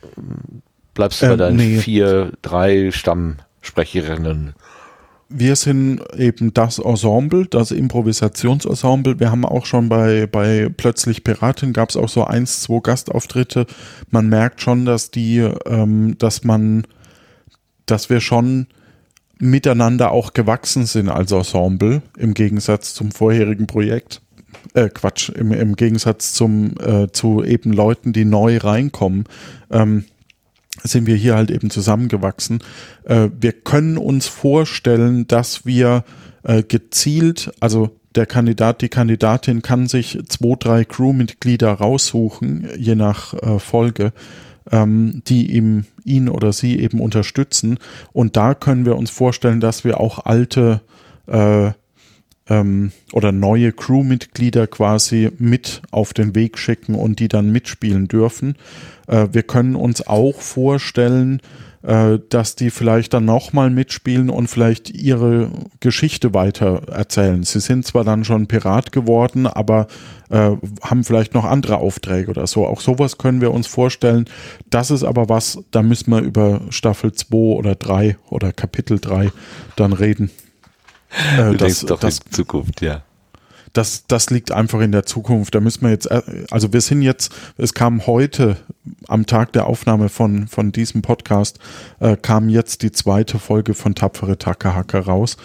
[0.93, 1.77] bleibst du bei ähm, deinen nee.
[1.77, 4.53] vier, drei Stammsprecherinnen?
[5.35, 9.19] Wir sind eben das Ensemble, das Improvisationsensemble.
[9.19, 13.65] Wir haben auch schon bei, bei Plötzlich Piratin gab es auch so eins, zwei Gastauftritte.
[14.11, 16.85] Man merkt schon, dass die, ähm, dass man,
[17.87, 18.67] dass wir schon
[19.39, 24.21] miteinander auch gewachsen sind als Ensemble, im Gegensatz zum vorherigen Projekt.
[24.75, 29.25] Äh, Quatsch, im, im Gegensatz zum, äh, zu eben Leuten, die neu reinkommen.
[29.71, 30.05] Ähm,
[30.81, 32.59] sind wir hier halt eben zusammengewachsen.
[33.03, 36.03] Äh, wir können uns vorstellen, dass wir
[36.43, 43.33] äh, gezielt, also der Kandidat, die Kandidatin kann sich zwei, drei Crewmitglieder raussuchen, je nach
[43.33, 44.13] äh, Folge,
[44.71, 47.79] ähm, die ihm, ihn oder sie eben unterstützen.
[48.11, 50.81] Und da können wir uns vorstellen, dass wir auch alte
[51.27, 51.71] äh,
[52.49, 58.55] ähm, oder neue Crewmitglieder quasi mit auf den Weg schicken und die dann mitspielen dürfen.
[59.07, 61.41] Äh, wir können uns auch vorstellen,
[61.83, 65.49] äh, dass die vielleicht dann nochmal mitspielen und vielleicht ihre
[65.81, 67.43] Geschichte weiter erzählen.
[67.43, 69.87] Sie sind zwar dann schon Pirat geworden, aber
[70.29, 70.51] äh,
[70.81, 72.65] haben vielleicht noch andere Aufträge oder so.
[72.65, 74.25] Auch sowas können wir uns vorstellen.
[74.69, 79.31] Das ist aber was, da müssen wir über Staffel 2 oder 3 oder Kapitel 3
[79.75, 80.31] dann reden.
[81.37, 83.03] Äh, du das, doch das, in Zukunft, ja.
[83.73, 85.55] Das, das liegt einfach in der Zukunft.
[85.55, 86.21] Da müssen wir jetzt, äh,
[86.51, 88.57] also wir sind jetzt, es kam heute
[89.07, 91.59] am Tag der Aufnahme von, von diesem Podcast,
[91.99, 95.37] äh, kam jetzt die zweite Folge von Tapfere Takahaka raus.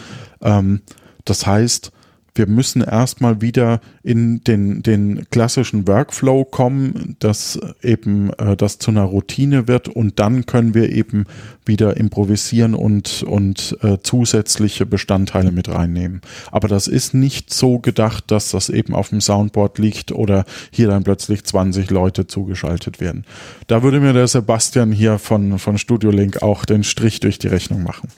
[0.43, 0.83] Ähm,
[1.25, 1.91] das heißt,
[2.39, 8.91] wir müssen erstmal wieder in den, den klassischen Workflow kommen, dass eben äh, das zu
[8.91, 11.27] einer Routine wird und dann können wir eben
[11.67, 16.23] wieder improvisieren und, und äh, zusätzliche Bestandteile mit reinnehmen.
[16.51, 20.89] Aber das ist nicht so gedacht, dass das eben auf dem Soundboard liegt oder hier
[20.89, 23.25] dann plötzlich 20 Leute zugeschaltet werden.
[23.67, 27.49] Da würde mir der Sebastian hier von, von Studio Link auch den Strich durch die
[27.49, 28.09] Rechnung machen.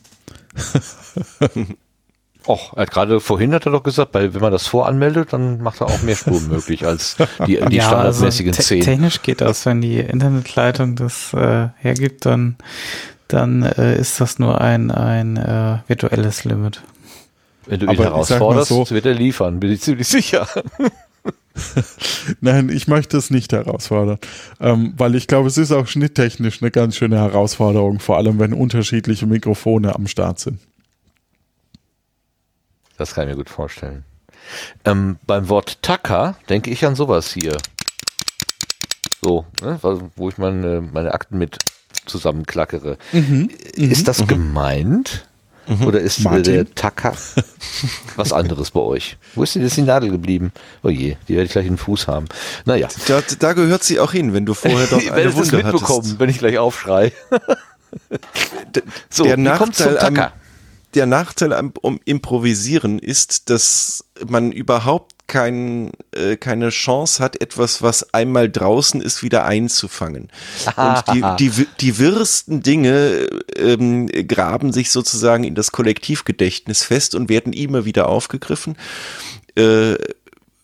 [2.46, 5.62] Och, er hat gerade vorhin hat er doch gesagt, weil wenn man das voranmeldet, dann
[5.62, 8.80] macht er auch mehr Spuren möglich als die, die ja, standardmäßigen also te 10.
[8.82, 12.56] Technisch geht das, wenn die Internetleitung das äh, hergibt, dann,
[13.28, 16.82] dann äh, ist das nur ein, ein äh, virtuelles Limit.
[17.66, 20.46] Wenn du ihn Aber herausforderst, so, wird er liefern, bin ich ziemlich sicher.
[22.40, 24.18] Nein, ich möchte es nicht herausfordern,
[24.60, 28.54] ähm, weil ich glaube, es ist auch schnitttechnisch eine ganz schöne Herausforderung, vor allem wenn
[28.54, 30.58] unterschiedliche Mikrofone am Start sind.
[33.00, 34.04] Das kann ich mir gut vorstellen.
[34.84, 37.56] Ähm, beim Wort Tacker denke ich an sowas hier.
[39.22, 39.78] So, ne,
[40.16, 41.56] wo ich meine, meine Akten mit
[42.04, 42.98] zusammenklackere.
[43.12, 44.26] Mhm, ist das mhm.
[44.26, 45.26] gemeint?
[45.66, 45.86] Mhm.
[45.86, 46.42] Oder ist Martin?
[46.42, 47.16] der Tacker
[48.16, 49.16] was anderes bei euch?
[49.34, 50.52] Wo ist denn jetzt die Nadel geblieben?
[50.82, 52.26] Oh je, die werde ich gleich in den Fuß haben.
[52.66, 52.88] Naja.
[53.06, 56.20] Da, da gehört sie auch hin, wenn du vorher doch eine ich Wunde mitbekommen, hattest.
[56.20, 57.12] wenn ich gleich aufschrei.
[59.08, 60.30] so, der Nachteil am,
[60.94, 67.82] der Nachteil am um Improvisieren ist, dass man überhaupt kein, äh, keine Chance hat, etwas,
[67.82, 70.28] was einmal draußen ist, wieder einzufangen.
[70.76, 77.28] Und die, die, die wirsten Dinge ähm, graben sich sozusagen in das Kollektivgedächtnis fest und
[77.28, 78.76] werden immer wieder aufgegriffen.
[79.56, 79.94] Äh,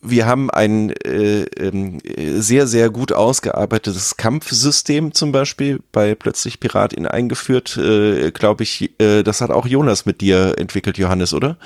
[0.09, 7.07] wir haben ein äh, äh, sehr, sehr gut ausgearbeitetes Kampfsystem zum Beispiel bei Plötzlich Piratin
[7.07, 7.77] eingeführt.
[7.77, 11.57] Äh, Glaube ich, äh, das hat auch Jonas mit dir entwickelt, Johannes, oder?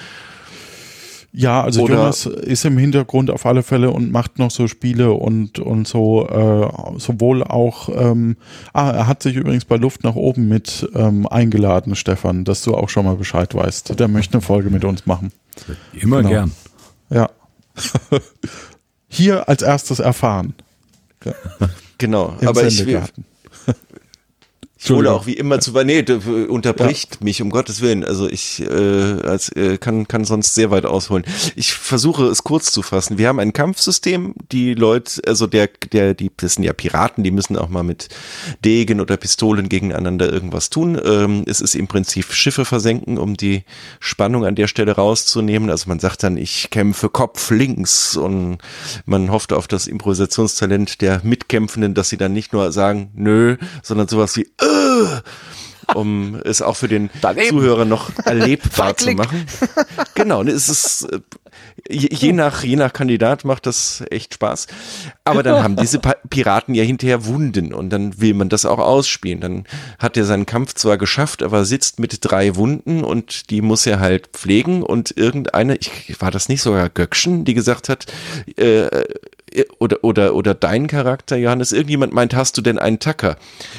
[1.34, 5.14] Ja, also Oder Jonas ist im Hintergrund auf alle Fälle und macht noch so Spiele
[5.14, 8.36] und, und so, äh, sowohl auch, ähm,
[8.74, 12.76] ah, er hat sich übrigens bei Luft nach oben mit ähm, eingeladen, Stefan, dass du
[12.76, 13.98] auch schon mal Bescheid weißt.
[13.98, 15.32] Der möchte eine Folge mit uns machen.
[15.94, 16.30] Immer genau.
[16.30, 16.52] gern.
[17.10, 17.30] Ja.
[19.08, 20.54] Hier als erstes erfahren.
[21.24, 21.34] Ja.
[21.98, 23.04] Genau, Im aber ich will,
[24.84, 26.04] ich hole auch wie immer zu nee,
[26.48, 27.24] unterbricht ja.
[27.24, 28.04] mich um Gottes Willen.
[28.04, 31.24] Also ich äh, als, äh, kann, kann sonst sehr weit ausholen.
[31.56, 33.20] Ich versuche es kurz zu fassen.
[33.20, 37.30] Wir haben ein Kampfsystem, die Leute, also der, der, die, das sind ja Piraten, die
[37.30, 38.10] müssen auch mal mit
[38.66, 41.00] Degen oder Pistolen gegeneinander irgendwas tun.
[41.04, 43.64] Ähm, es ist im Prinzip Schiffe versenken, um die
[44.00, 45.70] Spannung an der Stelle rauszunehmen.
[45.70, 48.58] Also man sagt dann, ich kämpfe Kopf links und
[49.06, 54.08] man hofft auf das Improvisationstalent der Mitkämpfenden, dass sie dann nicht nur sagen, nö, sondern
[54.08, 54.71] sowas wie, äh,
[55.96, 57.50] um es auch für den Daneben.
[57.50, 59.46] Zuhörer noch erlebbar zu machen.
[60.16, 61.20] Genau, es ist äh,
[61.90, 64.68] je, je, nach je nach Kandidat macht das echt Spaß.
[65.24, 69.42] Aber dann haben diese Piraten ja hinterher Wunden und dann will man das auch ausspielen.
[69.42, 69.64] Dann
[70.00, 74.00] hat er seinen Kampf zwar geschafft, aber sitzt mit drei Wunden und die muss er
[74.00, 78.06] halt pflegen und irgendeine, ich war das nicht sogar Göckchen, die gesagt hat,
[78.58, 78.88] äh,
[79.80, 83.38] oder, oder, oder dein Charakter, Johannes, irgendjemand meint, hast du denn einen Tacker?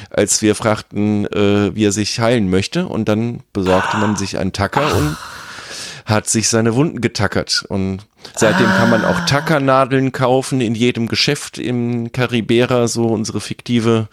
[0.09, 4.53] Als wir fragten, äh, wie er sich heilen möchte und dann besorgte man sich einen
[4.53, 5.17] Tacker und
[6.05, 8.05] hat sich seine Wunden getackert und
[8.35, 14.09] seitdem kann man auch Tackernadeln kaufen in jedem Geschäft im Karibera, so unsere fiktive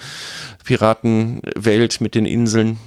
[0.64, 2.78] Piratenwelt mit den Inseln.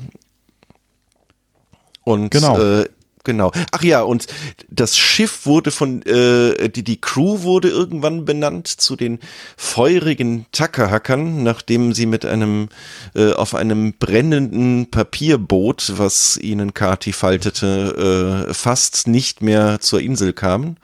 [2.03, 2.59] Und genau.
[2.59, 2.85] äh,
[3.23, 3.51] Genau.
[3.71, 4.27] Ach ja, und
[4.69, 9.19] das Schiff wurde von, äh, die, die Crew wurde irgendwann benannt zu den
[9.55, 12.67] feurigen Tackerhackern, nachdem sie mit einem,
[13.15, 20.33] äh, auf einem brennenden Papierboot, was ihnen Kati faltete, äh, fast nicht mehr zur Insel
[20.33, 20.77] kamen.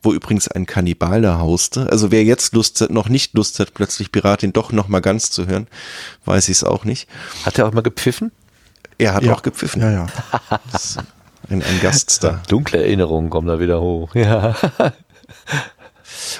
[0.00, 1.90] Wo übrigens ein Kannibal da hauste.
[1.90, 5.32] Also wer jetzt Lust hat, noch nicht Lust hat, plötzlich Piratin doch noch mal ganz
[5.32, 5.66] zu hören,
[6.24, 7.08] weiß ich es auch nicht.
[7.44, 8.30] Hat er auch mal gepfiffen?
[8.98, 9.32] Er hat ja.
[9.32, 9.82] auch gepfiffen.
[9.82, 10.06] Ja, ja.
[11.50, 12.42] Ein, ein Gaststar.
[12.48, 14.14] Dunkle Erinnerungen kommen da wieder hoch.
[14.14, 14.54] Ja.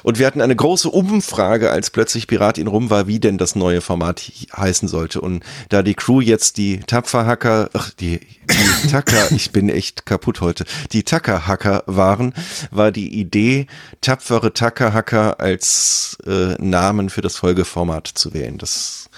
[0.03, 3.55] Und wir hatten eine große Umfrage, als plötzlich Pirat in Rum war, wie denn das
[3.55, 5.21] neue Format heißen sollte.
[5.21, 8.21] Und da die Crew jetzt die Tapferhacker, ach, die,
[8.51, 12.35] die Tacker, ich bin echt kaputt heute, die Tackerhacker waren,
[12.71, 13.67] war die Idee,
[14.01, 18.59] tapfere Tackerhacker als äh, Namen für das Folgeformat zu wählen.
[18.59, 19.11] Das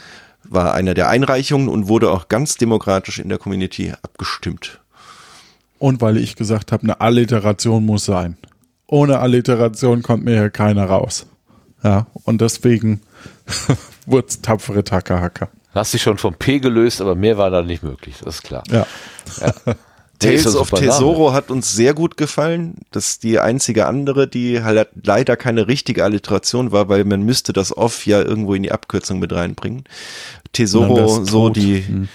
[0.44, 4.80] war eine der Einreichungen und wurde auch ganz demokratisch in der Community abgestimmt.
[5.80, 8.36] Und weil ich gesagt habe, eine Alliteration muss sein.
[8.86, 11.26] Ohne Alliteration kommt mir hier keiner raus.
[11.82, 13.00] Ja, und deswegen
[14.06, 15.48] wurde es tapfere Tackerhacker.
[15.74, 18.62] Hast dich schon vom P gelöst, aber mehr war da nicht möglich, das ist klar.
[18.70, 18.86] Ja.
[19.40, 19.54] ja.
[20.18, 21.32] Tales of Tesoro Name.
[21.32, 22.74] hat uns sehr gut gefallen.
[22.90, 27.54] Das ist die einzige andere, die halt leider keine richtige Alliteration war, weil man müsste
[27.54, 29.84] das Off ja irgendwo in die Abkürzung mit reinbringen.
[30.52, 32.08] Tesoro, so die, hm.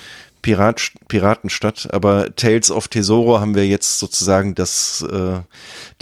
[0.45, 5.39] Pirat, Piratenstadt, aber Tales of Tesoro haben wir jetzt sozusagen das, äh,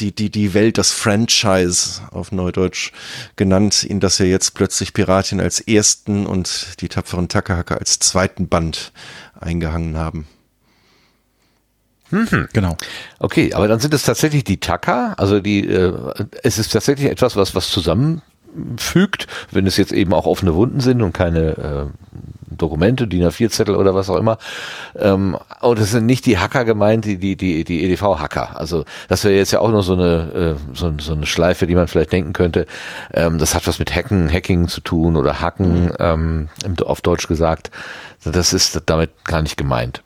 [0.01, 2.91] die, die, die Welt, das Franchise auf Neudeutsch
[3.37, 8.49] genannt, in das wir jetzt plötzlich Piratin als ersten und die tapferen Takahaka als zweiten
[8.49, 8.91] Band
[9.39, 10.27] eingehangen haben.
[12.11, 12.49] Mhm.
[12.51, 12.75] Genau.
[13.19, 15.93] Okay, aber dann sind es tatsächlich die Taka, also die, äh,
[16.43, 21.01] es ist tatsächlich etwas, was, was zusammenfügt, wenn es jetzt eben auch offene Wunden sind
[21.01, 22.13] und keine äh,
[22.57, 24.37] Dokumente, DIN A4-Zettel oder was auch immer.
[24.95, 28.59] Ähm, und es sind nicht die Hacker gemeint, die, die, die, die EDV-Hacker.
[28.59, 31.75] Also das wäre jetzt ja auch noch so eine, äh, so, so eine Schleife, die
[31.75, 32.65] man vielleicht denken könnte.
[33.13, 36.49] Ähm, das hat was mit Hacken, Hacking zu tun oder Hacken, ähm,
[36.85, 37.71] auf Deutsch gesagt.
[38.23, 40.01] Das ist damit gar nicht gemeint.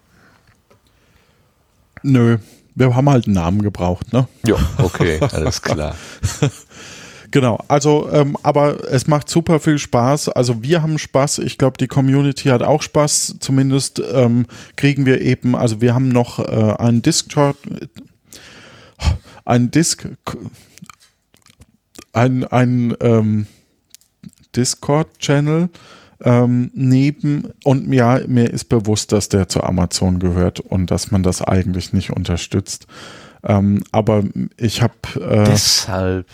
[2.03, 2.37] Nö,
[2.75, 4.27] wir haben halt einen Namen gebraucht, ne?
[4.45, 5.95] Ja, okay, alles klar.
[7.31, 10.29] Genau, also, ähm, aber es macht super viel Spaß.
[10.29, 11.39] Also wir haben Spaß.
[11.39, 13.37] Ich glaube, die Community hat auch Spaß.
[13.39, 14.45] Zumindest ähm,
[14.75, 17.57] kriegen wir eben, also wir haben noch äh, einen Discord,
[19.45, 20.07] ein Disk,
[22.13, 23.47] ein, ein ähm,
[24.55, 25.69] Discord-Channel
[26.23, 31.23] ähm, neben und ja, mir ist bewusst, dass der zu Amazon gehört und dass man
[31.23, 32.87] das eigentlich nicht unterstützt.
[33.43, 34.23] Ähm, aber
[34.57, 36.25] ich habe äh, deshalb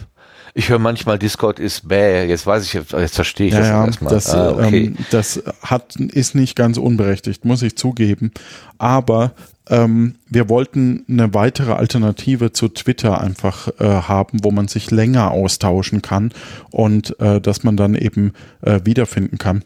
[0.55, 2.25] ich höre manchmal, Discord ist bäh.
[2.25, 4.13] Jetzt weiß ich, jetzt verstehe ich ja, das ja, erstmal.
[4.13, 4.85] Das, ah, okay.
[4.85, 8.31] ähm, das hat, ist nicht ganz unberechtigt, muss ich zugeben.
[8.77, 9.33] Aber
[9.69, 15.31] ähm, wir wollten eine weitere Alternative zu Twitter einfach äh, haben, wo man sich länger
[15.31, 16.31] austauschen kann
[16.69, 19.63] und äh, dass man dann eben äh, wiederfinden kann.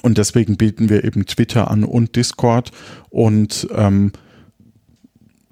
[0.00, 2.70] Und deswegen bieten wir eben Twitter an und Discord
[3.10, 4.12] und ähm,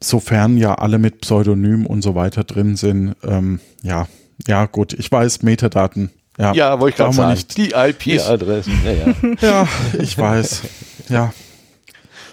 [0.00, 4.06] sofern ja alle mit Pseudonym und so weiter drin sind, ähm, ja,
[4.46, 6.10] ja, gut, ich weiß, Metadaten.
[6.38, 7.32] Ja, ja wollte ich gerade sagen.
[7.32, 7.56] Nicht.
[7.56, 8.80] Die IP-Adressen.
[8.84, 9.14] Ja, ja.
[9.40, 9.68] ja,
[9.98, 10.62] ich weiß.
[11.08, 11.32] Ja.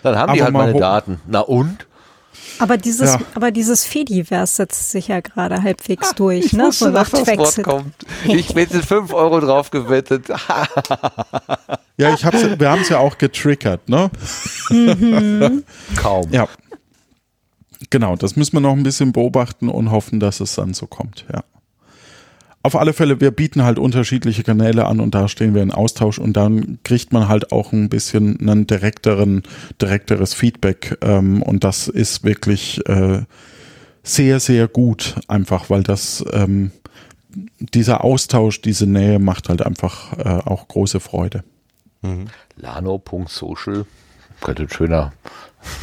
[0.02, 1.22] Dann haben aber die halt meine Daten.
[1.28, 1.88] Na und?
[2.60, 3.20] Aber dieses, ja.
[3.34, 6.66] aber dieses Fediverse setzt sich ja gerade halbwegs ah, durch, ich ne?
[6.66, 7.96] Wusste, so dass das Wort kommt.
[8.26, 10.28] Ich wette 5 Euro drauf gewettet.
[11.98, 14.12] ja, ich hab's, wir haben es ja auch getriggert, ne?
[14.70, 15.64] Mhm.
[15.96, 16.30] Kaum.
[16.32, 16.48] Ja.
[17.90, 21.26] Genau, das müssen wir noch ein bisschen beobachten und hoffen, dass es dann so kommt,
[21.34, 21.44] ja
[22.64, 26.18] auf alle Fälle, wir bieten halt unterschiedliche Kanäle an und da stehen wir in Austausch
[26.18, 29.44] und dann kriegt man halt auch ein bisschen einen direkteren,
[29.82, 33.24] direkteres Feedback ähm, und das ist wirklich äh,
[34.02, 36.72] sehr, sehr gut, einfach weil das ähm,
[37.60, 41.44] dieser Austausch, diese Nähe macht halt einfach äh, auch große Freude.
[42.02, 42.28] Mhm.
[42.56, 43.86] Lano.social
[44.40, 45.12] könnte ein schöner,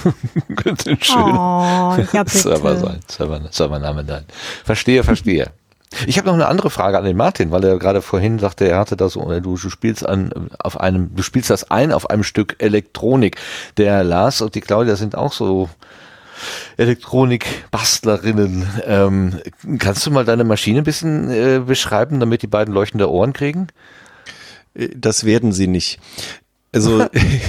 [0.57, 4.25] könnte ein schöner oh, ja, Server sein, Server, Servername sein.
[4.65, 5.53] Verstehe, verstehe.
[6.07, 8.79] Ich habe noch eine andere Frage an den Martin, weil er gerade vorhin sagte, er
[8.79, 12.57] hatte das, du, du spielst an, auf einem, du spielst das ein auf einem Stück
[12.59, 13.37] Elektronik.
[13.77, 15.69] Der Lars und die Claudia sind auch so
[16.77, 18.67] Elektronikbastlerinnen.
[18.85, 19.41] Ähm,
[19.79, 23.67] kannst du mal deine Maschine ein bisschen äh, beschreiben, damit die beiden leuchtende Ohren kriegen?
[24.75, 25.99] Äh, das werden sie nicht.
[26.73, 27.05] Also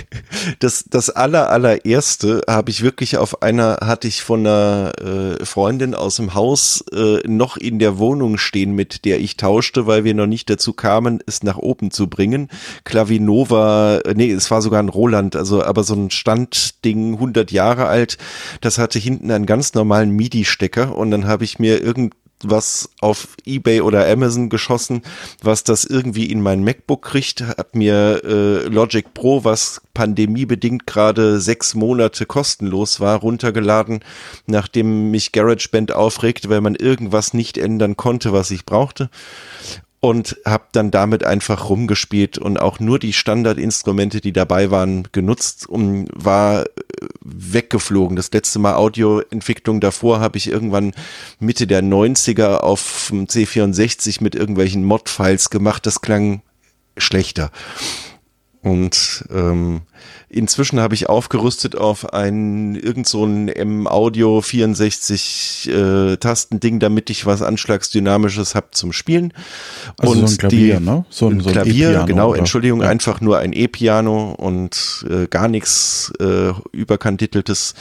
[0.59, 5.93] das, das aller, allererste habe ich wirklich auf einer, hatte ich von einer äh, Freundin
[5.93, 10.15] aus dem Haus äh, noch in der Wohnung stehen, mit der ich tauschte, weil wir
[10.15, 12.49] noch nicht dazu kamen, es nach oben zu bringen.
[12.83, 17.85] Clavinova, äh, nee, es war sogar ein Roland, also aber so ein Standding, 100 Jahre
[17.85, 18.17] alt,
[18.61, 23.29] das hatte hinten einen ganz normalen MIDI-Stecker und dann habe ich mir irgend was auf
[23.45, 25.01] eBay oder Amazon geschossen,
[25.41, 31.39] was das irgendwie in mein MacBook kriegt, hab mir äh, Logic Pro, was pandemiebedingt gerade
[31.39, 34.03] sechs Monate kostenlos war, runtergeladen,
[34.47, 39.09] nachdem mich GarageBand aufregt, weil man irgendwas nicht ändern konnte, was ich brauchte
[40.01, 45.69] und habe dann damit einfach rumgespielt und auch nur die Standardinstrumente, die dabei waren, genutzt
[45.69, 46.67] und war äh,
[47.21, 48.15] weggeflogen.
[48.15, 50.93] Das letzte Mal Audioentwicklung davor habe ich irgendwann
[51.39, 55.85] Mitte der 90er auf C64 mit irgendwelchen Mod-Files gemacht.
[55.85, 56.41] Das klang
[56.97, 57.51] schlechter.
[58.63, 59.81] Und ähm,
[60.29, 67.25] inzwischen habe ich aufgerüstet auf ein irgend so ein M-Audio 64 äh, Tastending, damit ich
[67.25, 69.33] was Anschlagsdynamisches habe zum Spielen.
[69.97, 71.05] Also und so ein Klavier, die, ne?
[71.09, 72.39] So ein, so ein Klavier, e genau, oder?
[72.39, 72.89] Entschuldigung, ja.
[72.89, 77.73] einfach nur ein E-Piano und äh, gar nichts äh, überkandideltes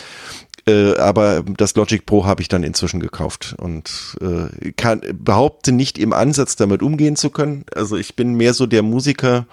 [0.67, 5.99] äh, aber das Logic Pro habe ich dann inzwischen gekauft und äh, kann behaupte nicht
[5.99, 7.65] im Ansatz damit umgehen zu können.
[7.75, 9.47] Also ich bin mehr so der Musiker,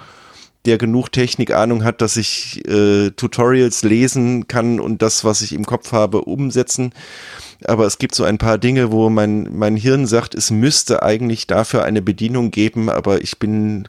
[0.68, 5.66] der genug Technikahnung hat, dass ich äh, Tutorials lesen kann und das, was ich im
[5.66, 6.92] Kopf habe, umsetzen.
[7.64, 11.48] Aber es gibt so ein paar Dinge, wo mein, mein Hirn sagt, es müsste eigentlich
[11.48, 13.88] dafür eine Bedienung geben, aber ich bin,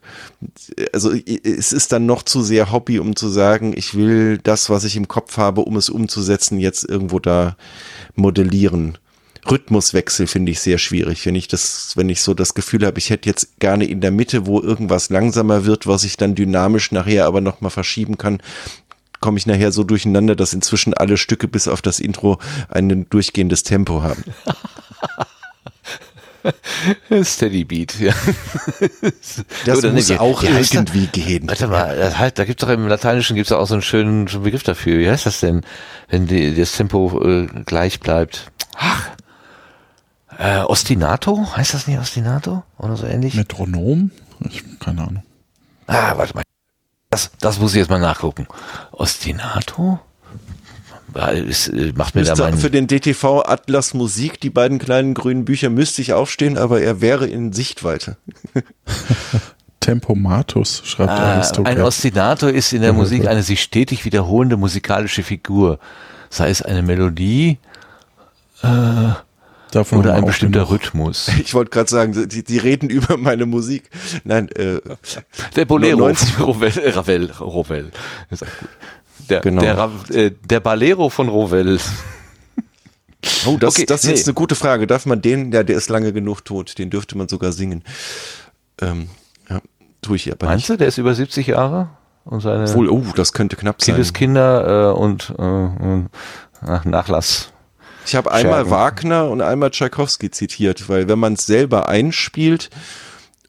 [0.92, 4.84] also es ist dann noch zu sehr Hobby, um zu sagen, ich will das, was
[4.84, 7.56] ich im Kopf habe, um es umzusetzen, jetzt irgendwo da
[8.14, 8.96] modellieren.
[9.50, 11.24] Rhythmuswechsel finde ich sehr schwierig.
[11.26, 14.10] Wenn ich das, wenn ich so das Gefühl habe, ich hätte jetzt gerne in der
[14.10, 18.40] Mitte, wo irgendwas langsamer wird, was ich dann dynamisch nachher aber nochmal verschieben kann,
[19.20, 22.38] komme ich nachher so durcheinander, dass inzwischen alle Stücke bis auf das Intro
[22.68, 24.24] ein durchgehendes Tempo haben.
[27.24, 28.12] Steady Beat, ja.
[29.66, 31.48] Das Oder muss ne, auch irgendwie da, gehen.
[31.48, 34.62] Warte mal, halt, da gibt es doch im Lateinischen gibt's auch so einen schönen Begriff
[34.62, 34.98] dafür.
[34.98, 35.62] Wie heißt das denn,
[36.08, 38.50] wenn die, das Tempo äh, gleich bleibt?
[38.76, 39.08] Ach,
[40.38, 41.46] äh, Ostinato?
[41.56, 42.62] Heißt das nicht Ostinato?
[42.78, 43.34] Oder so ähnlich?
[43.34, 44.10] Metronom?
[44.48, 45.22] Ich, keine Ahnung.
[45.86, 46.44] Ah, warte mal.
[47.10, 48.46] Das, das muss ich jetzt mal nachgucken.
[48.92, 49.98] Ostinato?
[51.14, 55.44] Es äh, macht mir müsste da für den DTV Atlas Musik, die beiden kleinen grünen
[55.44, 58.18] Bücher, müsste ich aufstehen, aber er wäre in Sichtweite.
[59.80, 61.78] Tempomatus, schreibt ah, Aristoteles.
[61.78, 65.78] Ein Ostinato ist in der Musik eine sich stetig wiederholende musikalische Figur.
[66.28, 67.58] Sei es eine Melodie,
[68.62, 69.12] äh,
[69.70, 70.72] Davon Oder ein bestimmter genug.
[70.72, 71.30] Rhythmus.
[71.38, 73.90] Ich wollte gerade sagen, die, die, reden über meine Musik.
[74.24, 74.80] Nein, äh,
[75.56, 76.06] der Bolero,
[76.38, 77.90] Ravel, Ravel, Ravel.
[79.28, 79.60] Der, genau.
[79.60, 81.78] der, äh, der Balero von Rovel.
[83.46, 84.14] Oh, das, okay, das ist nee.
[84.14, 84.86] jetzt eine gute Frage.
[84.86, 87.82] Darf man den, ja, der ist lange genug tot, den dürfte man sogar singen.
[88.80, 89.08] Ähm,
[89.50, 89.60] ja,
[90.00, 90.70] tue ich aber Meinst nicht.
[90.70, 91.90] du, der ist über 70 Jahre?
[92.24, 93.94] Und seine Wohl, oh, das könnte knapp sein.
[93.94, 96.10] Kindeskinder äh, und, äh, und
[96.84, 97.52] Nachlass
[98.08, 102.70] ich habe einmal Wagner und einmal Tchaikovsky zitiert, weil wenn man es selber einspielt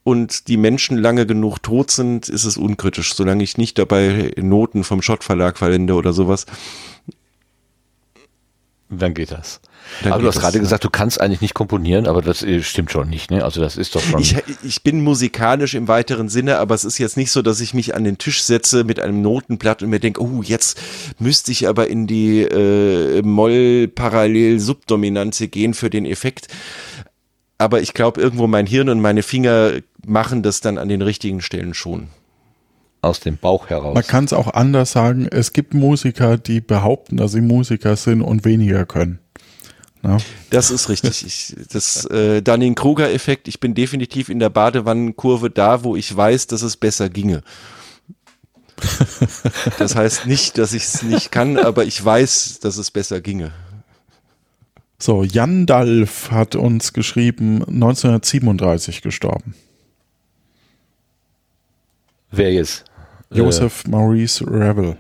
[0.04, 4.84] und die Menschen lange genug tot sind, ist es unkritisch, solange ich nicht dabei Noten
[4.84, 6.46] vom Schott Verlag verwende oder sowas.
[8.90, 9.62] Dann geht das.
[10.04, 12.92] Dann aber du hast gerade gesagt, du kannst eigentlich nicht komponieren, aber das äh, stimmt
[12.92, 13.44] schon nicht, ne?
[13.44, 14.22] Also das ist doch schon.
[14.22, 17.74] Ich, ich bin musikalisch im weiteren Sinne, aber es ist jetzt nicht so, dass ich
[17.74, 20.80] mich an den Tisch setze mit einem Notenblatt und mir denke, oh, jetzt
[21.20, 26.48] müsste ich aber in die äh, Moll-Parallel-Subdominante gehen für den Effekt.
[27.58, 29.72] Aber ich glaube, irgendwo mein Hirn und meine Finger
[30.06, 32.08] machen das dann an den richtigen Stellen schon
[33.02, 33.96] aus dem Bauch heraus.
[33.96, 35.28] Man kann es auch anders sagen.
[35.30, 39.20] Es gibt Musiker, die behaupten, dass sie Musiker sind und weniger können.
[40.04, 40.18] Ja.
[40.50, 41.26] Das ist richtig.
[41.26, 43.48] Ich, das äh, Dunning-Kruger-Effekt.
[43.48, 47.44] Ich bin definitiv in der Badewannenkurve da, wo ich weiß, dass es besser ginge.
[49.78, 53.52] Das heißt nicht, dass ich es nicht kann, aber ich weiß, dass es besser ginge.
[54.98, 59.56] So, Jan Dalf hat uns geschrieben, 1937 gestorben.
[62.32, 62.86] Wer jetzt?
[63.32, 64.98] Joseph äh, Maurice Revel.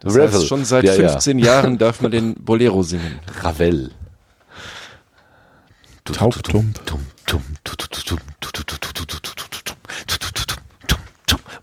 [0.00, 0.32] Das Revel.
[0.32, 1.46] heißt, schon seit ja, 15 ja.
[1.46, 3.18] Jahren darf man den Bolero singen.
[3.40, 3.92] Ravel.
[6.12, 6.74] Taubtum.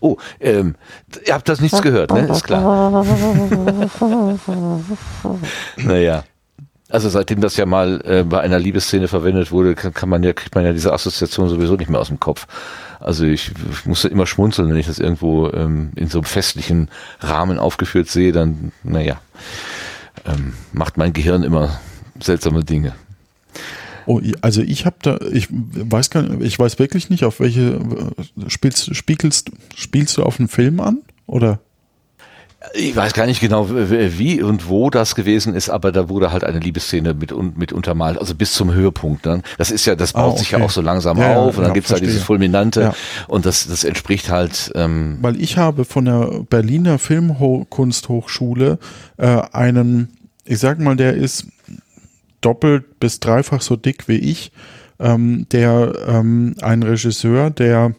[0.00, 0.74] Oh, ähm,
[1.26, 2.28] ihr habt das nichts gehört, ne?
[2.28, 3.02] Ist klar.
[5.78, 6.24] naja.
[6.90, 10.34] Also seitdem das ja mal äh, bei einer Liebesszene verwendet wurde, kann, kann man ja,
[10.34, 12.46] kriegt man ja diese Assoziation sowieso nicht mehr aus dem Kopf.
[13.00, 16.90] Also ich, ich musste immer schmunzeln, wenn ich das irgendwo ähm, in so einem festlichen
[17.20, 19.20] Rahmen aufgeführt sehe, dann, naja,
[20.26, 21.80] ähm, macht mein Gehirn immer
[22.20, 22.92] seltsame Dinge.
[24.06, 27.80] Oh, also ich habe da, ich weiß gar nicht, ich weiß wirklich nicht, auf welche
[28.48, 31.60] spielst, spiegelst, spielst du auf einen Film an oder?
[32.72, 36.44] Ich weiß gar nicht genau, wie und wo das gewesen ist, aber da wurde halt
[36.44, 39.26] eine Liebesszene mit, mit untermalt, also bis zum Höhepunkt.
[39.26, 39.42] Dann.
[39.58, 40.38] Das ist ja, das baut ah, okay.
[40.38, 42.94] sich ja auch so langsam ja, auf und dann ja, gibt's da dieses Fulminante ja.
[43.28, 44.72] und das, das entspricht halt.
[44.74, 48.78] Ähm Weil ich habe von der Berliner Filmkunsthochschule
[49.18, 50.16] äh, einen,
[50.46, 51.46] ich sag mal, der ist
[52.44, 54.52] doppelt bis dreifach so dick wie ich,
[54.98, 57.94] ähm, der ähm, ein Regisseur, der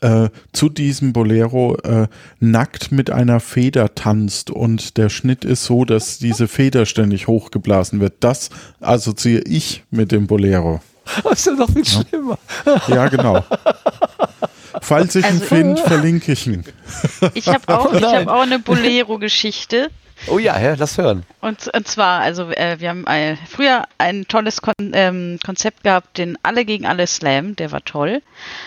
[0.00, 2.08] äh, zu diesem Bolero äh,
[2.40, 8.00] nackt mit einer Feder tanzt und der Schnitt ist so, dass diese Feder ständig hochgeblasen
[8.00, 8.14] wird.
[8.20, 8.50] Das
[8.80, 10.80] assoziiere ich mit dem Bolero.
[11.22, 12.38] Das ist ja noch viel schlimmer.
[12.88, 13.44] Ja, genau.
[14.80, 16.64] Falls ich also, ihn finde, verlinke ich ihn.
[17.34, 19.90] Ich habe auch, hab auch eine Bolero-Geschichte.
[20.26, 21.24] Oh ja, ja, lass hören.
[21.40, 26.16] Und, und zwar, also äh, wir haben äh, früher ein tolles Kon ähm, Konzept gehabt,
[26.16, 28.22] den Alle gegen Alle Slam, der war toll.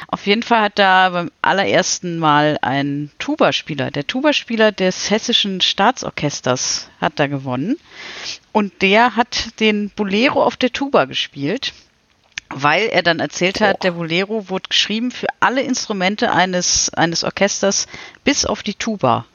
[0.07, 6.89] Auf jeden Fall hat da beim allerersten Mal ein Tuba-Spieler, der Tuba-Spieler des Hessischen Staatsorchesters
[7.01, 7.77] hat da gewonnen.
[8.51, 11.73] Und der hat den Bolero auf der Tuba gespielt
[12.49, 17.87] weil er dann erzählt hat, der Bolero wurde geschrieben für alle Instrumente eines, eines Orchesters
[18.23, 19.25] bis auf die Tuba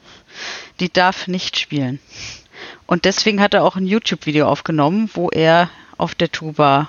[0.81, 2.01] die darf nicht spielen.
[2.87, 6.89] Und deswegen hat er auch ein YouTube-Video aufgenommen, wo er auf der Tuba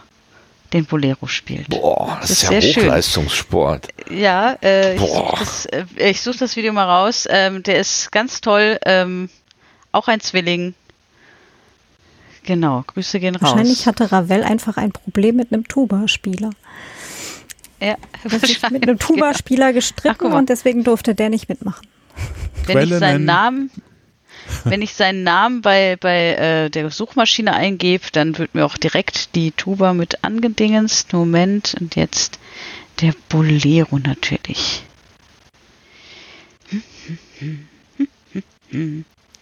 [0.74, 1.70] den Bolero spielt.
[1.70, 3.88] Boah, das, das ist, ist ja Hochleistungssport.
[4.08, 4.18] Schön.
[4.20, 5.06] Ja, äh, Boah.
[5.06, 5.66] ich suche das,
[5.98, 7.28] äh, such das, Video mal raus.
[7.30, 8.80] Ähm, der ist ganz toll.
[8.86, 9.30] Ähm,
[9.92, 10.74] auch ein Zwilling.
[12.44, 13.52] Genau, Grüße gehen raus.
[13.52, 16.50] Wahrscheinlich hatte Ravel einfach ein Problem mit einem Tuba-Spieler.
[17.80, 17.96] Ja,
[18.42, 21.86] sich mit einem Tuba-Spieler gestritten Ach, und deswegen durfte der nicht mitmachen.
[22.66, 23.72] Wenn ich seinen Namen,
[24.64, 29.36] wenn ich seinen Namen bei, bei äh, der Suchmaschine eingebe, dann wird mir auch direkt
[29.36, 31.14] die Tuba mit angedingenst.
[31.14, 32.40] Moment, und jetzt
[33.02, 34.84] der Bolero natürlich.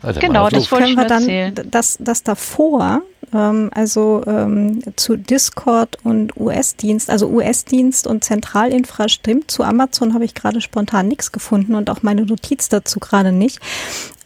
[0.02, 1.70] Also genau, das wollte ich wir dann erzählen.
[1.70, 3.02] das, das davor,
[3.34, 9.52] ähm, also ähm, zu Discord und US-Dienst, also US-Dienst und Zentralinfra stimmt.
[9.52, 13.60] Zu Amazon habe ich gerade spontan nichts gefunden und auch meine Notiz dazu gerade nicht.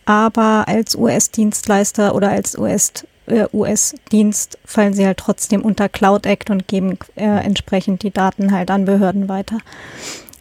[0.05, 2.93] Aber als US-Dienstleister oder als US
[3.27, 8.51] äh, US-Dienst fallen sie halt trotzdem unter Cloud Act und geben äh, entsprechend die Daten
[8.51, 9.57] halt an Behörden weiter.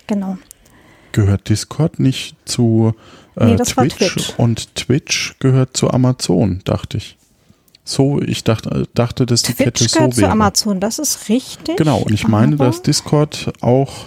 [0.06, 0.36] Genau.
[1.12, 2.94] Gehört Discord nicht zu
[3.36, 7.16] äh, nee, Twitch, Twitch, und Twitch gehört zu Amazon, dachte ich.
[7.84, 10.10] So, ich dachte, dachte dass Twitch die Kette so wäre.
[10.12, 11.76] zu Amazon, das ist richtig.
[11.76, 14.06] Genau, und ich meine, dass Discord auch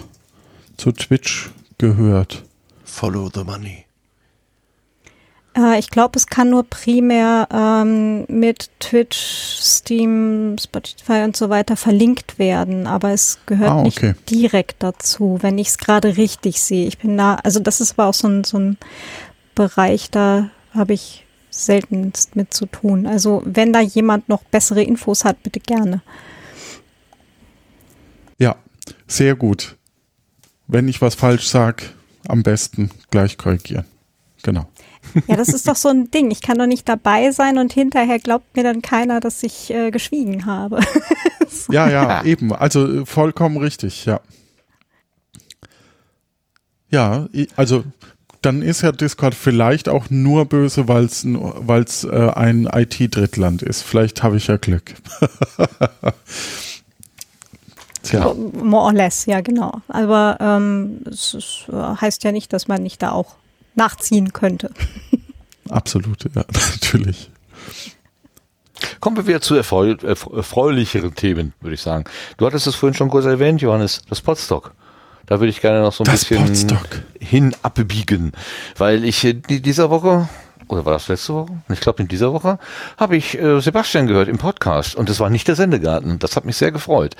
[0.76, 2.42] zu Twitch gehört.
[2.84, 3.84] Follow the money.
[5.58, 9.16] Äh, ich glaube, es kann nur primär ähm, mit Twitch,
[9.60, 14.08] Steam, Spotify und so weiter verlinkt werden, aber es gehört ah, okay.
[14.08, 16.86] nicht direkt dazu, wenn ich es gerade richtig sehe.
[16.86, 18.78] Ich bin da, also das ist aber auch so ein, so ein
[19.54, 23.06] Bereich, da habe ich seltenst mit zu tun.
[23.06, 26.02] Also wenn da jemand noch bessere Infos hat, bitte gerne.
[28.38, 28.56] Ja,
[29.08, 29.76] sehr gut.
[30.68, 31.84] Wenn ich was falsch sage,
[32.28, 33.86] am besten gleich korrigieren.
[34.42, 34.68] Genau.
[35.26, 36.30] Ja, das ist doch so ein Ding.
[36.30, 39.90] Ich kann doch nicht dabei sein und hinterher glaubt mir dann keiner, dass ich äh,
[39.90, 40.80] geschwiegen habe.
[41.70, 42.52] ja, ja, eben.
[42.52, 44.20] Also äh, vollkommen richtig, ja.
[46.90, 47.84] Ja, also
[48.40, 51.24] dann ist ja Discord vielleicht auch nur böse, weil es
[52.04, 53.82] äh, ein IT-Drittland ist.
[53.82, 54.94] Vielleicht habe ich ja Glück.
[58.02, 58.32] Tja.
[58.34, 59.82] More or less, ja genau.
[59.88, 63.34] Aber ähm, es, es heißt ja nicht, dass man nicht da auch
[63.78, 64.70] nachziehen könnte.
[65.70, 67.30] Absolut, ja, natürlich.
[69.00, 72.04] Kommen wir wieder zu erfreulicheren Themen, würde ich sagen.
[72.36, 74.74] Du hattest es vorhin schon kurz erwähnt, Johannes, das Podstock.
[75.26, 77.02] Da würde ich gerne noch so ein das bisschen Podstock.
[77.20, 78.32] hin abbiegen,
[78.76, 80.28] weil ich äh, dieser Woche
[80.68, 81.52] oder war das letzte Woche?
[81.70, 82.58] Ich glaube in dieser Woche
[82.96, 86.18] habe ich äh, Sebastian gehört im Podcast und das war nicht der Sendegarten.
[86.18, 87.16] Das hat mich sehr gefreut,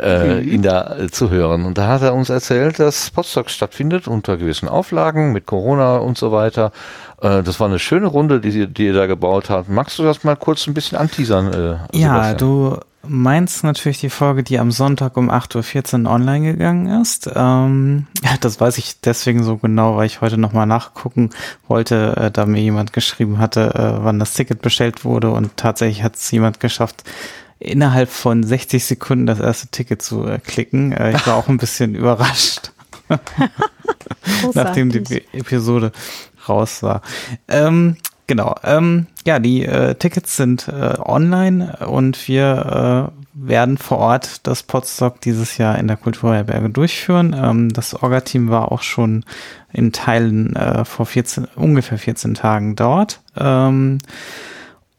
[0.00, 0.48] äh, mhm.
[0.48, 1.64] ihn da äh, zu hören.
[1.64, 6.18] Und da hat er uns erzählt, dass Podstock stattfindet unter gewissen Auflagen mit Corona und
[6.18, 6.72] so weiter.
[7.20, 9.68] Äh, das war eine schöne Runde, die, die ihr da gebaut habt.
[9.68, 11.52] Magst du das mal kurz ein bisschen anteasern?
[11.92, 17.00] Äh, ja, du meins natürlich die Folge, die am Sonntag um 8.14 Uhr online gegangen
[17.00, 17.30] ist.
[17.34, 18.06] Ähm,
[18.40, 21.30] das weiß ich deswegen so genau, weil ich heute nochmal nachgucken
[21.68, 26.02] wollte, äh, da mir jemand geschrieben hatte, äh, wann das Ticket bestellt wurde und tatsächlich
[26.02, 27.04] hat es jemand geschafft,
[27.58, 30.92] innerhalb von 60 Sekunden das erste Ticket zu äh, klicken.
[30.92, 32.72] Äh, ich war auch ein bisschen überrascht,
[34.54, 35.92] nachdem die Episode
[36.48, 37.02] raus war.
[37.48, 38.54] Ähm, Genau.
[38.64, 44.62] Ähm, ja, die äh, Tickets sind äh, online und wir äh, werden vor Ort das
[44.62, 47.36] Podstock dieses Jahr in der Kulturherberge durchführen.
[47.38, 49.24] Ähm, das Orga-Team war auch schon
[49.72, 53.20] in Teilen äh, vor 14, ungefähr 14 Tagen dort.
[53.36, 53.98] Ähm,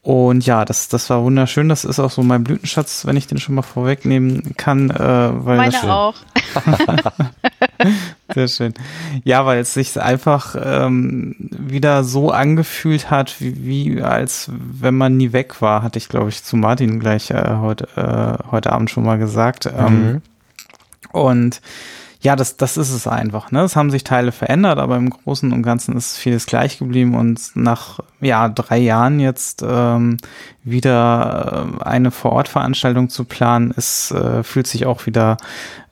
[0.02, 1.68] und ja, das, das war wunderschön.
[1.68, 4.90] Das ist auch so mein Blütenschatz, wenn ich den schon mal vorwegnehmen kann.
[4.90, 6.14] Äh, weil Meine auch.
[8.36, 8.74] Sehr schön.
[9.24, 15.16] Ja, weil es sich einfach ähm, wieder so angefühlt hat, wie, wie als wenn man
[15.16, 18.90] nie weg war, hatte ich, glaube ich, zu Martin gleich äh, heute, äh, heute Abend
[18.90, 19.64] schon mal gesagt.
[19.74, 20.22] Ähm, mhm.
[21.12, 21.62] Und
[22.20, 23.52] ja, das, das ist es einfach.
[23.52, 23.60] Ne?
[23.60, 27.52] Es haben sich Teile verändert, aber im Großen und Ganzen ist vieles gleich geblieben und
[27.54, 30.18] nach ja, drei Jahren jetzt ähm,
[30.64, 35.38] wieder äh, eine Vorortveranstaltung zu planen, ist, äh, fühlt sich auch wieder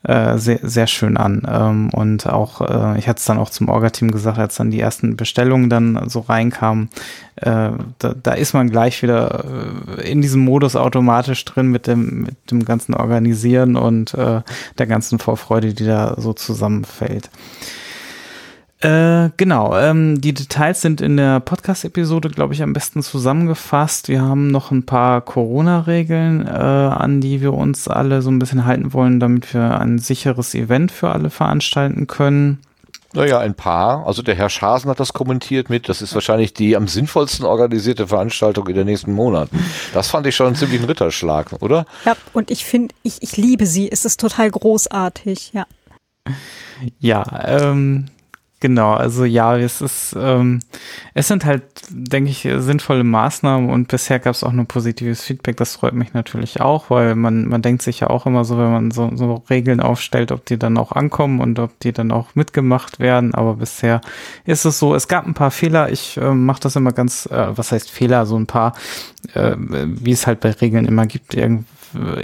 [0.07, 1.41] äh, sehr, sehr schön an.
[1.47, 4.79] Ähm, und auch, äh, ich hatte es dann auch zum Orga-Team gesagt, als dann die
[4.79, 6.89] ersten Bestellungen dann so reinkamen,
[7.37, 9.45] äh, da, da ist man gleich wieder
[9.97, 14.41] äh, in diesem Modus automatisch drin mit dem, mit dem ganzen Organisieren und äh,
[14.77, 17.29] der ganzen Vorfreude, die da so zusammenfällt.
[18.85, 24.09] Äh, genau, ähm, die Details sind in der Podcast-Episode, glaube ich, am besten zusammengefasst.
[24.09, 28.65] Wir haben noch ein paar Corona-Regeln, äh, an die wir uns alle so ein bisschen
[28.65, 32.59] halten wollen, damit wir ein sicheres Event für alle veranstalten können.
[33.13, 34.05] Naja, ein paar.
[34.05, 38.05] Also der Herr Schasen hat das kommentiert mit, das ist wahrscheinlich die am sinnvollsten organisierte
[38.05, 39.57] Veranstaltung in den nächsten Monaten.
[39.95, 41.87] Das fand ich schon einen ziemlichen Ritterschlag, oder?
[42.05, 43.91] Ja, und ich finde, ich, ich liebe sie.
[43.91, 45.65] Es ist total großartig, ja.
[46.99, 48.07] Ja, ähm,
[48.65, 50.59] Genau, also ja, es ist, ähm,
[51.13, 51.61] es sind halt,
[51.91, 55.55] denke ich, sinnvolle Maßnahmen und bisher gab es auch nur positives Feedback.
[55.57, 58.71] Das freut mich natürlich auch, weil man, man denkt sich ja auch immer so, wenn
[58.71, 62.33] man so, so Regeln aufstellt, ob die dann auch ankommen und ob die dann auch
[62.33, 63.35] mitgemacht werden.
[63.35, 64.01] Aber bisher
[64.45, 65.91] ist es so, es gab ein paar Fehler.
[65.91, 68.73] Ich äh, mache das immer ganz, äh, was heißt Fehler, so ein paar,
[69.35, 71.65] äh, wie es halt bei Regeln immer gibt, irgendwie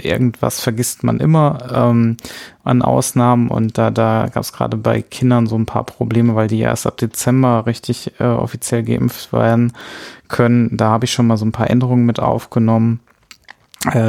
[0.02, 2.16] irgendwas vergisst man immer ähm,
[2.64, 6.48] an Ausnahmen und da, da gab es gerade bei Kindern so ein paar Probleme, weil
[6.48, 9.72] die erst ab Dezember richtig äh, offiziell geimpft werden
[10.28, 10.76] können.
[10.76, 13.00] Da habe ich schon mal so ein paar Änderungen mit aufgenommen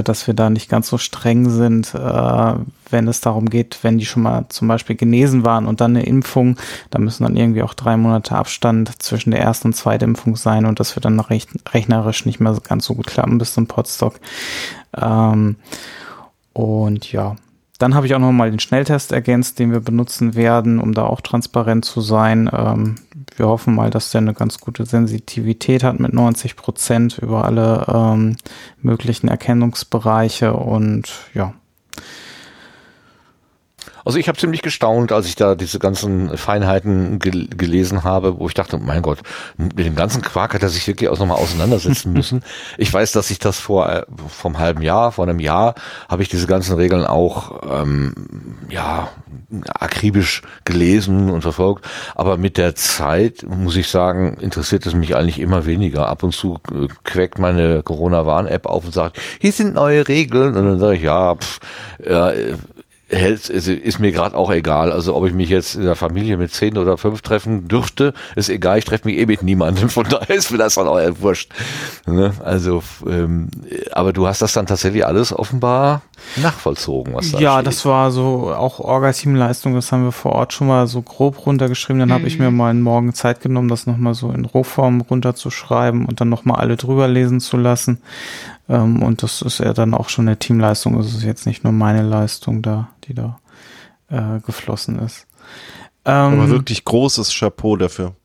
[0.03, 2.53] dass wir da nicht ganz so streng sind, äh,
[2.89, 6.05] wenn es darum geht, wenn die schon mal zum Beispiel genesen waren und dann eine
[6.05, 6.57] Impfung,
[6.91, 10.65] da müssen dann irgendwie auch drei Monate Abstand zwischen der ersten und zweiten Impfung sein
[10.65, 14.19] und das wird dann rechnerisch nicht mehr ganz so gut klappen bis zum Potstock.
[14.95, 15.55] Ähm,
[16.53, 17.35] und ja,
[17.79, 21.05] dann habe ich auch noch mal den Schnelltest ergänzt, den wir benutzen werden, um da
[21.05, 22.49] auch transparent zu sein.
[22.53, 22.95] Ähm,
[23.35, 27.85] wir hoffen mal, dass der eine ganz gute Sensitivität hat mit 90 Prozent über alle
[27.87, 28.37] ähm,
[28.81, 31.53] möglichen Erkennungsbereiche und ja,
[34.05, 38.47] also ich habe ziemlich gestaunt, als ich da diese ganzen Feinheiten gel gelesen habe, wo
[38.47, 39.19] ich dachte, mein Gott,
[39.57, 42.43] mit dem ganzen Quark hat er sich wirklich auch nochmal auseinandersetzen müssen.
[42.77, 45.75] Ich weiß, dass ich das vor äh, vom halben Jahr, vor einem Jahr,
[46.09, 48.13] habe ich diese ganzen Regeln auch ähm,
[48.69, 49.09] ja
[49.79, 51.85] akribisch gelesen und verfolgt.
[52.15, 56.07] Aber mit der Zeit muss ich sagen, interessiert es mich eigentlich immer weniger.
[56.07, 60.55] Ab und zu äh, quäkt meine Corona-Warn-App auf und sagt, hier sind neue Regeln.
[60.55, 61.59] Und dann sage ich, ja, pff,
[61.99, 62.53] äh,
[63.13, 64.91] hält, ist mir gerade auch egal.
[64.91, 68.49] Also ob ich mich jetzt in der Familie mit zehn oder fünf treffen dürfte, ist
[68.49, 68.77] egal.
[68.79, 69.89] Ich treffe mich eh mit niemandem.
[69.89, 71.51] Von daher ist mir das dann auch wurscht.
[72.05, 72.33] Ne?
[72.43, 73.49] Also, ähm,
[73.91, 76.01] aber du hast das dann tatsächlich alles offenbar
[76.37, 77.67] nachvollzogen, was da Ja, steht.
[77.67, 79.75] das war so auch Orga-Team-Leistung.
[79.75, 81.99] Das haben wir vor Ort schon mal so grob runtergeschrieben.
[81.99, 82.13] Dann mhm.
[82.13, 86.21] habe ich mir mal einen Morgen Zeit genommen, das nochmal so in Rohform runterzuschreiben und
[86.21, 88.01] dann nochmal alle drüber lesen zu lassen.
[88.69, 90.99] Ähm, und das ist ja dann auch schon eine Teamleistung.
[90.99, 93.39] Es ist jetzt nicht nur meine Leistung da, die da
[94.09, 95.27] äh, geflossen ist.
[96.05, 98.15] Ähm, Aber wirklich großes Chapeau dafür.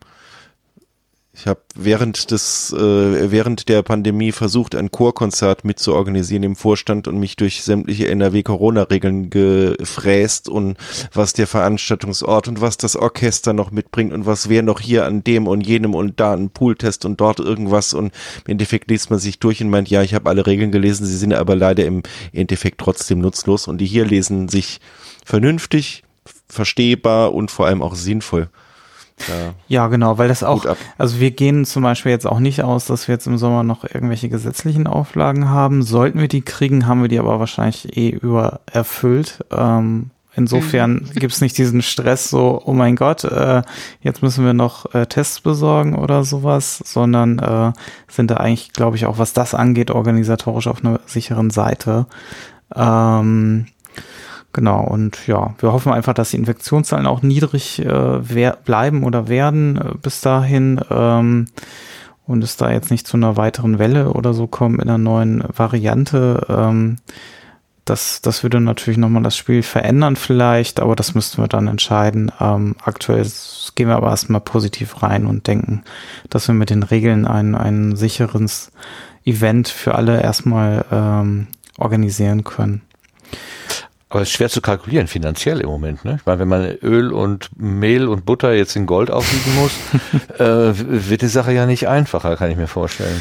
[1.41, 7.21] Ich habe während des äh, während der Pandemie versucht, ein Chorkonzert mitzuorganisieren im Vorstand und
[7.21, 10.77] mich durch sämtliche NRW-Corona-Regeln gefräst und
[11.13, 15.23] was der Veranstaltungsort und was das Orchester noch mitbringt und was wer noch hier an
[15.23, 18.13] dem und jenem und da ein Pooltest und dort irgendwas und
[18.45, 21.17] im Endeffekt liest man sich durch und meint, ja, ich habe alle Regeln gelesen, sie
[21.17, 22.03] sind aber leider im
[22.33, 24.81] Endeffekt trotzdem nutzlos und die hier lesen sich
[25.25, 26.03] vernünftig,
[26.49, 28.49] verstehbar und vor allem auch sinnvoll.
[29.29, 30.67] Ja, ja genau, weil das auch,
[30.97, 33.85] also wir gehen zum Beispiel jetzt auch nicht aus, dass wir jetzt im Sommer noch
[33.85, 35.83] irgendwelche gesetzlichen Auflagen haben.
[35.83, 39.45] Sollten wir die kriegen, haben wir die aber wahrscheinlich eh übererfüllt.
[39.51, 41.11] Ähm, insofern mhm.
[41.15, 43.63] gibt es nicht diesen Stress so, oh mein Gott, äh,
[44.01, 47.73] jetzt müssen wir noch äh, Tests besorgen oder sowas, sondern äh,
[48.09, 52.07] sind da eigentlich, glaube ich, auch was das angeht, organisatorisch auf einer sicheren Seite.
[52.75, 53.67] Ähm,
[54.59, 59.77] Genau, und ja, wir hoffen einfach, dass die Infektionszahlen auch niedrig äh, bleiben oder werden
[59.77, 61.47] äh, bis dahin ähm,
[62.27, 65.45] und es da jetzt nicht zu einer weiteren Welle oder so kommt in einer neuen
[65.57, 66.45] Variante.
[66.49, 66.97] Ähm,
[67.85, 72.33] das, das würde natürlich nochmal das Spiel verändern vielleicht, aber das müssten wir dann entscheiden.
[72.41, 73.25] Ähm, aktuell
[73.77, 75.85] gehen wir aber erstmal positiv rein und denken,
[76.31, 78.73] dass wir mit den Regeln ein, ein sicheres
[79.25, 81.47] Event für alle erstmal ähm,
[81.79, 82.83] organisieren können.
[84.11, 86.05] Aber es ist schwer zu kalkulieren finanziell im Moment.
[86.05, 86.17] Ne?
[86.19, 89.73] Ich meine, wenn man Öl und Mehl und Butter jetzt in Gold aufwiegen muss,
[90.39, 93.21] äh, wird die Sache ja nicht einfacher, kann ich mir vorstellen.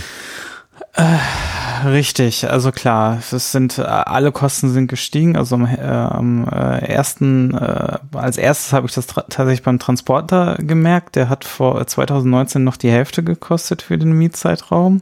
[0.93, 5.35] Äh, richtig, also klar, es sind alle Kosten sind gestiegen.
[5.35, 10.55] Also am, äh, am äh, ersten, äh, als erstes habe ich das tatsächlich beim Transporter
[10.57, 11.17] gemerkt.
[11.17, 15.01] Der hat vor 2019 noch die Hälfte gekostet für den Mietzeitraum.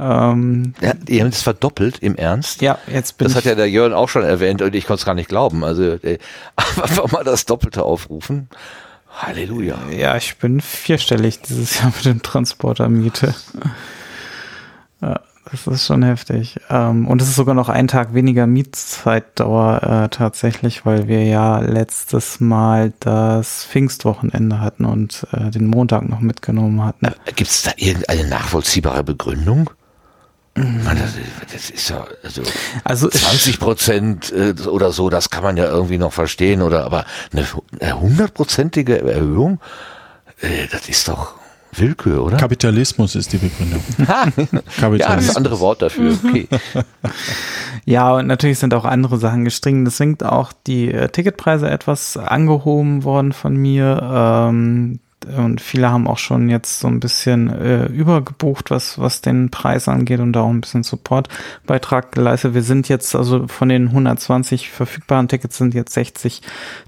[0.00, 2.62] Ähm, ja, die haben es verdoppelt, im Ernst?
[2.62, 5.06] Ja, jetzt bin Das hat ja der Jörn auch schon erwähnt und ich konnte es
[5.06, 5.64] gar nicht glauben.
[5.64, 6.18] Also ey,
[6.56, 8.48] einfach mal das Doppelte aufrufen.
[9.10, 9.76] Halleluja.
[9.90, 13.34] Ja, ich bin vierstellig dieses Jahr mit dem Transporter-Miete.
[15.00, 15.20] Ja,
[15.50, 16.60] das ist schon heftig.
[16.70, 21.58] Ähm, und es ist sogar noch ein Tag weniger Mietzeitdauer äh, tatsächlich, weil wir ja
[21.58, 27.06] letztes Mal das Pfingstwochenende hatten und äh, den Montag noch mitgenommen hatten.
[27.06, 29.70] Äh, Gibt es da irgendeine nachvollziehbare Begründung?
[30.84, 31.14] Das,
[31.52, 32.42] das ist ja also,
[32.84, 37.04] also 20 Prozent äh, oder so, das kann man ja irgendwie noch verstehen oder aber
[37.32, 39.60] eine hundertprozentige Erhöhung,
[40.40, 41.34] äh, das ist doch
[41.72, 42.36] Willkür, oder?
[42.36, 43.82] Kapitalismus ist die Begründung.
[43.96, 44.62] Kapitalismus.
[44.98, 46.16] Ja, das andere Wort dafür.
[46.24, 46.48] Okay.
[47.84, 49.86] ja, und natürlich sind auch andere Sachen gestrichen.
[49.86, 54.00] Es sind auch die äh, Ticketpreise etwas angehoben worden von mir.
[54.02, 59.50] Ähm, und viele haben auch schon jetzt so ein bisschen äh, übergebucht, was, was den
[59.50, 62.54] Preis angeht und da auch ein bisschen Supportbeitrag geleistet.
[62.54, 66.42] Wir sind jetzt also von den 120 verfügbaren Tickets sind jetzt 60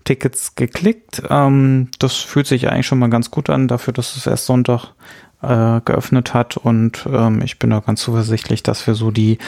[0.05, 1.23] Tickets geklickt.
[1.29, 4.95] Ähm, das fühlt sich eigentlich schon mal ganz gut an, dafür, dass es erst Sonntag
[5.43, 9.39] äh, geöffnet hat und ähm, ich bin da ganz zuversichtlich, dass wir so die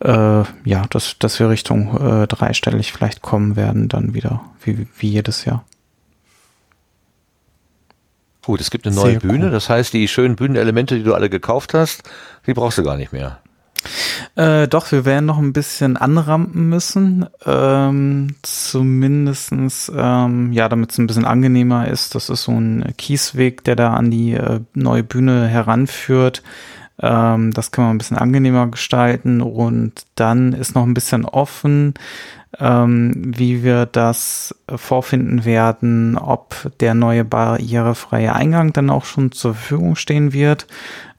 [0.00, 5.08] äh, ja, dass, dass wir Richtung äh, dreistellig vielleicht kommen werden, dann wieder, wie, wie
[5.08, 5.64] jedes Jahr.
[8.48, 9.50] Gut, es gibt eine neue Sehr Bühne, cool.
[9.50, 12.04] das heißt, die schönen Bühnenelemente, die du alle gekauft hast,
[12.46, 13.40] die brauchst du gar nicht mehr.
[14.36, 17.26] Äh, doch, wir werden noch ein bisschen anrampen müssen.
[17.44, 22.14] Ähm, zumindestens, ähm, ja, damit es ein bisschen angenehmer ist.
[22.14, 26.42] Das ist so ein Kiesweg, der da an die äh, neue Bühne heranführt.
[27.02, 29.42] Ähm, das kann man ein bisschen angenehmer gestalten.
[29.42, 31.92] Und dann ist noch ein bisschen offen,
[32.58, 39.54] ähm, wie wir das vorfinden werden, ob der neue barrierefreie Eingang dann auch schon zur
[39.54, 40.66] Verfügung stehen wird.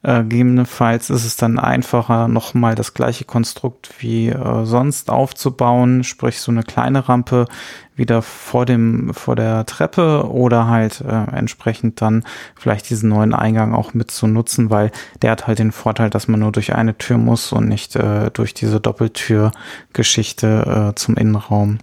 [0.01, 6.39] Äh, gegebenenfalls ist es dann einfacher, nochmal das gleiche Konstrukt wie äh, sonst aufzubauen, sprich
[6.39, 7.47] so eine kleine Rampe
[7.95, 12.23] wieder vor dem vor der Treppe oder halt äh, entsprechend dann
[12.55, 16.29] vielleicht diesen neuen Eingang auch mit zu nutzen, weil der hat halt den Vorteil, dass
[16.29, 21.79] man nur durch eine Tür muss und nicht äh, durch diese Doppeltür-Geschichte äh, zum Innenraum.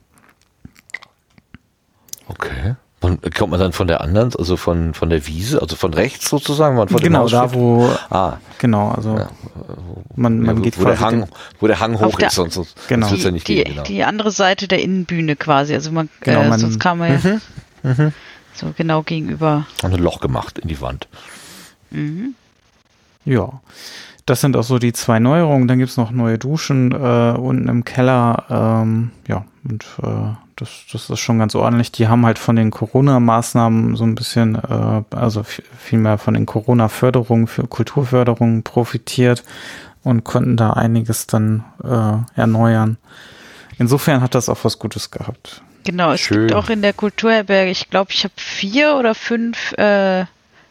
[2.29, 2.77] Okay.
[3.07, 6.29] Und kommt man dann von der anderen, also von, von der Wiese, also von rechts
[6.29, 6.75] sozusagen?
[6.75, 9.29] Man von genau, da wo, ah, genau, also ja,
[10.17, 11.29] man, man ja, geht wo der Hang,
[11.61, 13.07] wo der Hang hoch der, ist, sonst, sonst genau.
[13.07, 13.83] ja nicht die, gehen, genau.
[13.85, 17.31] die andere Seite der Innenbühne quasi, also man, genau, äh, man sonst kann man ja
[17.31, 17.41] mhm,
[17.85, 18.13] mhm.
[18.55, 19.69] so genau gegenüber.
[19.85, 21.07] Und ein Loch gemacht in die Wand.
[21.93, 22.35] Mhm.
[23.25, 23.61] Ja,
[24.27, 25.69] das sind auch so die zwei Neuerungen.
[25.69, 28.45] Dann gibt's noch neue Duschen äh, unten im Keller.
[28.51, 31.93] Ähm, ja, und äh, das, das ist schon ganz ordentlich.
[31.93, 37.47] Die haben halt von den Corona-Maßnahmen so ein bisschen, äh, also vielmehr von den Corona-Förderungen
[37.47, 39.45] für Kulturförderungen profitiert
[40.03, 42.97] und konnten da einiges dann äh, erneuern.
[43.79, 45.63] Insofern hat das auch was Gutes gehabt.
[45.85, 46.49] Genau, es Schön.
[46.49, 50.25] gibt auch in der Kulturherberge, ich glaube, ich habe vier oder fünf äh,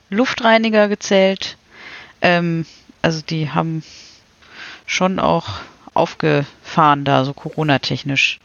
[0.09, 1.57] Luftreiniger gezählt.
[2.21, 2.65] Ähm,
[3.05, 3.83] also die haben
[4.87, 5.59] schon auch
[5.93, 8.39] aufgefahren da, so Corona-technisch.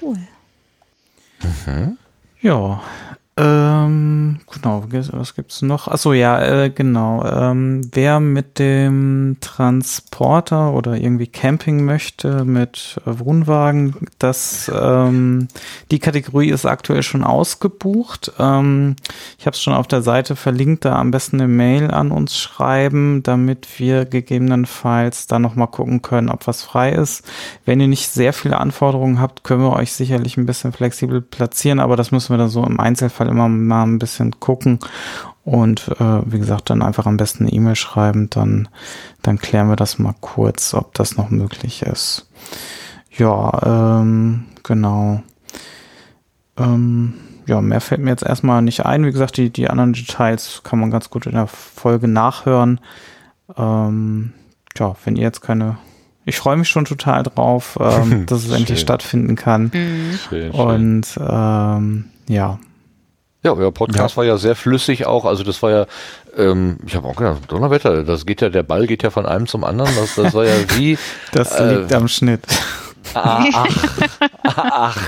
[0.00, 0.18] Cool.
[1.66, 1.98] Mhm.
[2.40, 2.82] Ja.
[3.40, 4.82] Ähm, genau,
[5.12, 5.86] was gibt's noch?
[5.86, 7.24] Achso, ja, äh, genau.
[7.24, 15.46] Ähm, wer mit dem Transporter oder irgendwie Camping möchte mit Wohnwagen, das ähm,
[15.92, 18.32] die Kategorie ist aktuell schon ausgebucht.
[18.40, 18.96] Ähm,
[19.38, 22.36] ich habe es schon auf der Seite verlinkt, da am besten eine Mail an uns
[22.36, 27.24] schreiben, damit wir gegebenenfalls da nochmal gucken können, ob was frei ist.
[27.64, 31.78] Wenn ihr nicht sehr viele Anforderungen habt, können wir euch sicherlich ein bisschen flexibel platzieren,
[31.78, 34.78] aber das müssen wir dann so im Einzelfall Fall immer mal ein bisschen gucken
[35.48, 38.68] und äh, wie gesagt, dann einfach am besten eine E-Mail schreiben, dann,
[39.22, 42.28] dann klären wir das mal kurz, ob das noch möglich ist.
[43.16, 45.22] Ja, ähm, genau.
[46.58, 47.14] Ähm,
[47.46, 49.06] ja, mehr fällt mir jetzt erstmal nicht ein.
[49.06, 52.80] Wie gesagt, die, die anderen Details kann man ganz gut in der Folge nachhören.
[53.56, 54.34] Ähm,
[54.76, 55.78] ja, wenn ihr jetzt keine
[56.26, 59.70] ich freue mich schon total drauf, ähm, dass es endlich stattfinden kann.
[59.72, 60.18] Mhm.
[60.28, 62.58] Schön, Und ähm, ja,
[63.44, 64.16] ja, euer Podcast ja.
[64.16, 65.24] war ja sehr flüssig auch.
[65.24, 65.86] Also das war ja,
[66.36, 69.46] ähm, ich habe auch gedacht, Donnerwetter, das geht ja, der Ball geht ja von einem
[69.46, 69.94] zum anderen.
[69.96, 70.98] Das, das war ja wie.
[71.32, 72.42] Das äh, liegt am Schnitt.
[73.14, 74.98] Ah, ach, ach,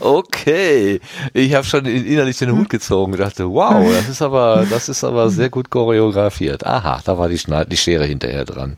[0.00, 1.00] okay.
[1.32, 5.02] Ich habe schon innerlich den Hut gezogen und dachte, wow, das ist aber, das ist
[5.04, 6.66] aber sehr gut choreografiert.
[6.66, 8.76] Aha, da war die, Schneid die Schere hinterher dran.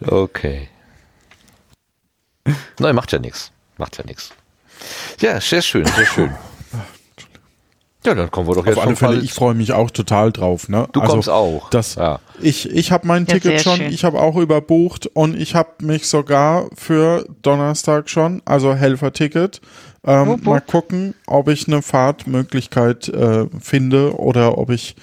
[0.00, 0.68] Okay.
[2.78, 3.52] Nein, macht ja nichts.
[3.76, 4.30] Macht ja nichts.
[5.20, 6.34] Ja, sehr schön, sehr schön.
[8.06, 10.68] Ja, dann kommen wir doch jetzt Auf alle Fälle, ich freue mich auch total drauf.
[10.68, 10.86] Ne?
[10.92, 11.68] Du also, kommst auch.
[11.70, 12.20] Das, ja.
[12.40, 13.92] Ich, ich habe mein ja, Ticket schon, schön.
[13.92, 19.60] ich habe auch überbucht und ich habe mich sogar für Donnerstag schon, also Helferticket,
[20.06, 20.44] ähm, wupp, wupp.
[20.46, 24.94] mal gucken, ob ich eine Fahrtmöglichkeit äh, finde oder ob ich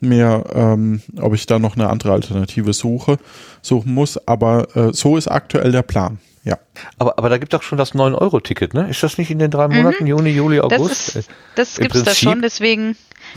[0.00, 3.16] mir, ähm, ob ich da noch eine andere Alternative suche,
[3.62, 4.18] suchen muss.
[4.28, 6.18] Aber äh, so ist aktuell der Plan.
[6.44, 6.58] Ja.
[6.98, 8.88] Aber, aber da gibt doch schon das 9-Euro-Ticket, ne?
[8.90, 10.08] Ist das nicht in den drei Monaten, mhm.
[10.08, 11.16] Juni, Juli, August?
[11.16, 12.96] Das, das gibt es da schon, deswegen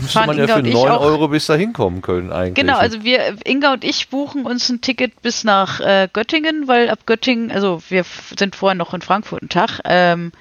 [0.09, 2.55] fahren man ja für 9 Euro bis da hinkommen können eigentlich.
[2.55, 6.89] Genau, also wir, Inga und ich buchen uns ein Ticket bis nach äh, Göttingen, weil
[6.89, 8.03] ab Göttingen, also wir
[8.37, 10.33] sind vorher noch in Frankfurt einen Tag, ähm,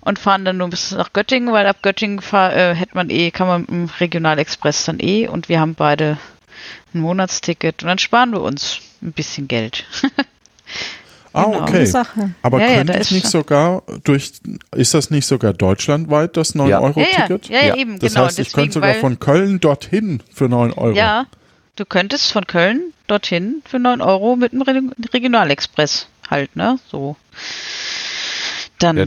[0.00, 3.30] und fahren dann nur bis nach Göttingen, weil ab Göttingen fahr, äh, hätte man eh,
[3.30, 6.16] kann man mit dem Regionalexpress dann eh und wir haben beide
[6.94, 9.84] ein Monatsticket und dann sparen wir uns ein bisschen Geld.
[11.38, 11.62] Ah, genau.
[11.62, 11.86] okay.
[11.86, 12.30] Sache.
[12.42, 14.32] Aber ja, könnte ja, es nicht sogar durch,
[14.74, 17.48] ist das nicht sogar deutschlandweit das 9-Euro-Ticket?
[17.48, 18.26] Ja, ja, eben, das genau.
[18.26, 20.96] heißt, ich könnte sogar von Köln dorthin für 9 Euro.
[20.96, 21.26] Ja,
[21.76, 26.78] du könntest von Köln dorthin für 9 Euro mit dem Regionalexpress halt, ne?
[26.90, 27.16] So.
[28.78, 28.96] Dann.
[28.96, 29.06] Ja,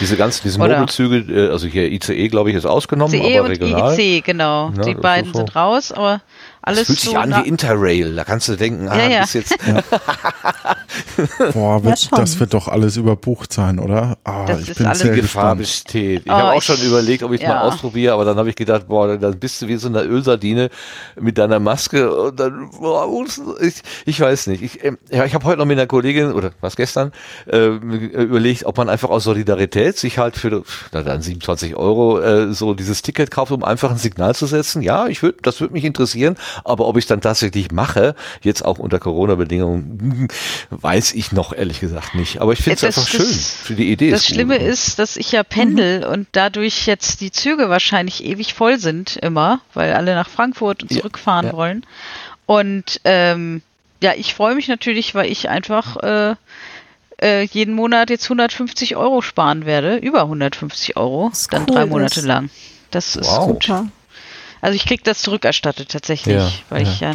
[0.00, 3.92] diese ganzen, diese Mobilzüge, äh, also hier ICE, glaube ich, ist ausgenommen, ICE aber regional.
[3.92, 4.70] und IC, genau.
[4.70, 5.40] Die beiden so.
[5.40, 6.22] sind raus, aber
[6.62, 8.14] alles das fühlt sich so an wie Interrail.
[8.14, 9.22] Da kannst du denken, ah, ja, ja.
[9.24, 9.56] ist jetzt.
[11.52, 14.16] Boah, wird, ja, das wird doch alles überbucht sein, oder?
[14.24, 16.22] Ah, das ich bin alles sehr Gefahr besteht.
[16.24, 17.54] Ich oh, habe auch schon überlegt, ob ich es ja.
[17.54, 20.70] mal ausprobiere, aber dann habe ich gedacht, boah, dann bist du wie so eine Ölsardine
[21.20, 23.08] mit deiner Maske und dann, boah,
[23.60, 24.62] ich, ich weiß nicht.
[24.62, 27.12] Ich, äh, ich habe heute noch mit einer Kollegin oder was gestern
[27.46, 30.62] äh, überlegt, ob man einfach aus Solidarität sich halt für
[30.92, 34.82] na, dann 27 Euro äh, so dieses Ticket kauft, um einfach ein Signal zu setzen.
[34.82, 36.36] Ja, ich würde, das würde mich interessieren.
[36.64, 40.28] Aber ob ich dann tatsächlich mache, jetzt auch unter Corona-Bedingungen,
[40.70, 42.40] weiß ich noch ehrlich gesagt nicht.
[42.40, 44.10] Aber ich finde es einfach schön für die Idee.
[44.10, 44.66] Das Schlimme gut.
[44.66, 46.12] ist, dass ich ja pendel mhm.
[46.12, 50.92] und dadurch jetzt die Züge wahrscheinlich ewig voll sind immer, weil alle nach Frankfurt und
[50.92, 51.56] zurückfahren ja, ja.
[51.56, 51.86] wollen.
[52.46, 53.62] Und ähm,
[54.02, 56.34] ja, ich freue mich natürlich, weil ich einfach äh,
[57.22, 62.20] äh, jeden Monat jetzt 150 Euro sparen werde, über 150 Euro, dann cool drei Monate
[62.20, 62.26] ist.
[62.26, 62.50] lang.
[62.90, 63.22] Das wow.
[63.22, 63.86] ist gut.
[64.62, 66.92] Also ich krieg das zurückerstattet tatsächlich, ja, weil ja.
[66.92, 67.12] ich ja.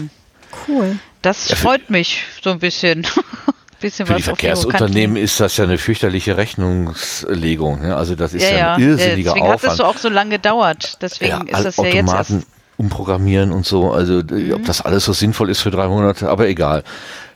[0.67, 0.99] Cool.
[1.21, 3.07] Das ja, freut mich so ein bisschen.
[3.79, 7.81] bisschen für die Verkehrsunternehmen ist das ja eine fürchterliche Rechnungslegung.
[7.81, 7.95] Ne?
[7.95, 9.61] Also das ist ja, ein irrsinniger deswegen Aufwand.
[9.61, 10.97] hat das so auch so lange gedauert.
[11.01, 12.33] Deswegen ist das ja jetzt erst
[12.77, 13.91] umprogrammieren und so.
[13.91, 14.53] Also mhm.
[14.53, 16.83] ob das alles so sinnvoll ist für drei Monate, aber egal.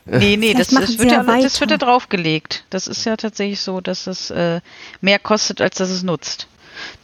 [0.04, 2.64] Nee, nee, das, das, wird ja, das wird ja draufgelegt.
[2.70, 4.60] Das ist ja tatsächlich so, dass es äh,
[5.00, 6.48] mehr kostet, als dass es nutzt.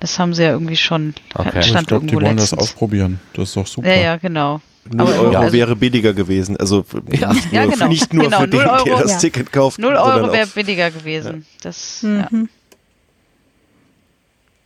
[0.01, 1.15] Das haben sie ja irgendwie schon.
[1.35, 1.63] Okay.
[1.63, 2.51] Stand ich glaube, die wollen letztens.
[2.51, 3.21] das ausprobieren.
[3.35, 3.89] Das ist doch super.
[3.89, 4.61] Ja, ja, genau.
[4.91, 5.53] 0 Euro ja.
[5.53, 6.57] wäre billiger gewesen.
[6.57, 7.33] Also ja.
[7.33, 7.89] nicht nur, ja, genau.
[7.89, 8.41] nicht nur genau.
[8.41, 9.19] für den, Euro, der das ja.
[9.19, 9.79] Ticket kauft.
[9.79, 11.47] 0 Euro wäre billiger gewesen.
[11.63, 12.49] Das, mhm.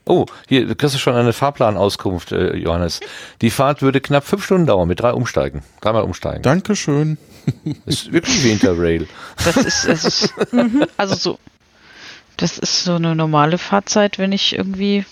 [0.04, 3.00] Oh, hier du kriegst du schon eine Fahrplanauskunft, äh, Johannes.
[3.40, 5.62] Die Fahrt würde knapp fünf Stunden dauern mit drei Umsteigen.
[5.80, 6.42] Dreimal umsteigen.
[6.42, 7.18] Dankeschön.
[7.86, 9.08] Das ist wirklich wie Interrail.
[9.44, 10.84] Das ist, das ist mhm.
[10.96, 11.38] also so,
[12.42, 15.04] das ist so eine normale Fahrzeit, wenn ich irgendwie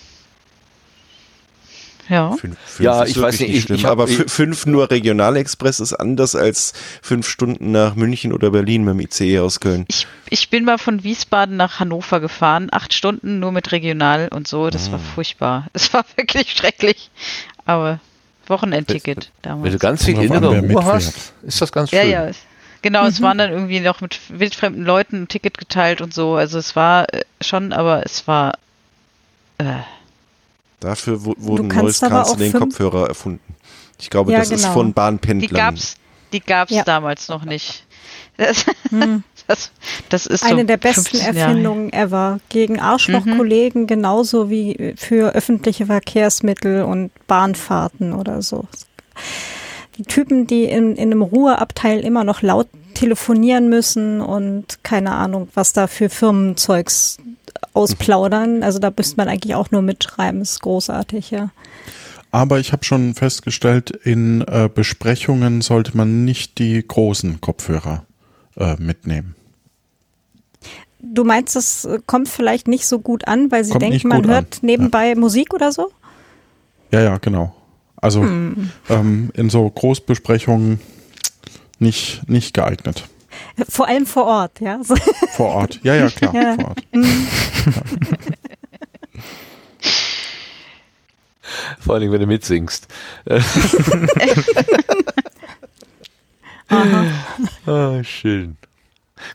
[2.09, 5.93] Ja, fünf, fünf ja ich weiß nicht, ich, ich hab, aber fünf nur Regionalexpress ist
[5.93, 9.85] anders als fünf Stunden nach München oder Berlin mit dem ICE aus Köln.
[9.87, 14.49] Ich, ich bin mal von Wiesbaden nach Hannover gefahren, acht Stunden nur mit Regional und
[14.49, 14.93] so, das ah.
[14.93, 15.67] war furchtbar.
[15.73, 17.11] Es war wirklich schrecklich,
[17.63, 18.01] aber
[18.47, 19.63] Wochenendticket damals.
[19.63, 21.99] Wenn du ganz viel innere Ruhe hast, ist das ganz schön.
[21.99, 22.31] Ja, ja,
[22.81, 23.07] Genau, mhm.
[23.07, 26.35] es waren dann irgendwie noch mit wildfremden Leuten ein Ticket geteilt und so.
[26.35, 28.57] Also es war äh, schon, aber es war.
[29.57, 29.79] Äh.
[30.79, 33.55] Dafür wurden Noise Cancelling Kopfhörer erfunden.
[33.99, 34.61] Ich glaube, ja, das genau.
[34.61, 35.49] ist von Bahnpendlern.
[35.49, 35.95] Die gab's,
[36.33, 36.83] die gab's ja.
[36.83, 37.85] damals noch nicht.
[38.37, 39.23] Das, hm.
[39.47, 39.69] das,
[40.09, 42.39] das ist eine so der besten Erfindungen ever.
[42.49, 43.87] Gegen Arschlochkollegen mhm.
[43.87, 48.67] genauso wie für öffentliche Verkehrsmittel und Bahnfahrten oder so
[50.01, 55.47] die Typen, die in, in einem Ruheabteil immer noch laut telefonieren müssen und keine Ahnung,
[55.53, 57.17] was da für Firmenzeugs
[57.73, 58.63] ausplaudern.
[58.63, 60.41] Also da müsste man eigentlich auch nur mitschreiben.
[60.41, 61.51] ist großartig, ja.
[62.31, 68.05] Aber ich habe schon festgestellt, in äh, Besprechungen sollte man nicht die großen Kopfhörer
[68.57, 69.35] äh, mitnehmen.
[71.01, 74.55] Du meinst, es kommt vielleicht nicht so gut an, weil sie kommt denken, man hört
[74.55, 74.59] an.
[74.61, 75.15] nebenbei ja.
[75.15, 75.91] Musik oder so?
[76.91, 77.53] Ja, ja, genau.
[78.01, 78.71] Also hm.
[78.89, 80.81] ähm, in so Großbesprechungen
[81.79, 83.05] nicht, nicht geeignet.
[83.69, 84.79] Vor allem vor Ort, ja.
[85.35, 86.55] Vor Ort, ja, ja, klar, ja.
[86.55, 86.83] vor Ort.
[86.93, 87.27] Mhm.
[91.79, 92.87] Vor allem, wenn du mitsingst.
[96.69, 97.05] Aha.
[97.65, 98.57] Ah, schön.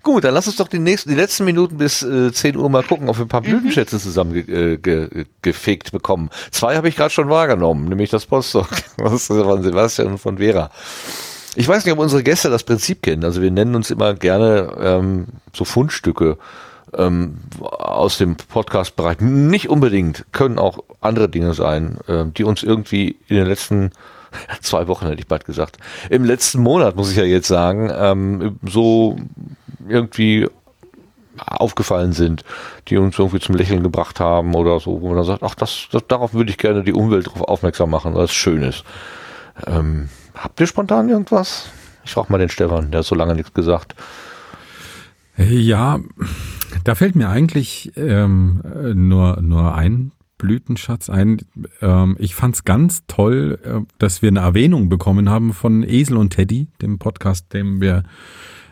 [0.02, 2.82] Gut, dann lass uns doch die nächsten, die letzten Minuten bis äh, 10 Uhr mal
[2.82, 3.46] gucken, ob wir ein paar mhm.
[3.46, 6.30] Blütenschätze zusammen ge, äh, ge, gefegt bekommen.
[6.50, 8.68] Zwei habe ich gerade schon wahrgenommen, nämlich das Postdoc
[8.98, 10.70] das von Sebastian und von Vera.
[11.54, 13.24] Ich weiß nicht, ob unsere Gäste das Prinzip kennen.
[13.24, 16.36] Also wir nennen uns immer gerne ähm, so Fundstücke
[16.94, 19.20] ähm, aus dem Podcast-Bereich.
[19.20, 23.90] Nicht unbedingt, können auch andere Dinge sein, äh, die uns irgendwie in den letzten
[24.60, 25.78] zwei Wochen hätte ich bald gesagt.
[26.10, 29.16] Im letzten Monat muss ich ja jetzt sagen, ähm, so
[29.88, 30.48] irgendwie
[31.38, 32.44] aufgefallen sind,
[32.88, 35.88] die uns irgendwie zum Lächeln gebracht haben oder so, wo man dann sagt, ach, das,
[35.92, 38.84] das darauf würde ich gerne die Umwelt darauf aufmerksam machen, weil es schön ist.
[39.66, 41.68] Ähm, habt ihr spontan irgendwas?
[42.04, 43.94] Ich frage mal den Stefan, der hat so lange nichts gesagt.
[45.36, 46.00] Ja,
[46.84, 48.62] da fällt mir eigentlich ähm,
[48.94, 51.38] nur, nur ein Blütenschatz ein.
[51.80, 56.30] Ähm, ich fand's ganz toll, äh, dass wir eine Erwähnung bekommen haben von Esel und
[56.30, 58.04] Teddy, dem Podcast, dem wir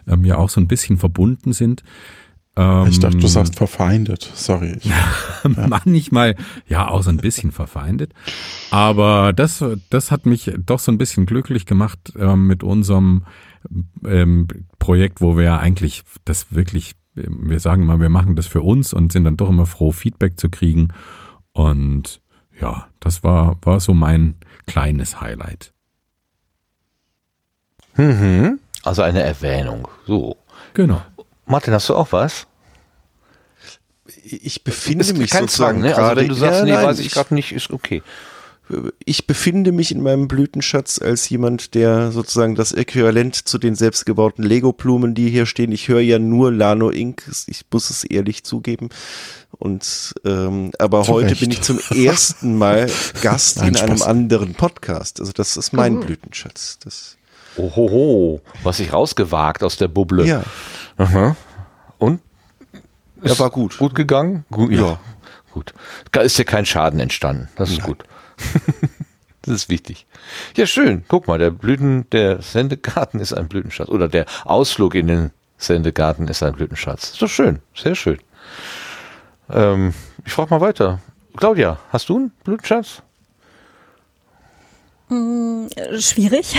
[0.07, 1.83] ähm, ja auch so ein bisschen verbunden sind.
[2.57, 4.31] Ähm, ich dachte, du sagst verfeindet.
[4.35, 4.79] Sorry.
[5.45, 6.37] Manchmal,
[6.69, 8.13] ja, auch so ein bisschen verfeindet.
[8.71, 13.25] Aber das, das hat mich doch so ein bisschen glücklich gemacht ähm, mit unserem
[14.05, 14.47] ähm,
[14.79, 19.13] Projekt, wo wir eigentlich das wirklich, wir sagen immer, wir machen das für uns und
[19.13, 20.89] sind dann doch immer froh, Feedback zu kriegen.
[21.53, 22.21] Und
[22.61, 24.35] ja, das war, war so mein
[24.67, 25.73] kleines Highlight.
[27.97, 28.61] Mhm.
[28.85, 29.89] Also eine Erwähnung.
[30.07, 30.37] So.
[30.75, 31.03] Genau.
[31.47, 32.47] Martin, hast du auch was?
[34.23, 35.97] Ich befinde mich sozusagen Zwang, ne?
[35.97, 38.03] Also wenn du sagst, ja, nee, nein, weiß ich, ich gerade nicht, ist okay.
[39.05, 44.43] Ich befinde mich in meinem Blütenschatz als jemand, der sozusagen das Äquivalent zu den selbstgebauten
[44.43, 45.71] Lego-Blumen, die hier stehen.
[45.71, 47.25] Ich höre ja nur Lano Inc.
[47.47, 48.89] Ich muss es ehrlich zugeben.
[49.51, 51.41] Und ähm, aber zu heute Recht.
[51.41, 52.91] bin ich zum ersten Mal
[53.21, 53.91] Gast Nein, in Spaß.
[53.91, 55.21] einem anderen Podcast.
[55.21, 56.01] Also das ist mein oh.
[56.01, 56.79] Blütenschatz.
[56.83, 57.19] Das
[57.57, 60.27] Ohoho, was sich rausgewagt aus der Bubble.
[60.27, 60.43] Ja.
[60.97, 61.37] Aha.
[61.99, 62.21] Und?
[63.23, 63.79] Er war gut.
[63.79, 64.45] Gut gegangen?
[64.51, 64.81] Gut, ja.
[64.81, 65.01] ja.
[65.53, 65.73] Gut.
[66.13, 67.49] Da ist ja kein Schaden entstanden.
[67.57, 67.87] Das ist Nein.
[67.87, 68.05] gut.
[69.43, 70.07] das ist wichtig.
[70.57, 71.05] Ja, schön.
[71.09, 73.89] Guck mal, der Blüten, der Sendegarten ist ein Blütenschatz.
[73.89, 77.13] Oder der Ausflug in den Sendegarten ist ein Blütenschatz.
[77.13, 77.61] Ist doch schön.
[77.75, 78.19] Sehr schön.
[79.49, 79.95] Ähm,
[80.25, 81.01] ich frage mal weiter.
[81.37, 83.03] Claudia, hast du einen Blütenschatz?
[85.09, 85.69] Hm,
[85.99, 86.57] schwierig.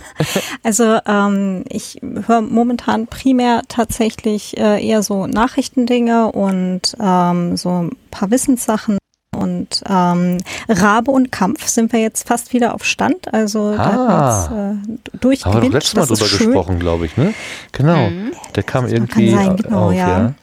[0.62, 7.96] also ähm, ich höre momentan primär tatsächlich äh, eher so Nachrichtendinge und ähm, so ein
[8.10, 8.98] paar Wissenssachen.
[9.36, 10.38] Und ähm,
[10.68, 13.32] Rabe und Kampf sind wir jetzt fast wieder auf Stand.
[13.32, 15.54] Also ah, da äh, durchgewinnt.
[15.56, 17.32] Haben wir letztes Mal drüber gesprochen, glaube ich, ne?
[17.72, 18.10] Genau.
[18.10, 18.32] Mhm.
[18.54, 20.08] Der kam das irgendwie sein, genau, auf, ja.
[20.08, 20.34] ja.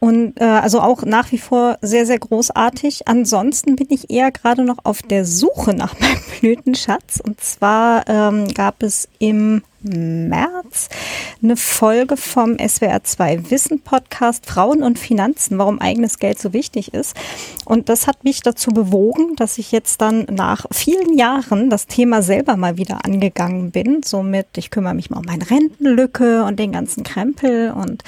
[0.00, 3.08] Und äh, also auch nach wie vor sehr, sehr großartig.
[3.08, 7.20] Ansonsten bin ich eher gerade noch auf der Suche nach meinem Blütenschatz.
[7.22, 10.88] Und zwar ähm, gab es im März
[11.40, 17.16] eine Folge vom SWR2 Wissen Podcast Frauen und Finanzen, warum eigenes Geld so wichtig ist.
[17.64, 22.22] Und das hat mich dazu bewogen, dass ich jetzt dann nach vielen Jahren das Thema
[22.22, 24.02] selber mal wieder angegangen bin.
[24.04, 28.02] Somit, ich kümmere mich mal um meine Rentenlücke und den ganzen Krempel und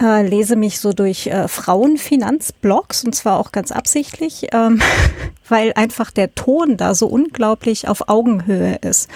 [0.00, 4.80] äh, lese mich so durch äh, Frauenfinanzblogs und zwar auch ganz absichtlich, ähm,
[5.48, 9.08] weil einfach der Ton da so unglaublich auf Augenhöhe ist.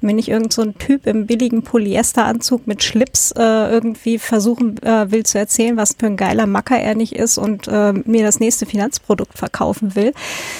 [0.00, 4.82] Und wenn ich irgend so ein Typ im billigen Polyesteranzug mit Schlips äh, irgendwie versuchen
[4.82, 8.24] äh, will zu erzählen, was für ein geiler Macker er nicht ist und äh, mir
[8.24, 10.12] das nächste Finanzprodukt verkaufen will,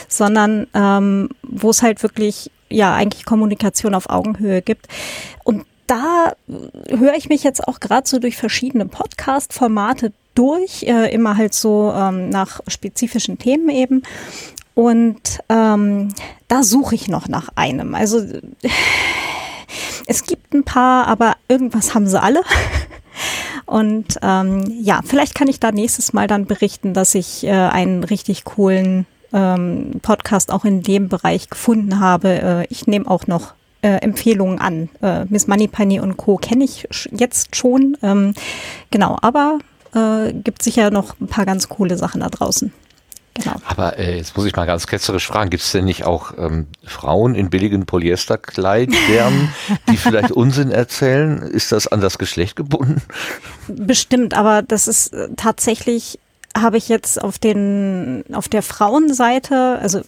[0.08, 4.88] sondern ähm, wo es halt wirklich ja eigentlich Kommunikation auf Augenhöhe gibt.
[5.44, 6.32] Und da
[6.88, 11.92] höre ich mich jetzt auch gerade so durch verschiedene Podcast-Formate durch, äh, immer halt so
[11.94, 14.02] ähm, nach spezifischen Themen eben.
[14.74, 16.14] Und ähm,
[16.48, 17.94] da suche ich noch nach einem.
[17.94, 18.24] Also
[20.06, 22.40] es gibt ein paar, aber irgendwas haben sie alle.
[23.66, 28.02] Und ähm, ja, vielleicht kann ich da nächstes Mal dann berichten, dass ich äh, einen
[28.02, 29.04] richtig coolen
[29.34, 32.28] ähm, Podcast auch in dem Bereich gefunden habe.
[32.28, 33.52] Äh, ich nehme auch noch
[33.82, 34.88] äh, Empfehlungen an.
[35.02, 36.36] Äh, Miss Moneypenny und Co.
[36.36, 37.96] kenne ich jetzt schon.
[38.02, 38.34] Ähm,
[38.90, 39.58] genau, aber
[39.94, 42.72] äh, gibt sicher noch ein paar ganz coole Sachen da draußen.
[43.34, 43.56] Genau.
[43.64, 46.66] Aber äh, jetzt muss ich mal ganz ketzerisch fragen, gibt es denn nicht auch ähm,
[46.84, 49.54] Frauen in billigen Polyesterkleidern,
[49.88, 51.38] die vielleicht Unsinn erzählen?
[51.38, 53.00] Ist das an das Geschlecht gebunden?
[53.68, 56.18] Bestimmt, aber das ist äh, tatsächlich,
[56.54, 60.02] habe ich jetzt auf den auf der Frauenseite, also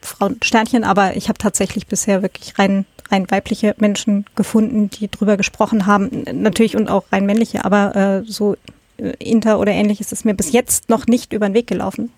[0.00, 5.86] Frauensternchen, aber ich habe tatsächlich bisher wirklich rein rein weibliche Menschen gefunden, die drüber gesprochen
[5.86, 6.24] haben.
[6.32, 8.56] Natürlich und auch rein männliche, aber äh, so
[8.98, 12.10] äh, Inter oder ähnliches ist mir bis jetzt noch nicht über den Weg gelaufen.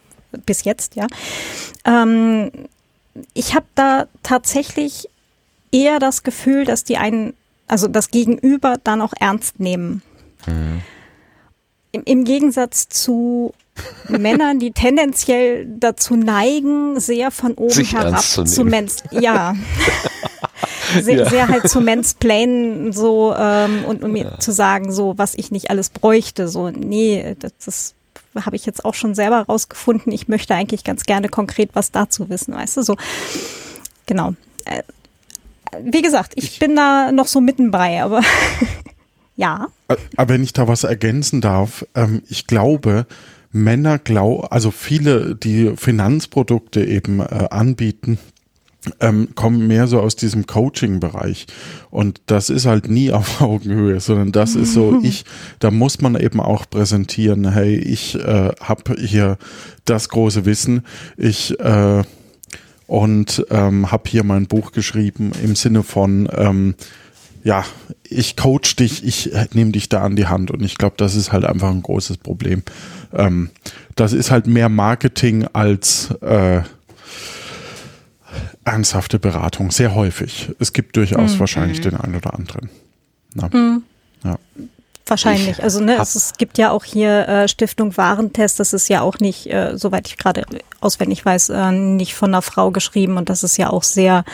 [0.46, 1.06] Bis jetzt, ja.
[1.84, 2.50] Ähm,
[3.34, 5.08] ich habe da tatsächlich
[5.72, 7.34] eher das Gefühl, dass die einen,
[7.66, 10.02] also das Gegenüber dann auch ernst nehmen.
[10.46, 10.82] Mhm.
[11.92, 13.52] Im, Im Gegensatz zu
[14.08, 18.64] Männern, die tendenziell dazu neigen, sehr von oben Sich herab zu, zu
[19.10, 19.54] Ja.
[21.02, 21.28] sehr, ja.
[21.28, 24.38] sehr halt zu mansplainen so ähm, und, und mir ja.
[24.38, 26.48] zu sagen, so was ich nicht alles bräuchte.
[26.48, 27.94] So, nee, das, das
[28.44, 30.12] habe ich jetzt auch schon selber rausgefunden.
[30.12, 32.82] Ich möchte eigentlich ganz gerne konkret was dazu wissen, weißt du?
[32.82, 32.96] So,
[34.06, 34.34] genau.
[34.64, 34.82] Äh,
[35.82, 38.22] wie gesagt, ich, ich bin da noch so mitten bei, aber
[39.36, 39.68] ja.
[40.16, 43.06] Aber wenn ich da was ergänzen darf, ähm, ich glaube,
[43.52, 48.18] Männer glauben, also viele, die Finanzprodukte eben äh, anbieten,
[49.00, 51.46] ähm, kommen mehr so aus diesem Coaching-Bereich.
[51.90, 55.24] Und das ist halt nie auf Augenhöhe, sondern das ist so, ich,
[55.58, 59.36] da muss man eben auch präsentieren, hey, ich äh, habe hier
[59.84, 60.82] das große Wissen,
[61.16, 62.02] ich äh,
[62.86, 66.74] und ähm, habe hier mein Buch geschrieben im Sinne von, ähm,
[67.42, 67.64] ja,
[68.04, 71.32] ich coach dich, ich nehme dich da an die Hand und ich glaube, das ist
[71.32, 72.62] halt einfach ein großes Problem.
[73.12, 73.50] Ähm,
[73.96, 76.62] das ist halt mehr Marketing als äh,
[78.64, 80.52] ernsthafte Beratung, sehr häufig.
[80.58, 81.40] Es gibt durchaus mhm.
[81.40, 82.70] wahrscheinlich den einen oder anderen.
[83.34, 83.82] Mhm.
[84.24, 84.38] Ja.
[85.06, 85.62] Wahrscheinlich.
[85.62, 89.18] Also ne, es, es, gibt ja auch hier äh, Stiftung Warentest, das ist ja auch
[89.18, 90.44] nicht, äh, soweit ich gerade
[90.80, 94.24] auswendig weiß, äh, nicht von einer Frau geschrieben und das ist ja auch sehr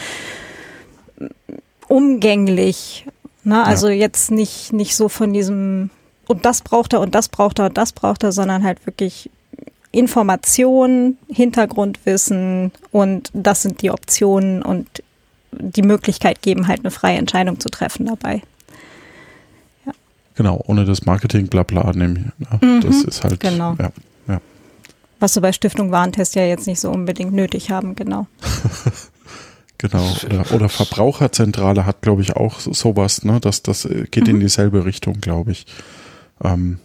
[1.89, 3.07] umgänglich.
[3.45, 3.65] Ne?
[3.65, 3.95] Also ja.
[3.95, 5.91] jetzt nicht, nicht so von diesem
[6.27, 9.31] und das braucht er und das braucht er und das braucht er, sondern halt wirklich
[9.93, 15.03] Information, Hintergrundwissen und das sind die Optionen und
[15.53, 18.43] die Möglichkeit geben, halt eine freie Entscheidung zu treffen dabei.
[19.87, 19.93] Ja.
[20.35, 22.33] Genau, ohne das Marketing blabla nehmen.
[22.39, 23.41] Ja, mhm, das ist halt.
[23.41, 23.77] Genau.
[23.79, 23.93] Ja,
[24.29, 24.41] ja.
[25.19, 28.27] Was wir bei Stiftung Warentest ja jetzt nicht so unbedingt nötig haben, genau.
[29.79, 30.17] Genau.
[30.25, 33.41] Oder, oder, Verbraucherzentrale hat, glaube ich, auch sowas, ne?
[33.41, 34.37] Das, das geht mhm.
[34.37, 35.67] in dieselbe Richtung, glaube ich.
[36.43, 36.79] Ähm,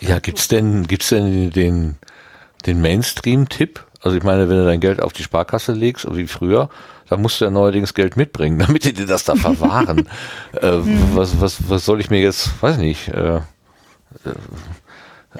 [0.00, 1.96] ja, gibt's denn, gibt's denn den,
[2.66, 3.84] den Mainstream-Tipp?
[4.00, 6.68] Also ich meine, wenn du dein Geld auf die Sparkasse legst, wie früher,
[7.08, 10.08] dann musst du ja neuerdings Geld mitbringen, damit die dir das da verwahren.
[10.52, 10.78] äh,
[11.14, 13.40] was, was, was soll ich mir jetzt, weiß nicht, äh, äh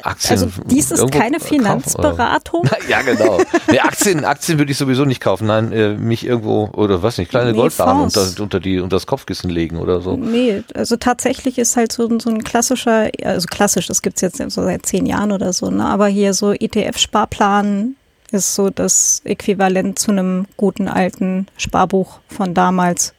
[0.03, 0.31] Aktien.
[0.31, 2.63] Also dies ist keine Finanzberatung.
[2.63, 3.39] Kaufen, ja, genau.
[3.71, 5.47] Nee, Aktien, Aktien würde ich sowieso nicht kaufen.
[5.47, 9.07] Nein, äh, mich irgendwo oder was nicht, kleine nee, Goldbarren unter, unter die unter das
[9.07, 10.17] Kopfkissen legen oder so.
[10.17, 14.63] Nee, also tatsächlich ist halt so, so ein klassischer, also klassisch, das gibt's jetzt so
[14.63, 15.85] seit zehn Jahren oder so, ne?
[15.85, 17.97] Aber hier so ETF-Sparplan
[18.31, 23.13] ist so das Äquivalent zu einem guten alten Sparbuch von damals.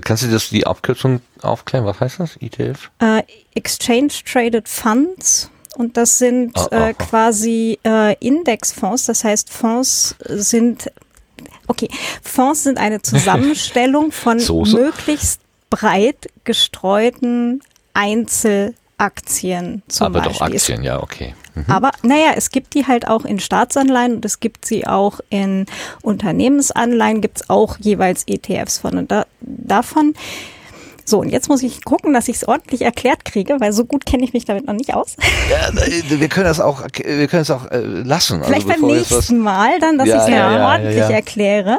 [0.00, 1.84] Kannst du das die Abkürzung aufklären?
[1.84, 2.36] Was heißt das?
[2.36, 2.90] ETF?
[3.02, 3.22] Uh, äh,
[3.54, 5.50] Exchange Traded Funds.
[5.76, 9.06] Und das sind ah, äh, quasi äh, Indexfonds.
[9.06, 10.90] Das heißt, Fonds sind,
[11.66, 11.88] okay,
[12.22, 14.76] Fonds sind eine Zusammenstellung von Soße?
[14.76, 17.60] möglichst breit gestreuten
[17.92, 20.32] Einzelaktien zum Aber Beispiel.
[20.34, 21.34] doch Aktien, ja, okay.
[21.54, 21.64] Mhm.
[21.68, 25.66] Aber naja, es gibt die halt auch in Staatsanleihen und es gibt sie auch in
[26.02, 28.96] Unternehmensanleihen, gibt es auch jeweils ETFs von.
[28.96, 30.14] Und da, davon
[31.08, 34.06] So, und jetzt muss ich gucken, dass ich es ordentlich erklärt kriege, weil so gut
[34.06, 35.16] kenne ich mich damit noch nicht aus.
[35.48, 35.70] Ja,
[36.08, 38.40] wir können das auch, wir können es auch äh, lassen.
[38.40, 41.78] Also Vielleicht also beim nächsten Mal dann, dass ja, ich es ja, ja, ordentlich erkläre.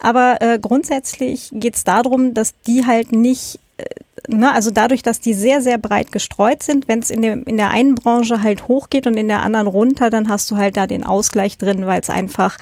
[0.00, 3.84] Aber äh, grundsätzlich geht es darum, dass die halt nicht äh,
[4.28, 7.70] ne, also dadurch, dass die sehr, sehr breit gestreut sind, wenn es in, in der
[7.70, 11.04] einen Branche halt hochgeht und in der anderen runter, dann hast du halt da den
[11.04, 12.58] Ausgleich drin, weil es einfach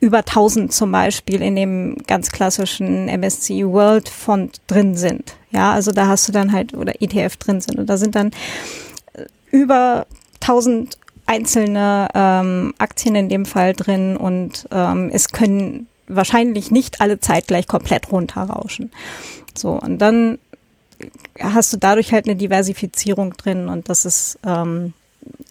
[0.00, 5.36] über 1000 zum Beispiel in dem ganz klassischen MSCI World Fond drin sind.
[5.50, 7.78] Ja, also da hast du dann halt, oder ETF drin sind.
[7.78, 8.30] Und da sind dann
[9.14, 10.06] äh, über
[10.40, 17.20] 1000 einzelne ähm, Aktien in dem Fall drin und ähm, es können wahrscheinlich nicht alle
[17.20, 18.92] zeitgleich komplett runterrauschen.
[19.56, 20.38] So, und dann
[21.40, 24.92] hast du dadurch halt eine Diversifizierung drin und das ist, ähm,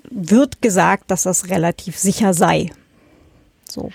[0.09, 2.72] wird gesagt, dass das relativ sicher sei.
[3.69, 3.91] So.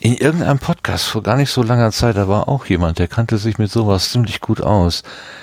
[0.00, 3.38] In irgendeinem Podcast vor gar nicht so langer Zeit, da war auch jemand, der kannte
[3.38, 5.02] sich mit sowas ziemlich gut aus.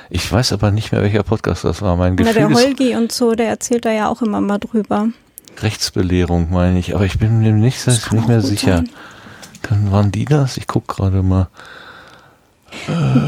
[0.09, 1.95] Ich weiß aber nicht mehr, welcher Podcast das war.
[1.95, 5.07] Mein Gefühl Na, der Holgi und so, der erzählt da ja auch immer mal drüber.
[5.59, 8.83] Rechtsbelehrung meine ich, aber ich bin mir nicht, nicht mehr sicher.
[9.61, 10.57] Kann, waren die das?
[10.57, 11.47] Ich gucke gerade mal.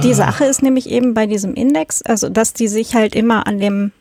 [0.04, 3.60] Die Sache ist nämlich eben bei diesem Index, also dass die sich halt immer an
[3.60, 3.92] dem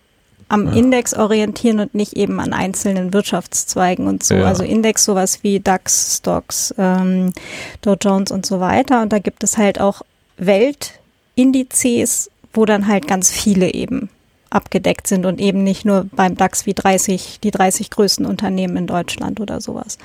[0.48, 0.72] am ja.
[0.74, 4.34] Index orientieren und nicht eben an einzelnen Wirtschaftszweigen und so.
[4.34, 4.44] Ja.
[4.44, 7.32] Also Index sowas wie DAX, Stocks, ähm,
[7.80, 9.00] Dow Jones und so weiter.
[9.00, 10.02] Und da gibt es halt auch
[10.36, 14.10] Weltindizes, wo dann halt ganz viele eben
[14.50, 18.86] abgedeckt sind und eben nicht nur beim DAX wie 30, die 30 größten Unternehmen in
[18.86, 19.96] Deutschland oder sowas.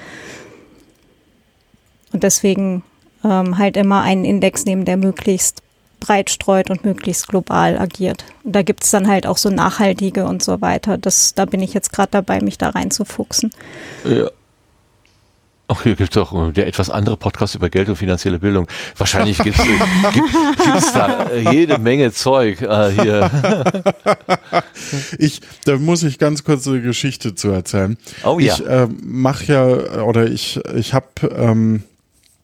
[2.13, 2.83] Und deswegen
[3.27, 5.61] ähm, halt immer einen Index nehmen, der möglichst
[5.99, 8.23] breit streut und möglichst global agiert.
[8.43, 10.97] Und da gibt es dann halt auch so nachhaltige und so weiter.
[10.97, 13.51] Das, da bin ich jetzt gerade dabei, mich da reinzufuchsen.
[14.05, 14.29] Ja.
[15.69, 18.67] Ach, hier gibt es auch der etwas andere Podcast über Geld und finanzielle Bildung.
[18.95, 19.65] Wahrscheinlich gibt es
[20.93, 23.29] da äh, jede Menge Zeug äh, hier.
[25.17, 27.97] Ich, da muss ich ganz kurz eine Geschichte zu erzählen.
[28.23, 28.53] Oh ja.
[28.53, 31.83] Ich äh, mache ja, oder ich, ich habe ähm,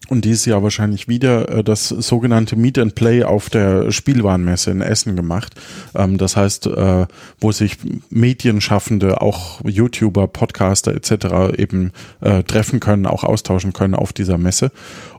[0.09, 4.81] und dieses Jahr wahrscheinlich wieder äh, das sogenannte Meet and Play auf der Spielwarenmesse in
[4.81, 5.53] Essen gemacht.
[5.95, 7.07] Ähm, das heißt, äh,
[7.39, 7.77] wo sich
[8.09, 11.57] Medienschaffende, auch YouTuber, Podcaster etc.
[11.57, 14.71] eben äh, treffen können, auch austauschen können auf dieser Messe.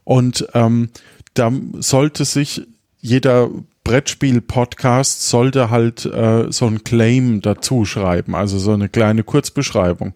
[0.04, 0.90] Und ähm,
[1.34, 1.50] da
[1.80, 2.62] sollte sich
[3.00, 3.50] jeder
[3.84, 10.14] Brettspiel-Podcast sollte halt äh, so ein Claim dazu schreiben, also so eine kleine Kurzbeschreibung.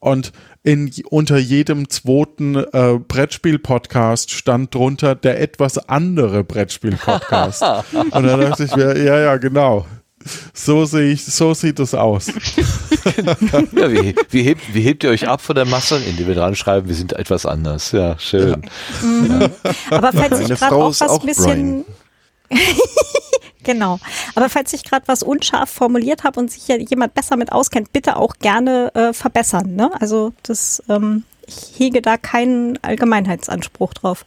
[0.00, 0.32] Und
[0.64, 7.62] in, unter jedem zweiten äh, Brettspiel-Podcast stand drunter der etwas andere Brettspiel-Podcast.
[7.92, 9.86] Und dann dachte ich mir, ja, ja, genau.
[10.54, 12.28] So sehe ich, so sieht es aus.
[13.72, 16.54] ja, wie, wie, hebt, wie hebt ihr euch ab von der Masse, indem wir dran
[16.54, 17.90] schreiben, wir sind etwas anders.
[17.90, 18.62] Ja, schön.
[19.02, 19.08] Ja.
[19.08, 19.50] Mhm.
[19.90, 21.84] Aber falls ich gerade auch was ein bisschen
[23.64, 23.98] Genau.
[24.34, 27.92] Aber falls ich gerade was unscharf formuliert habe und sich ja jemand besser mit auskennt,
[27.92, 29.74] bitte auch gerne äh, verbessern.
[29.74, 29.90] Ne?
[30.00, 34.24] Also das, ähm, ich hege da keinen Allgemeinheitsanspruch drauf.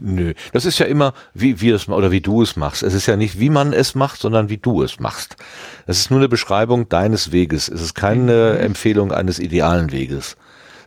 [0.00, 2.84] Nö, das ist ja immer, wie wir es oder wie du es machst.
[2.84, 5.36] Es ist ja nicht, wie man es macht, sondern wie du es machst.
[5.86, 7.68] Es ist nur eine Beschreibung deines Weges.
[7.68, 8.66] Es ist keine mhm.
[8.66, 10.36] Empfehlung eines idealen Weges.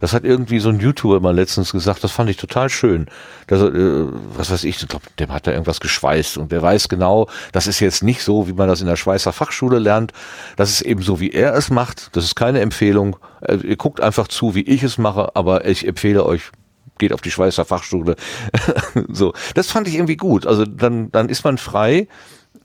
[0.02, 3.06] Das hat irgendwie so ein YouTuber mal letztens gesagt, das fand ich total schön.
[3.48, 4.06] Das, äh,
[4.36, 7.68] was weiß ich, ich glaube, dem hat da irgendwas geschweißt und der weiß genau, das
[7.68, 10.12] ist jetzt nicht so, wie man das in der Schweißer Fachschule lernt.
[10.58, 12.16] Das ist eben so, wie er es macht.
[12.16, 13.16] Das ist keine Empfehlung.
[13.42, 16.52] Äh, ihr guckt einfach zu, wie ich es mache, aber ich empfehle euch,
[16.98, 18.16] geht auf die Schweißer Fachschule.
[19.08, 20.48] so, das fand ich irgendwie gut.
[20.48, 22.08] Also dann, dann ist man frei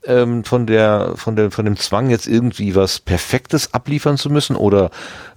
[0.07, 4.55] ähm, von der, von der, von dem Zwang jetzt irgendwie was Perfektes abliefern zu müssen
[4.55, 4.89] oder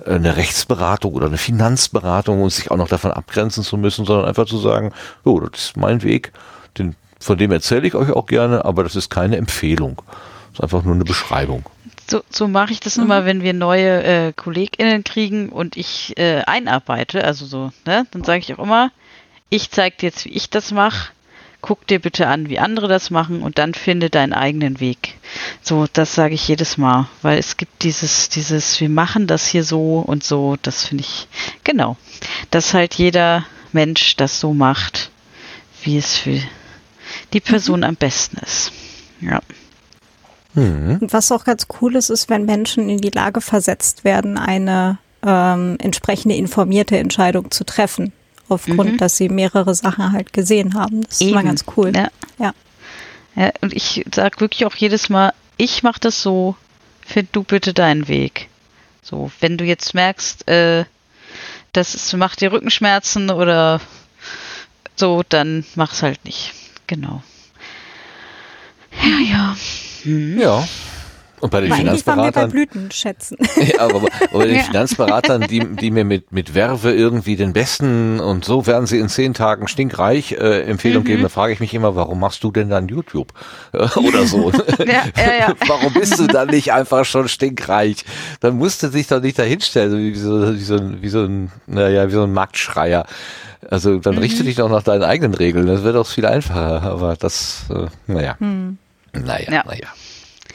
[0.04, 4.26] äh, eine Rechtsberatung oder eine Finanzberatung und sich auch noch davon abgrenzen zu müssen, sondern
[4.26, 4.92] einfach zu sagen,
[5.24, 6.32] so, das ist mein Weg,
[6.78, 10.00] den, von dem erzähle ich euch auch gerne, aber das ist keine Empfehlung.
[10.50, 11.64] Das ist einfach nur eine Beschreibung.
[12.08, 13.04] So, so mache ich das mhm.
[13.04, 18.24] immer, wenn wir neue äh, KollegInnen kriegen und ich äh, einarbeite, also so, ne, dann
[18.24, 18.90] sage ich auch immer,
[19.48, 21.10] ich zeige dir jetzt, wie ich das mache
[21.60, 25.14] guck dir bitte an, wie andere das machen und dann finde deinen eigenen Weg.
[25.62, 29.64] So, das sage ich jedes Mal, weil es gibt dieses, dieses, wir machen das hier
[29.64, 31.28] so und so, das finde ich,
[31.64, 31.96] genau,
[32.50, 35.10] dass halt jeder Mensch das so macht,
[35.82, 36.40] wie es für
[37.32, 37.84] die Person mhm.
[37.84, 38.72] am besten ist.
[39.20, 39.40] Ja.
[40.54, 40.98] Mhm.
[41.00, 44.98] Und was auch ganz cool ist, ist, wenn Menschen in die Lage versetzt werden, eine
[45.24, 48.12] ähm, entsprechende informierte Entscheidung zu treffen
[48.50, 48.96] aufgrund, mhm.
[48.98, 51.02] dass sie mehrere Sachen halt gesehen haben.
[51.02, 51.30] Das Eben.
[51.30, 51.92] ist mal ganz cool.
[51.94, 52.08] Ja.
[52.38, 52.54] ja.
[53.36, 56.56] ja und ich sage wirklich auch jedes Mal, ich mache das so,
[57.04, 58.48] find du bitte deinen Weg.
[59.02, 60.84] So, wenn du jetzt merkst, äh,
[61.72, 63.80] das ist, macht dir Rückenschmerzen oder
[64.96, 66.52] so, dann mach's halt nicht.
[66.86, 67.22] Genau.
[69.02, 69.56] Ja, ja.
[70.04, 70.38] Mhm.
[70.40, 70.68] Ja.
[71.40, 72.34] Und bei den Finanzberatern.
[72.34, 73.38] Waren wir bei Blütenschätzen.
[73.60, 74.62] Ja, aber, aber bei den ja.
[74.62, 79.08] Finanzberatern, die, die mir mit, mit Werbe irgendwie den besten und so werden sie in
[79.08, 81.06] zehn Tagen stinkreich äh, Empfehlung mhm.
[81.06, 83.32] geben, da frage ich mich immer, warum machst du denn dann YouTube?
[83.72, 84.50] Oder so.
[84.80, 88.04] Ja, ja, warum bist du dann nicht einfach schon stinkreich?
[88.40, 92.08] Dann musst du dich doch nicht dahinstellen, wie so, wie so, wie so ein, naja,
[92.08, 93.06] wie so ein Marktschreier.
[93.68, 94.20] Also dann mhm.
[94.20, 95.66] richte dich doch nach deinen eigenen Regeln.
[95.66, 96.82] Das wird auch viel einfacher.
[96.82, 98.36] Aber das, äh, naja.
[98.38, 98.78] Mhm.
[99.12, 99.64] Naja, ja.
[99.66, 99.88] naja.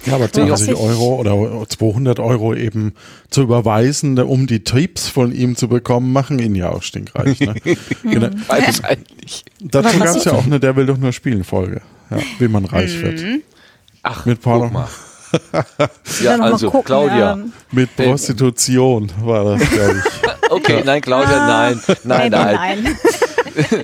[0.06, 2.94] Ja, aber 20 Euro oder 200 Euro eben
[3.30, 7.40] zu überweisen, um die Tipps von ihm zu bekommen, machen ihn ja auch stinkreich.
[7.40, 7.56] Ne?
[8.04, 8.30] genau.
[8.48, 9.46] Beides eigentlich.
[9.60, 12.66] Dazu gab es ja auch eine Der will doch nur spielen Folge, ja, wie man
[12.66, 13.02] reich mhm.
[13.02, 13.24] wird.
[14.04, 14.70] Ach, mit Paul.
[14.70, 14.88] Mal.
[16.24, 17.34] ja, also gucken, Claudia.
[17.34, 20.30] Ähm, mit Prostitution war das, glaube ich.
[20.52, 22.84] okay, nein, Claudia, ah, nein, nein, nein.
[22.84, 22.98] nein.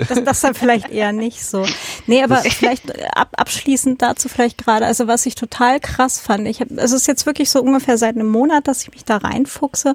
[0.08, 1.66] Das, das dann vielleicht eher nicht so.
[2.08, 6.62] Nee, aber vielleicht ab, abschließend dazu vielleicht gerade, also was ich total krass fand, ich
[6.62, 9.18] habe, also es ist jetzt wirklich so ungefähr seit einem Monat, dass ich mich da
[9.18, 9.94] reinfuchse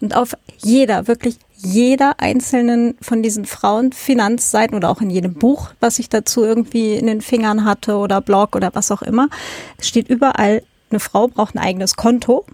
[0.00, 5.98] und auf jeder, wirklich jeder einzelnen von diesen Frauenfinanzseiten oder auch in jedem Buch, was
[5.98, 9.28] ich dazu irgendwie in den Fingern hatte oder Blog oder was auch immer,
[9.80, 12.44] steht überall, eine Frau braucht ein eigenes Konto.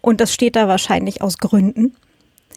[0.00, 1.96] Und das steht da wahrscheinlich aus Gründen.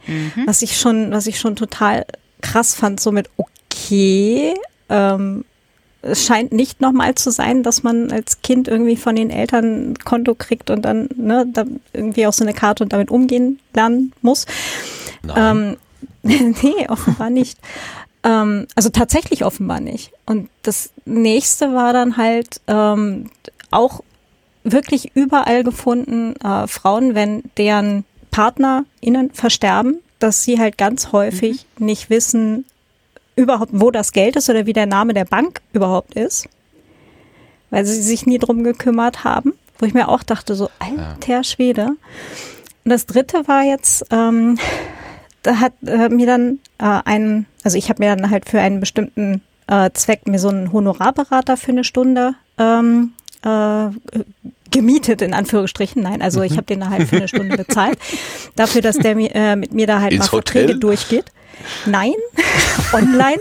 [0.07, 0.43] Mhm.
[0.45, 2.06] Was ich schon, was ich schon total
[2.41, 4.53] krass fand, so mit okay,
[4.90, 5.45] ähm,
[6.02, 9.98] es scheint nicht nochmal zu sein, dass man als Kind irgendwie von den Eltern ein
[9.98, 14.14] Konto kriegt und dann ne, da irgendwie auch so eine Karte und damit umgehen lernen
[14.22, 14.45] muss.
[15.36, 15.78] Ähm,
[16.24, 17.60] nee, offenbar nicht.
[18.24, 20.11] Ähm, also tatsächlich offenbar nicht.
[20.26, 23.30] Und das nächste war dann halt ähm,
[23.72, 24.02] auch
[24.64, 31.85] wirklich überall gefunden, äh, Frauen, wenn deren PartnerInnen versterben, dass sie halt ganz häufig mhm.
[31.85, 32.65] nicht wissen,
[33.35, 36.47] überhaupt, wo das Geld ist oder wie der Name der Bank überhaupt ist,
[37.69, 41.43] weil sie sich nie drum gekümmert haben, wo ich mir auch dachte, so alter.
[41.43, 41.87] Schwede.
[42.83, 44.57] Und das dritte war jetzt, ähm,
[45.41, 48.79] da hat äh, mir dann äh, ein, also ich habe mir dann halt für einen
[48.79, 53.13] bestimmten äh, Zweck mir so einen Honorarberater für eine Stunde ähm,
[53.43, 53.89] äh,
[54.71, 56.01] gemietet, in Anführungsstrichen.
[56.01, 56.57] Nein, also ich mhm.
[56.57, 57.97] habe den da halt für eine Stunde bezahlt.
[58.55, 60.63] dafür, dass der äh, mit mir da halt Ins mal Hotel?
[60.63, 61.25] Verträge durchgeht.
[61.85, 62.13] Nein,
[62.93, 63.39] online.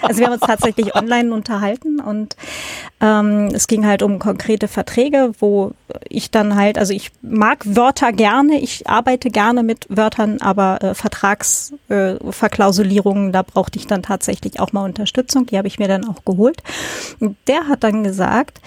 [0.00, 2.36] Also wir haben uns tatsächlich online unterhalten und
[3.00, 5.72] ähm, es ging halt um konkrete Verträge, wo
[6.08, 10.94] ich dann halt, also ich mag Wörter gerne, ich arbeite gerne mit Wörtern, aber äh,
[10.94, 15.44] Vertragsverklausulierungen, äh, da brauchte ich dann tatsächlich auch mal Unterstützung.
[15.46, 16.62] Die habe ich mir dann auch geholt.
[17.20, 18.62] Und der hat dann gesagt,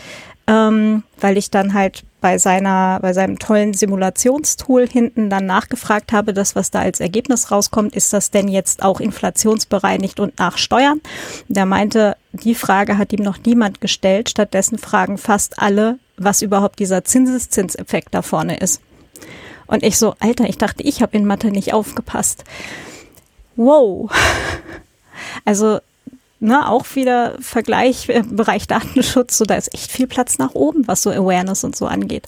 [0.48, 6.34] ähm, weil ich dann halt bei seiner, bei seinem tollen Simulationstool hinten dann nachgefragt habe,
[6.34, 11.02] das, was da als Ergebnis rauskommt, ist das denn jetzt auch inflationsbereinigt und nach Steuern?
[11.48, 14.30] Der meinte, die Frage hat ihm noch niemand gestellt.
[14.30, 18.82] Stattdessen fragen fast alle, was überhaupt dieser Zinseszinseffekt da vorne ist.
[19.68, 22.44] Und ich so, Alter, ich dachte, ich habe in Mathe nicht aufgepasst.
[23.56, 24.12] Wow.
[25.44, 25.80] Also
[26.40, 30.88] ne, auch wieder Vergleich äh, Bereich Datenschutz, so da ist echt viel Platz nach oben,
[30.88, 32.28] was so Awareness und so angeht.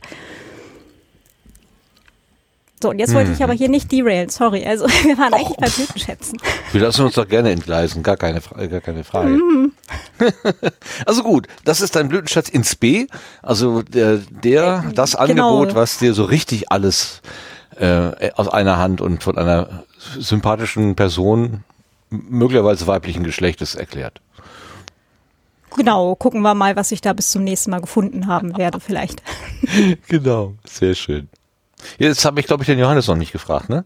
[2.80, 3.58] So, und jetzt wollte ich aber mhm.
[3.58, 4.64] hier nicht deraillen, sorry.
[4.64, 5.38] Also wir waren oh.
[5.38, 6.38] eigentlich bei Blütenschätzen.
[6.72, 9.30] Wir lassen uns doch gerne entgleisen, gar keine, gar keine Frage.
[9.30, 9.72] Mhm.
[11.06, 13.08] also gut, das ist dein Blütenschatz ins B.
[13.42, 15.58] Also der, der äh, das genau.
[15.58, 17.22] Angebot, was dir so richtig alles
[17.80, 19.84] äh, aus einer Hand und von einer
[20.20, 21.64] sympathischen Person
[22.10, 24.22] möglicherweise weiblichen Geschlechtes erklärt.
[25.76, 29.22] Genau, gucken wir mal, was ich da bis zum nächsten Mal gefunden haben werde, vielleicht.
[30.08, 31.30] genau, sehr schön.
[32.00, 33.86] Jetzt habe ich, glaube ich, den Johannes noch nicht gefragt, ne?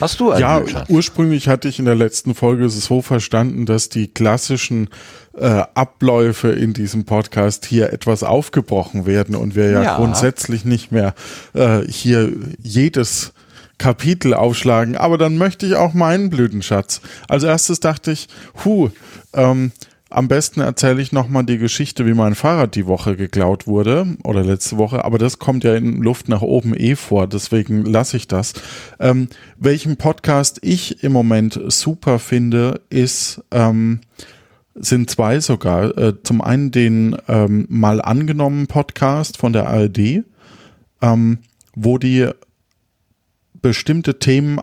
[0.00, 0.90] Hast du einen Ja, Blutschatz?
[0.90, 4.88] ursprünglich hatte ich in der letzten Folge es so verstanden, dass die klassischen
[5.38, 9.96] äh, Abläufe in diesem Podcast hier etwas aufgebrochen werden und wir ja, ja.
[9.96, 11.14] grundsätzlich nicht mehr
[11.54, 13.32] äh, hier jedes
[13.78, 17.00] Kapitel aufschlagen, aber dann möchte ich auch meinen Blütenschatz.
[17.28, 18.28] Als erstes dachte ich,
[18.64, 18.90] hu,
[19.34, 19.72] ähm,
[20.08, 24.44] am besten erzähle ich nochmal die Geschichte, wie mein Fahrrad die Woche geklaut wurde oder
[24.44, 28.28] letzte Woche, aber das kommt ja in Luft nach oben eh vor, deswegen lasse ich
[28.28, 28.54] das.
[29.00, 29.28] Ähm,
[29.58, 34.00] welchen Podcast ich im Moment super finde, ist, ähm,
[34.74, 35.96] sind zwei sogar.
[35.98, 40.22] Äh, zum einen den ähm, mal angenommen Podcast von der ARD,
[41.02, 41.38] ähm,
[41.74, 42.30] wo die
[43.60, 44.60] bestimmte Themen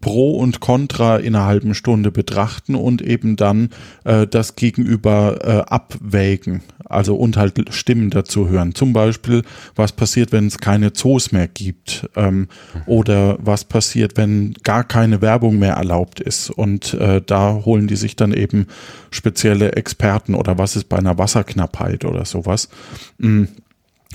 [0.00, 3.68] Pro und Contra in einer halben Stunde betrachten und eben dann
[4.04, 6.62] äh, das Gegenüber äh, abwägen.
[6.86, 8.74] Also und halt Stimmen dazu hören.
[8.74, 9.42] Zum Beispiel,
[9.74, 12.48] was passiert, wenn es keine Zoos mehr gibt ähm,
[12.86, 16.48] oder was passiert, wenn gar keine Werbung mehr erlaubt ist.
[16.50, 18.66] Und äh, da holen die sich dann eben
[19.10, 22.70] spezielle Experten oder was ist bei einer Wasserknappheit oder sowas.
[23.18, 23.48] Mhm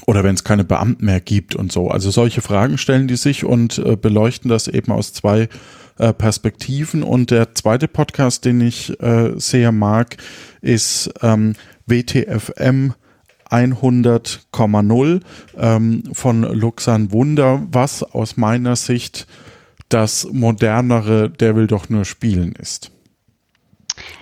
[0.06, 1.90] oder wenn es keine Beamten mehr gibt und so.
[1.90, 5.50] Also solche Fragen stellen die sich und äh, beleuchten das eben aus zwei
[5.98, 7.04] äh, Perspektiven.
[7.04, 10.18] Und der zweite Podcast, den ich äh, sehr mag,
[10.62, 11.56] ist ähm,
[11.86, 12.94] WTFM
[13.50, 15.22] 100,0
[15.58, 19.28] ähm, von Luxan Wunder, was aus meiner Sicht
[19.90, 22.92] das modernere Der will doch nur spielen ist.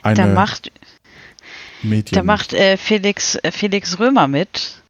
[0.02, 0.72] Eine da macht,
[2.12, 4.82] da macht äh, Felix, äh, Felix Römer mit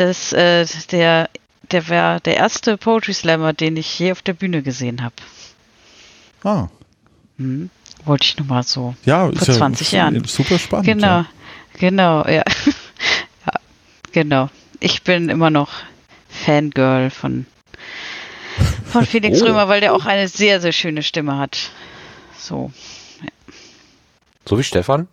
[0.00, 1.28] das, äh, der,
[1.70, 5.14] der war der erste Poetry Slammer, den ich je auf der Bühne gesehen habe.
[6.44, 6.68] Ah.
[7.38, 7.70] Hm.
[8.04, 8.94] Wollte ich nur mal so.
[9.04, 10.24] Ja, vor 20 ja Jahren.
[10.24, 10.86] Super spannend.
[10.86, 11.26] Genau, ja.
[11.78, 12.44] genau, ja.
[13.46, 13.52] ja.
[14.12, 14.48] Genau.
[14.80, 15.70] Ich bin immer noch
[16.28, 17.46] Fangirl von,
[18.84, 19.46] von Felix oh.
[19.46, 21.70] Römer, weil der auch eine sehr, sehr schöne Stimme hat.
[22.38, 22.72] So.
[23.20, 23.28] Ja.
[24.46, 25.08] So wie Stefan?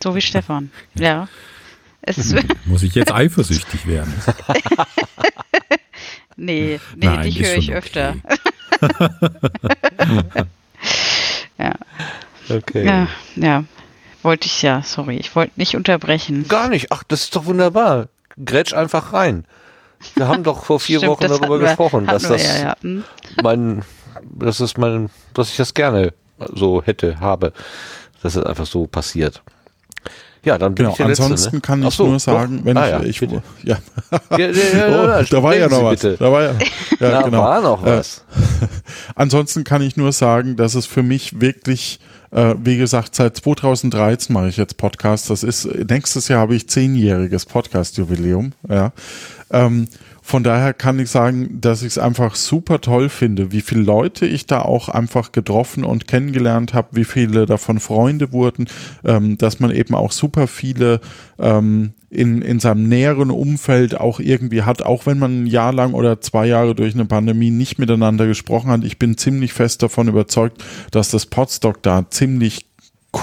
[0.00, 1.28] So wie Stefan, ja.
[2.64, 4.14] Muss ich jetzt eifersüchtig werden?
[6.36, 8.16] nee, nee Nein, dich höre ich öfter.
[11.58, 11.74] ja.
[12.48, 12.84] Okay.
[12.84, 13.64] Ja, ja.
[14.22, 15.16] Wollte ich ja, sorry.
[15.16, 16.48] Ich wollte nicht unterbrechen.
[16.48, 16.90] Gar nicht.
[16.90, 18.08] Ach, das ist doch wunderbar.
[18.44, 19.44] Grätsch einfach rein.
[20.14, 22.76] Wir haben doch vor vier Stimmt, Wochen darüber wir, gesprochen, dass das ja, ja.
[22.82, 23.04] Hm?
[23.42, 23.84] mein,
[24.22, 27.52] das ist mein, dass ich das gerne so hätte, habe,
[28.22, 29.42] dass es einfach so passiert.
[30.44, 30.90] Ja, dann bin genau.
[30.90, 31.60] ich der Ansonsten Letzte, ne?
[31.60, 32.64] kann ich so, nur sagen, doch.
[32.64, 33.78] wenn ah, ich, ja, ich ja.
[34.30, 36.00] ja, ja oh, da war ja noch was.
[36.00, 36.16] Bitte.
[36.18, 36.52] Da war ja,
[37.00, 37.42] ja da genau.
[37.42, 38.24] war noch was.
[38.62, 38.66] Äh,
[39.14, 42.00] ansonsten kann ich nur sagen, dass es für mich wirklich
[42.30, 45.28] äh, wie gesagt, seit 2013 mache ich jetzt Podcasts.
[45.28, 48.52] Das ist, nächstes Jahr habe ich zehnjähriges Podcast-Jubiläum.
[48.68, 48.92] Ja.
[49.50, 49.88] Ähm,
[50.28, 54.26] von daher kann ich sagen, dass ich es einfach super toll finde, wie viele Leute
[54.26, 58.66] ich da auch einfach getroffen und kennengelernt habe, wie viele davon Freunde wurden,
[59.06, 61.00] ähm, dass man eben auch super viele
[61.38, 65.94] ähm, in, in seinem näheren Umfeld auch irgendwie hat, auch wenn man ein Jahr lang
[65.94, 68.84] oder zwei Jahre durch eine Pandemie nicht miteinander gesprochen hat.
[68.84, 72.67] Ich bin ziemlich fest davon überzeugt, dass das Podstock da ziemlich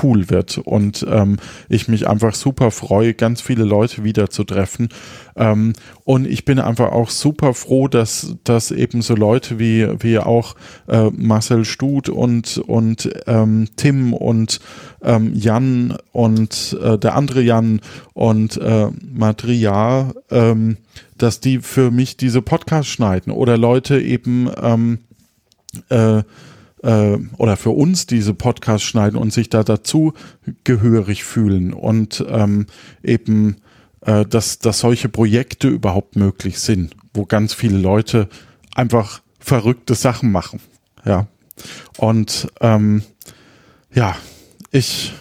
[0.02, 1.38] cool wird und ähm,
[1.70, 4.90] ich mich einfach super freue, ganz viele Leute wieder zu treffen.
[5.36, 10.18] Ähm, und ich bin einfach auch super froh, dass, dass eben so Leute wie, wie
[10.18, 10.56] auch
[10.88, 14.60] äh, Marcel Stut und, und ähm, Tim und
[15.04, 17.80] ähm, Jan und äh, der andere Jan
[18.14, 20.78] und äh, Madria, ähm,
[21.18, 25.00] dass die für mich diese Podcasts schneiden oder Leute eben ähm,
[25.90, 26.24] äh,
[26.86, 30.14] äh, oder für uns diese Podcasts schneiden und sich da dazu
[30.64, 32.68] gehörig fühlen und ähm,
[33.04, 33.58] eben,
[34.02, 38.30] äh, dass, dass solche Projekte überhaupt möglich sind, wo ganz viele Leute
[38.76, 40.60] einfach verrückte Sachen machen.
[41.06, 41.28] Ja.
[41.98, 43.04] Und ähm,
[43.94, 44.16] ja,
[44.72, 45.14] ich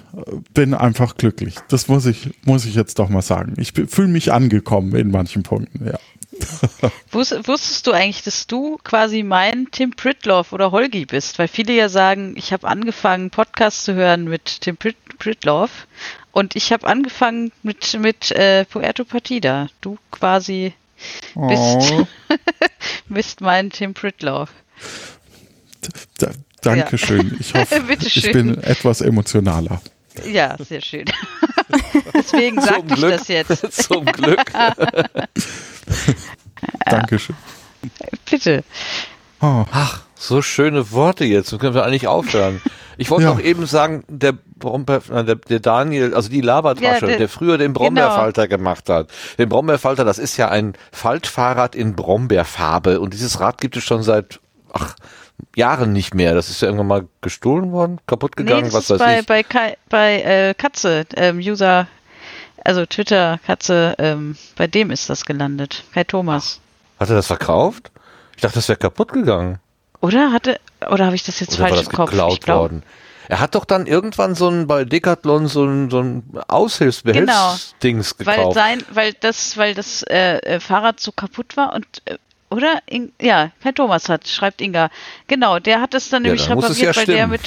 [0.52, 1.56] bin einfach glücklich.
[1.68, 3.54] Das muss ich, muss ich jetzt doch mal sagen.
[3.56, 5.98] Ich fühle mich angekommen in manchen Punkten, ja.
[7.12, 11.38] Wusstest du eigentlich, dass du quasi mein Tim Pritloff oder Holgi bist?
[11.38, 15.86] Weil viele ja sagen, ich habe angefangen, Podcasts zu hören mit Tim Prit Pritloff
[16.32, 19.68] und ich habe angefangen mit, mit äh, Puerto Partida.
[19.80, 20.74] Du quasi
[21.34, 22.06] bist, oh.
[23.08, 24.50] bist mein Tim Pritloff.
[26.18, 26.32] Da,
[26.62, 27.36] Dankeschön.
[27.38, 29.80] Ich hoffe, ich bin etwas emotionaler.
[30.24, 31.04] Ja, sehr schön.
[32.14, 33.72] Deswegen sage ich das jetzt.
[33.84, 34.44] Zum Glück.
[36.86, 37.36] Dankeschön.
[38.30, 38.64] Bitte.
[39.40, 39.64] Oh.
[39.72, 41.48] Ach, so schöne Worte jetzt.
[41.48, 42.62] So können wir eigentlich aufhören.
[42.96, 43.34] Ich wollte ja.
[43.34, 47.28] noch eben sagen, der, Brombeer, äh, der, der Daniel, also die Labertasche, ja, der, der,
[47.28, 48.58] früher den Brombeerfalter genau.
[48.58, 49.08] gemacht hat.
[49.36, 54.04] Den Brombeerfalter, das ist ja ein Faltfahrrad in Brombeerfarbe und dieses Rad gibt es schon
[54.04, 54.40] seit
[54.72, 54.94] ach,
[55.56, 56.34] Jahren nicht mehr.
[56.34, 59.26] Das ist ja irgendwann mal gestohlen worden, kaputt gegangen, nee, was weiß bei, ich.
[59.26, 61.86] Bei, bei äh, Katze, ähm, User
[62.64, 65.84] also Twitter, Katze, ähm, bei dem ist das gelandet.
[65.92, 66.60] Kai Thomas.
[66.98, 67.90] Hat er das verkauft?
[68.34, 69.60] Ich dachte, das wäre kaputt gegangen.
[70.00, 70.58] Oder hatte,
[70.90, 72.10] oder habe ich das jetzt oder falsch war das im Kopf?
[72.10, 72.82] Geklaut worden.
[73.28, 78.30] Er hat doch dann irgendwann so ein bei Decathlon so ein, so ein Aushilfsbehelfsdings genau,
[78.30, 78.46] gekauft.
[78.46, 82.18] Weil sein, weil das, weil das äh, äh Fahrrad so kaputt war und äh,
[82.50, 82.80] oder?
[82.86, 84.90] In, ja, kein Thomas hat, schreibt Inga.
[85.26, 87.42] Genau, der hat es dann ja, nämlich repariert, ja weil der mit,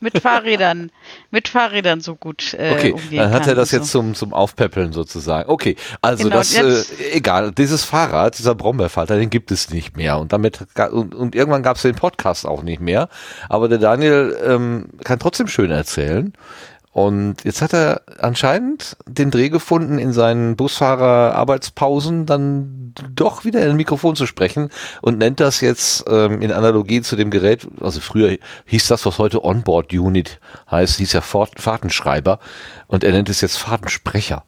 [0.00, 0.90] mit Fahrrädern,
[1.30, 4.00] mit Fahrrädern so gut äh, okay, umgehen dann hat er das jetzt so.
[4.00, 5.50] zum, zum Aufpäppeln sozusagen.
[5.50, 10.18] Okay, also genau, das, äh, egal, dieses Fahrrad, dieser Brombeerfalter, den gibt es nicht mehr
[10.18, 13.08] und damit, und, und irgendwann gab es den Podcast auch nicht mehr,
[13.48, 16.32] aber der Daniel ähm, kann trotzdem schön erzählen.
[16.96, 23.68] Und jetzt hat er anscheinend den Dreh gefunden, in seinen Busfahrer-Arbeitspausen dann doch wieder in
[23.68, 24.70] ein Mikrofon zu sprechen
[25.02, 29.18] und nennt das jetzt ähm, in Analogie zu dem Gerät, also früher hieß das, was
[29.18, 30.40] heute Onboard Unit
[30.70, 32.38] heißt, hieß ja Fahrtenschreiber
[32.86, 34.44] und er nennt es jetzt Fahrtensprecher.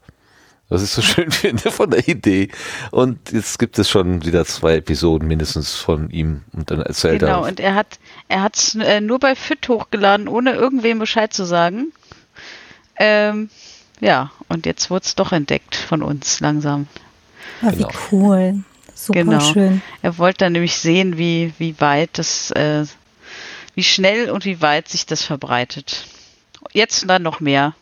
[0.70, 2.48] Was ich so schön finde von der Idee.
[2.90, 7.30] Und jetzt gibt es schon wieder zwei Episoden mindestens von ihm und dann erzählt genau,
[7.30, 7.36] er.
[7.36, 7.98] Genau, und er hat
[8.28, 11.92] er hat äh, nur bei Fit hochgeladen, ohne irgendwem Bescheid zu sagen.
[12.98, 13.50] Ähm,
[14.00, 16.86] ja, und jetzt wurde es doch entdeckt von uns langsam.
[17.62, 17.88] Ah, genau.
[17.88, 18.64] Wie cool.
[18.94, 19.40] Super genau.
[19.40, 19.82] schön.
[20.02, 22.84] Er wollte dann nämlich sehen, wie, wie weit das, äh,
[23.74, 26.06] wie schnell und wie weit sich das verbreitet.
[26.72, 27.74] Jetzt dann noch mehr.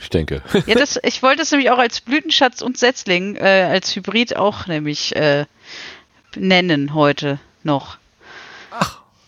[0.00, 0.42] Ich denke.
[0.66, 4.66] Ja, das, ich wollte es nämlich auch als Blütenschatz und Setzling, äh, als Hybrid auch
[4.66, 5.46] nämlich äh,
[6.36, 7.98] nennen heute noch.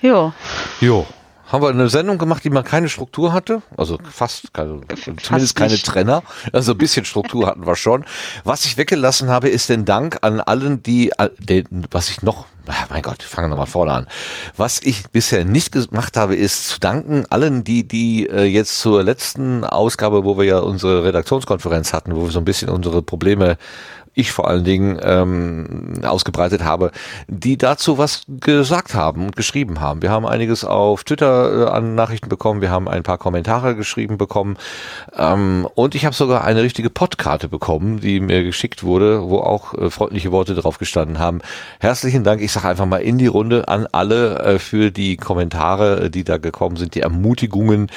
[0.00, 0.32] Jo.
[0.80, 1.06] Jo
[1.52, 5.54] haben wir eine Sendung gemacht, die mal keine Struktur hatte, also fast keine, fast zumindest
[5.54, 5.86] keine nicht.
[5.86, 6.22] Trenner,
[6.52, 8.04] also ein bisschen Struktur hatten wir schon.
[8.44, 12.46] Was ich weggelassen habe, ist den Dank an allen, die, den, was ich noch,
[12.88, 14.06] mein Gott, fangen wir nochmal vorne an.
[14.56, 19.02] Was ich bisher nicht gemacht habe, ist zu danken allen, die, die äh, jetzt zur
[19.02, 23.58] letzten Ausgabe, wo wir ja unsere Redaktionskonferenz hatten, wo wir so ein bisschen unsere Probleme
[24.14, 26.92] ich vor allen Dingen ähm, ausgebreitet habe,
[27.28, 30.02] die dazu was gesagt haben und geschrieben haben.
[30.02, 34.18] Wir haben einiges auf Twitter äh, an Nachrichten bekommen, wir haben ein paar Kommentare geschrieben
[34.18, 34.58] bekommen
[35.16, 39.74] ähm, und ich habe sogar eine richtige Podkarte bekommen, die mir geschickt wurde, wo auch
[39.74, 41.40] äh, freundliche Worte drauf gestanden haben.
[41.80, 46.10] Herzlichen Dank, ich sage einfach mal in die Runde an alle äh, für die Kommentare,
[46.10, 47.90] die da gekommen sind, die Ermutigungen,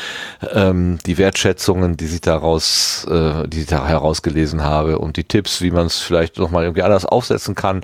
[0.53, 5.61] ähm, die Wertschätzungen, die sich daraus, äh, die ich da herausgelesen habe und die Tipps,
[5.61, 7.81] wie man es vielleicht nochmal irgendwie anders aufsetzen kann.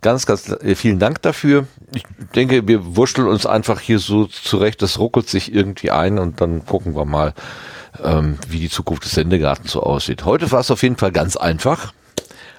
[0.00, 1.66] Ganz, ganz äh, vielen Dank dafür.
[1.94, 2.02] Ich
[2.34, 6.66] denke, wir wurschteln uns einfach hier so zurecht, das ruckelt sich irgendwie ein und dann
[6.66, 7.34] gucken wir mal,
[8.02, 10.24] ähm, wie die Zukunft des Sendegartens so aussieht.
[10.24, 11.92] Heute war es auf jeden Fall ganz einfach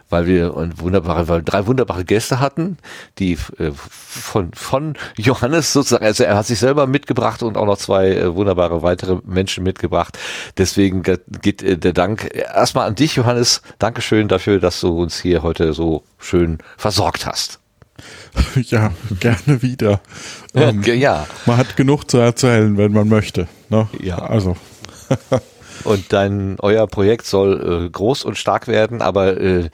[0.09, 2.77] weil wir wunderbare, weil drei wunderbare Gäste hatten,
[3.19, 7.77] die äh, von, von Johannes sozusagen, also er hat sich selber mitgebracht und auch noch
[7.77, 10.17] zwei äh, wunderbare weitere Menschen mitgebracht.
[10.57, 13.61] Deswegen geht äh, der Dank erstmal an dich, Johannes.
[13.79, 17.59] Dankeschön dafür, dass du uns hier heute so schön versorgt hast.
[18.55, 20.01] Ja, gerne wieder.
[20.55, 21.27] Ähm, ja.
[21.45, 23.47] Man hat genug zu erzählen, wenn man möchte.
[23.69, 23.87] Ne?
[24.01, 24.17] Ja.
[24.17, 24.57] Also.
[25.83, 29.69] und dein euer Projekt soll äh, groß und stark werden, aber äh,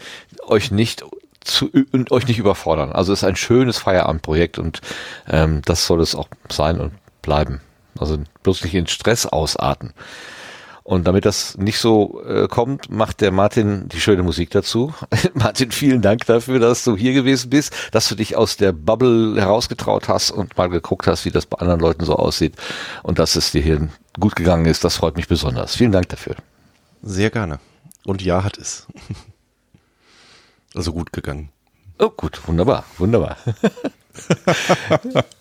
[0.47, 1.03] euch nicht
[1.41, 2.91] zu und euch nicht überfordern.
[2.91, 4.81] Also es ist ein schönes Feierabendprojekt und
[5.29, 7.61] ähm, das soll es auch sein und bleiben.
[7.97, 9.93] Also bloß nicht in Stress ausarten.
[10.89, 14.91] Und damit das nicht so äh, kommt, macht der Martin die schöne Musik dazu.
[15.35, 19.39] Martin, vielen Dank dafür, dass du hier gewesen bist, dass du dich aus der Bubble
[19.39, 22.55] herausgetraut hast und mal geguckt hast, wie das bei anderen Leuten so aussieht
[23.03, 23.87] und dass es dir hier
[24.19, 24.83] gut gegangen ist.
[24.83, 25.75] Das freut mich besonders.
[25.75, 26.37] Vielen Dank dafür.
[27.03, 27.59] Sehr gerne.
[28.03, 28.87] Und ja, hat es.
[30.75, 31.49] Also gut gegangen.
[31.97, 33.37] Oh, gut, wunderbar, wunderbar.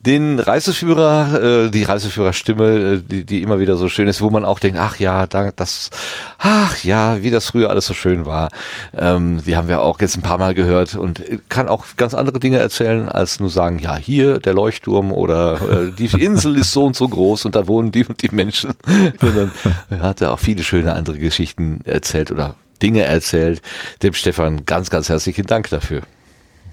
[0.00, 4.44] den Reiseführer, äh, die Reiseführerstimme, äh, die, die immer wieder so schön ist, wo man
[4.44, 5.90] auch denkt, ach ja, da, das,
[6.38, 8.48] ach ja, wie das früher alles so schön war.
[8.96, 12.38] Ähm, die haben wir auch jetzt ein paar Mal gehört und kann auch ganz andere
[12.38, 16.84] Dinge erzählen, als nur sagen, ja, hier der Leuchtturm oder äh, die Insel ist so
[16.84, 18.74] und so groß und da wohnen die und die Menschen.
[19.20, 19.50] Sondern
[19.90, 23.62] er hat ja auch viele schöne andere Geschichten erzählt oder Dinge erzählt.
[24.02, 26.02] Dem Stefan ganz, ganz herzlichen Dank dafür.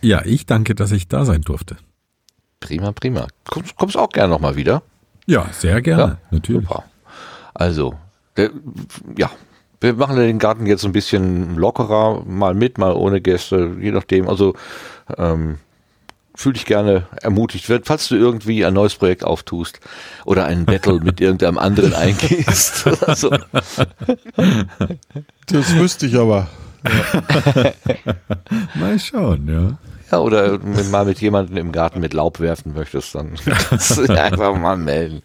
[0.01, 1.77] Ja, ich danke, dass ich da sein durfte.
[2.66, 3.27] Prima, prima.
[3.50, 4.82] Kommst, kommst auch gerne nochmal wieder?
[5.26, 6.68] Ja, sehr gerne, ja, natürlich.
[6.68, 6.84] Super.
[7.53, 7.95] Also,
[8.38, 8.52] der,
[9.18, 9.30] ja,
[9.82, 14.27] wir machen den Garten jetzt ein bisschen lockerer, mal mit, mal ohne Gäste, je nachdem.
[14.27, 14.56] Also,
[15.18, 15.60] ähm,
[16.35, 19.80] fühl dich gerne ermutigt wird, falls du irgendwie ein neues Projekt auftust
[20.26, 22.84] oder einen Battle mit irgendeinem anderen eingehst.
[23.16, 23.30] so.
[25.48, 26.50] Das wüsste ich aber.
[26.84, 27.74] Ja.
[28.76, 29.77] mal schauen, ja.
[30.11, 33.35] Ja, oder mal mit jemandem im Garten mit Laub werfen möchtest, dann
[33.69, 35.22] kannst du einfach mal melden.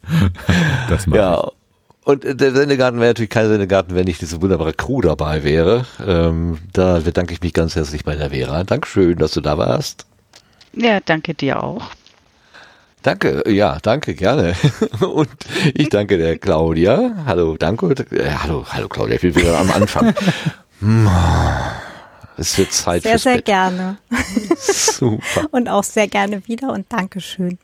[0.89, 1.44] Das ja.
[1.44, 1.60] Ich.
[2.02, 5.84] Und der Sendegarten wäre natürlich kein Sendegarten, wenn nicht diese wunderbare Crew dabei wäre.
[6.05, 8.65] Ähm, da bedanke ich mich ganz herzlich bei der Vera.
[8.65, 10.07] Dankeschön, dass du da warst.
[10.73, 11.91] Ja, danke dir auch.
[13.02, 14.55] Danke, ja, danke, gerne.
[15.00, 15.31] Und
[15.75, 17.12] ich danke der Claudia.
[17.26, 17.91] Hallo, danke.
[18.10, 20.15] Äh, hallo, hallo Claudia, ich bin wieder am Anfang.
[22.41, 23.44] Es wird Zeit Sehr, sehr Bett.
[23.44, 23.99] gerne.
[24.57, 25.47] Super.
[25.51, 27.59] Und auch sehr gerne wieder und Dankeschön.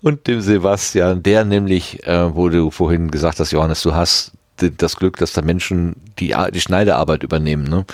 [0.00, 4.96] Und dem Sebastian, der nämlich, äh, wo du vorhin gesagt hast, Johannes, du hast das
[4.96, 7.64] Glück, dass da Menschen die, die Schneidearbeit übernehmen.
[7.64, 7.84] Ne?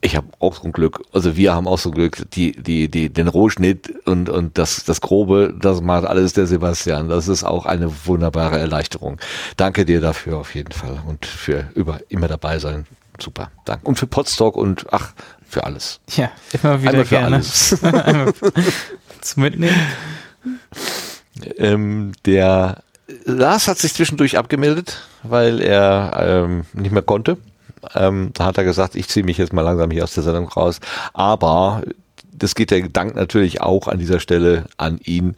[0.00, 2.88] Ich habe auch so ein Glück, also wir haben auch so ein Glück, die, die,
[2.88, 7.08] die, den Rohschnitt und, und das, das Grobe, das macht alles der Sebastian.
[7.08, 9.20] Das ist auch eine wunderbare Erleichterung.
[9.56, 12.86] Danke dir dafür auf jeden Fall und für über immer dabei sein
[13.20, 13.50] super.
[13.64, 13.86] Danke.
[13.86, 15.12] Und für Podstock und ach,
[15.48, 16.00] für alles.
[16.16, 17.36] Ja, immer wieder Einmal für gerne.
[17.36, 17.76] Alles.
[19.20, 19.76] Zum Mitnehmen.
[21.56, 22.82] Ähm, der
[23.24, 27.38] Lars hat sich zwischendurch abgemeldet, weil er ähm, nicht mehr konnte.
[27.94, 30.48] Ähm, da hat er gesagt, ich ziehe mich jetzt mal langsam hier aus der Sendung
[30.48, 30.80] raus.
[31.14, 31.82] Aber
[32.30, 35.34] das geht der Dank natürlich auch an dieser Stelle an ihn,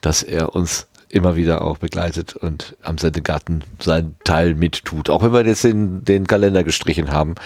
[0.00, 5.08] dass er uns immer wieder auch begleitet und am Sendegarten seinen Teil mittut.
[5.10, 7.36] Auch wenn wir jetzt den, den Kalender gestrichen haben,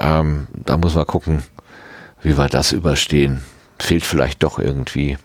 [0.00, 1.42] ähm, da muss man gucken,
[2.22, 3.42] wie wir das überstehen.
[3.78, 5.18] Fehlt vielleicht doch irgendwie.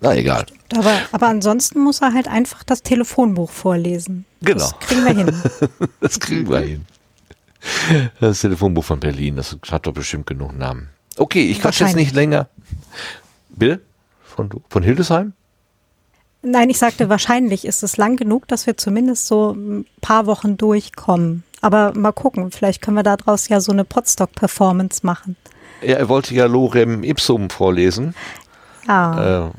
[0.00, 0.46] Na egal.
[0.76, 4.24] Aber, aber ansonsten muss er halt einfach das Telefonbuch vorlesen.
[4.42, 4.58] Genau.
[4.58, 5.42] Das kriegen wir hin.
[6.00, 6.86] das kriegen wir hin.
[8.20, 10.90] Das Telefonbuch von Berlin, das hat doch bestimmt genug Namen.
[11.16, 12.48] Okay, ich quatsch jetzt nicht länger.
[13.48, 13.82] Bill?
[14.22, 15.32] Von, von Hildesheim?
[16.50, 20.56] Nein, ich sagte, wahrscheinlich ist es lang genug, dass wir zumindest so ein paar Wochen
[20.56, 21.44] durchkommen.
[21.60, 25.36] Aber mal gucken, vielleicht können wir daraus ja so eine Podstock-Performance machen.
[25.82, 28.14] Ja, er wollte ja Lorem Ipsum vorlesen.
[28.86, 29.46] Ja.
[29.46, 29.50] Äh,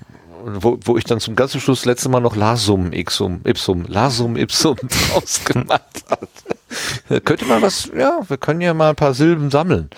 [0.46, 4.78] wo, wo ich dann zum ganzen Schluss letzte Mal noch Lasum Ipsum, Ipsum, Lasum Ipsum
[5.12, 7.26] draus gemacht hat.
[7.26, 9.90] Könnte man was, ja, wir können ja mal ein paar Silben sammeln.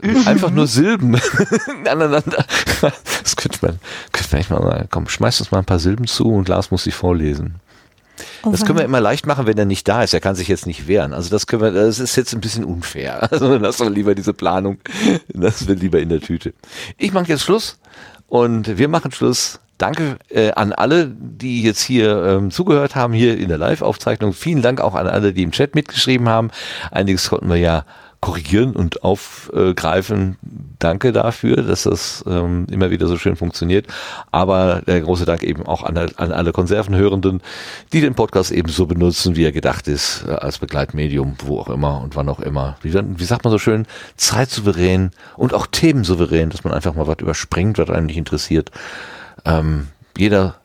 [0.26, 1.18] Einfach nur Silben
[1.88, 2.44] aneinander.
[3.22, 3.78] Das könnte man,
[4.10, 4.86] könnte man echt mal.
[4.90, 7.60] Komm, schmeiß uns mal ein paar Silben zu und Lars muss sie vorlesen.
[8.42, 10.12] Oh, das können wir immer leicht machen, wenn er nicht da ist.
[10.12, 11.12] Er kann sich jetzt nicht wehren.
[11.12, 13.30] Also das können wir, das ist jetzt ein bisschen unfair.
[13.32, 14.78] Also lassen wir lieber diese Planung.
[15.28, 16.52] Das wird lieber in der Tüte.
[16.98, 17.78] Ich mache jetzt Schluss
[18.26, 19.60] und wir machen Schluss.
[19.78, 24.32] Danke äh, an alle, die jetzt hier ähm, zugehört haben, hier in der Live-Aufzeichnung.
[24.32, 26.50] Vielen Dank auch an alle, die im Chat mitgeschrieben haben.
[26.90, 27.84] Einiges konnten wir ja
[28.22, 30.38] korrigieren und aufgreifen.
[30.78, 33.88] Danke dafür, dass das ähm, immer wieder so schön funktioniert.
[34.30, 37.42] Aber der große Dank eben auch an, an alle Konservenhörenden,
[37.92, 41.68] die den Podcast eben so benutzen, wie er gedacht ist, äh, als Begleitmedium, wo auch
[41.68, 42.76] immer und wann auch immer.
[42.80, 43.86] Wie, wie sagt man so schön,
[44.16, 48.70] zeitsouverän und auch themensouverän, dass man einfach mal was überspringt, was einen nicht interessiert.
[49.44, 50.60] Ähm, jeder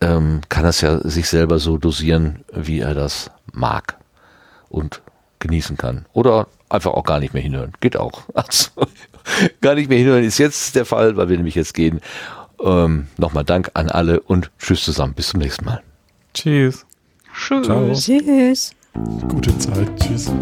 [0.00, 3.96] ähm, kann es ja sich selber so dosieren, wie er das mag
[4.68, 5.02] und
[5.40, 6.06] genießen kann.
[6.12, 7.72] Oder einfach auch gar nicht mehr hinhören.
[7.80, 8.22] Geht auch.
[8.34, 8.70] Also,
[9.60, 12.00] gar nicht mehr hinhören ist jetzt der Fall, weil wir nämlich jetzt gehen.
[12.62, 15.14] Ähm, Nochmal Dank an alle und tschüss zusammen.
[15.14, 15.82] Bis zum nächsten Mal.
[16.34, 16.86] Tschüss.
[17.34, 18.04] Tschüss.
[18.06, 18.74] Tschüss.
[19.28, 19.88] Gute Zeit.
[20.00, 20.32] Tschüss.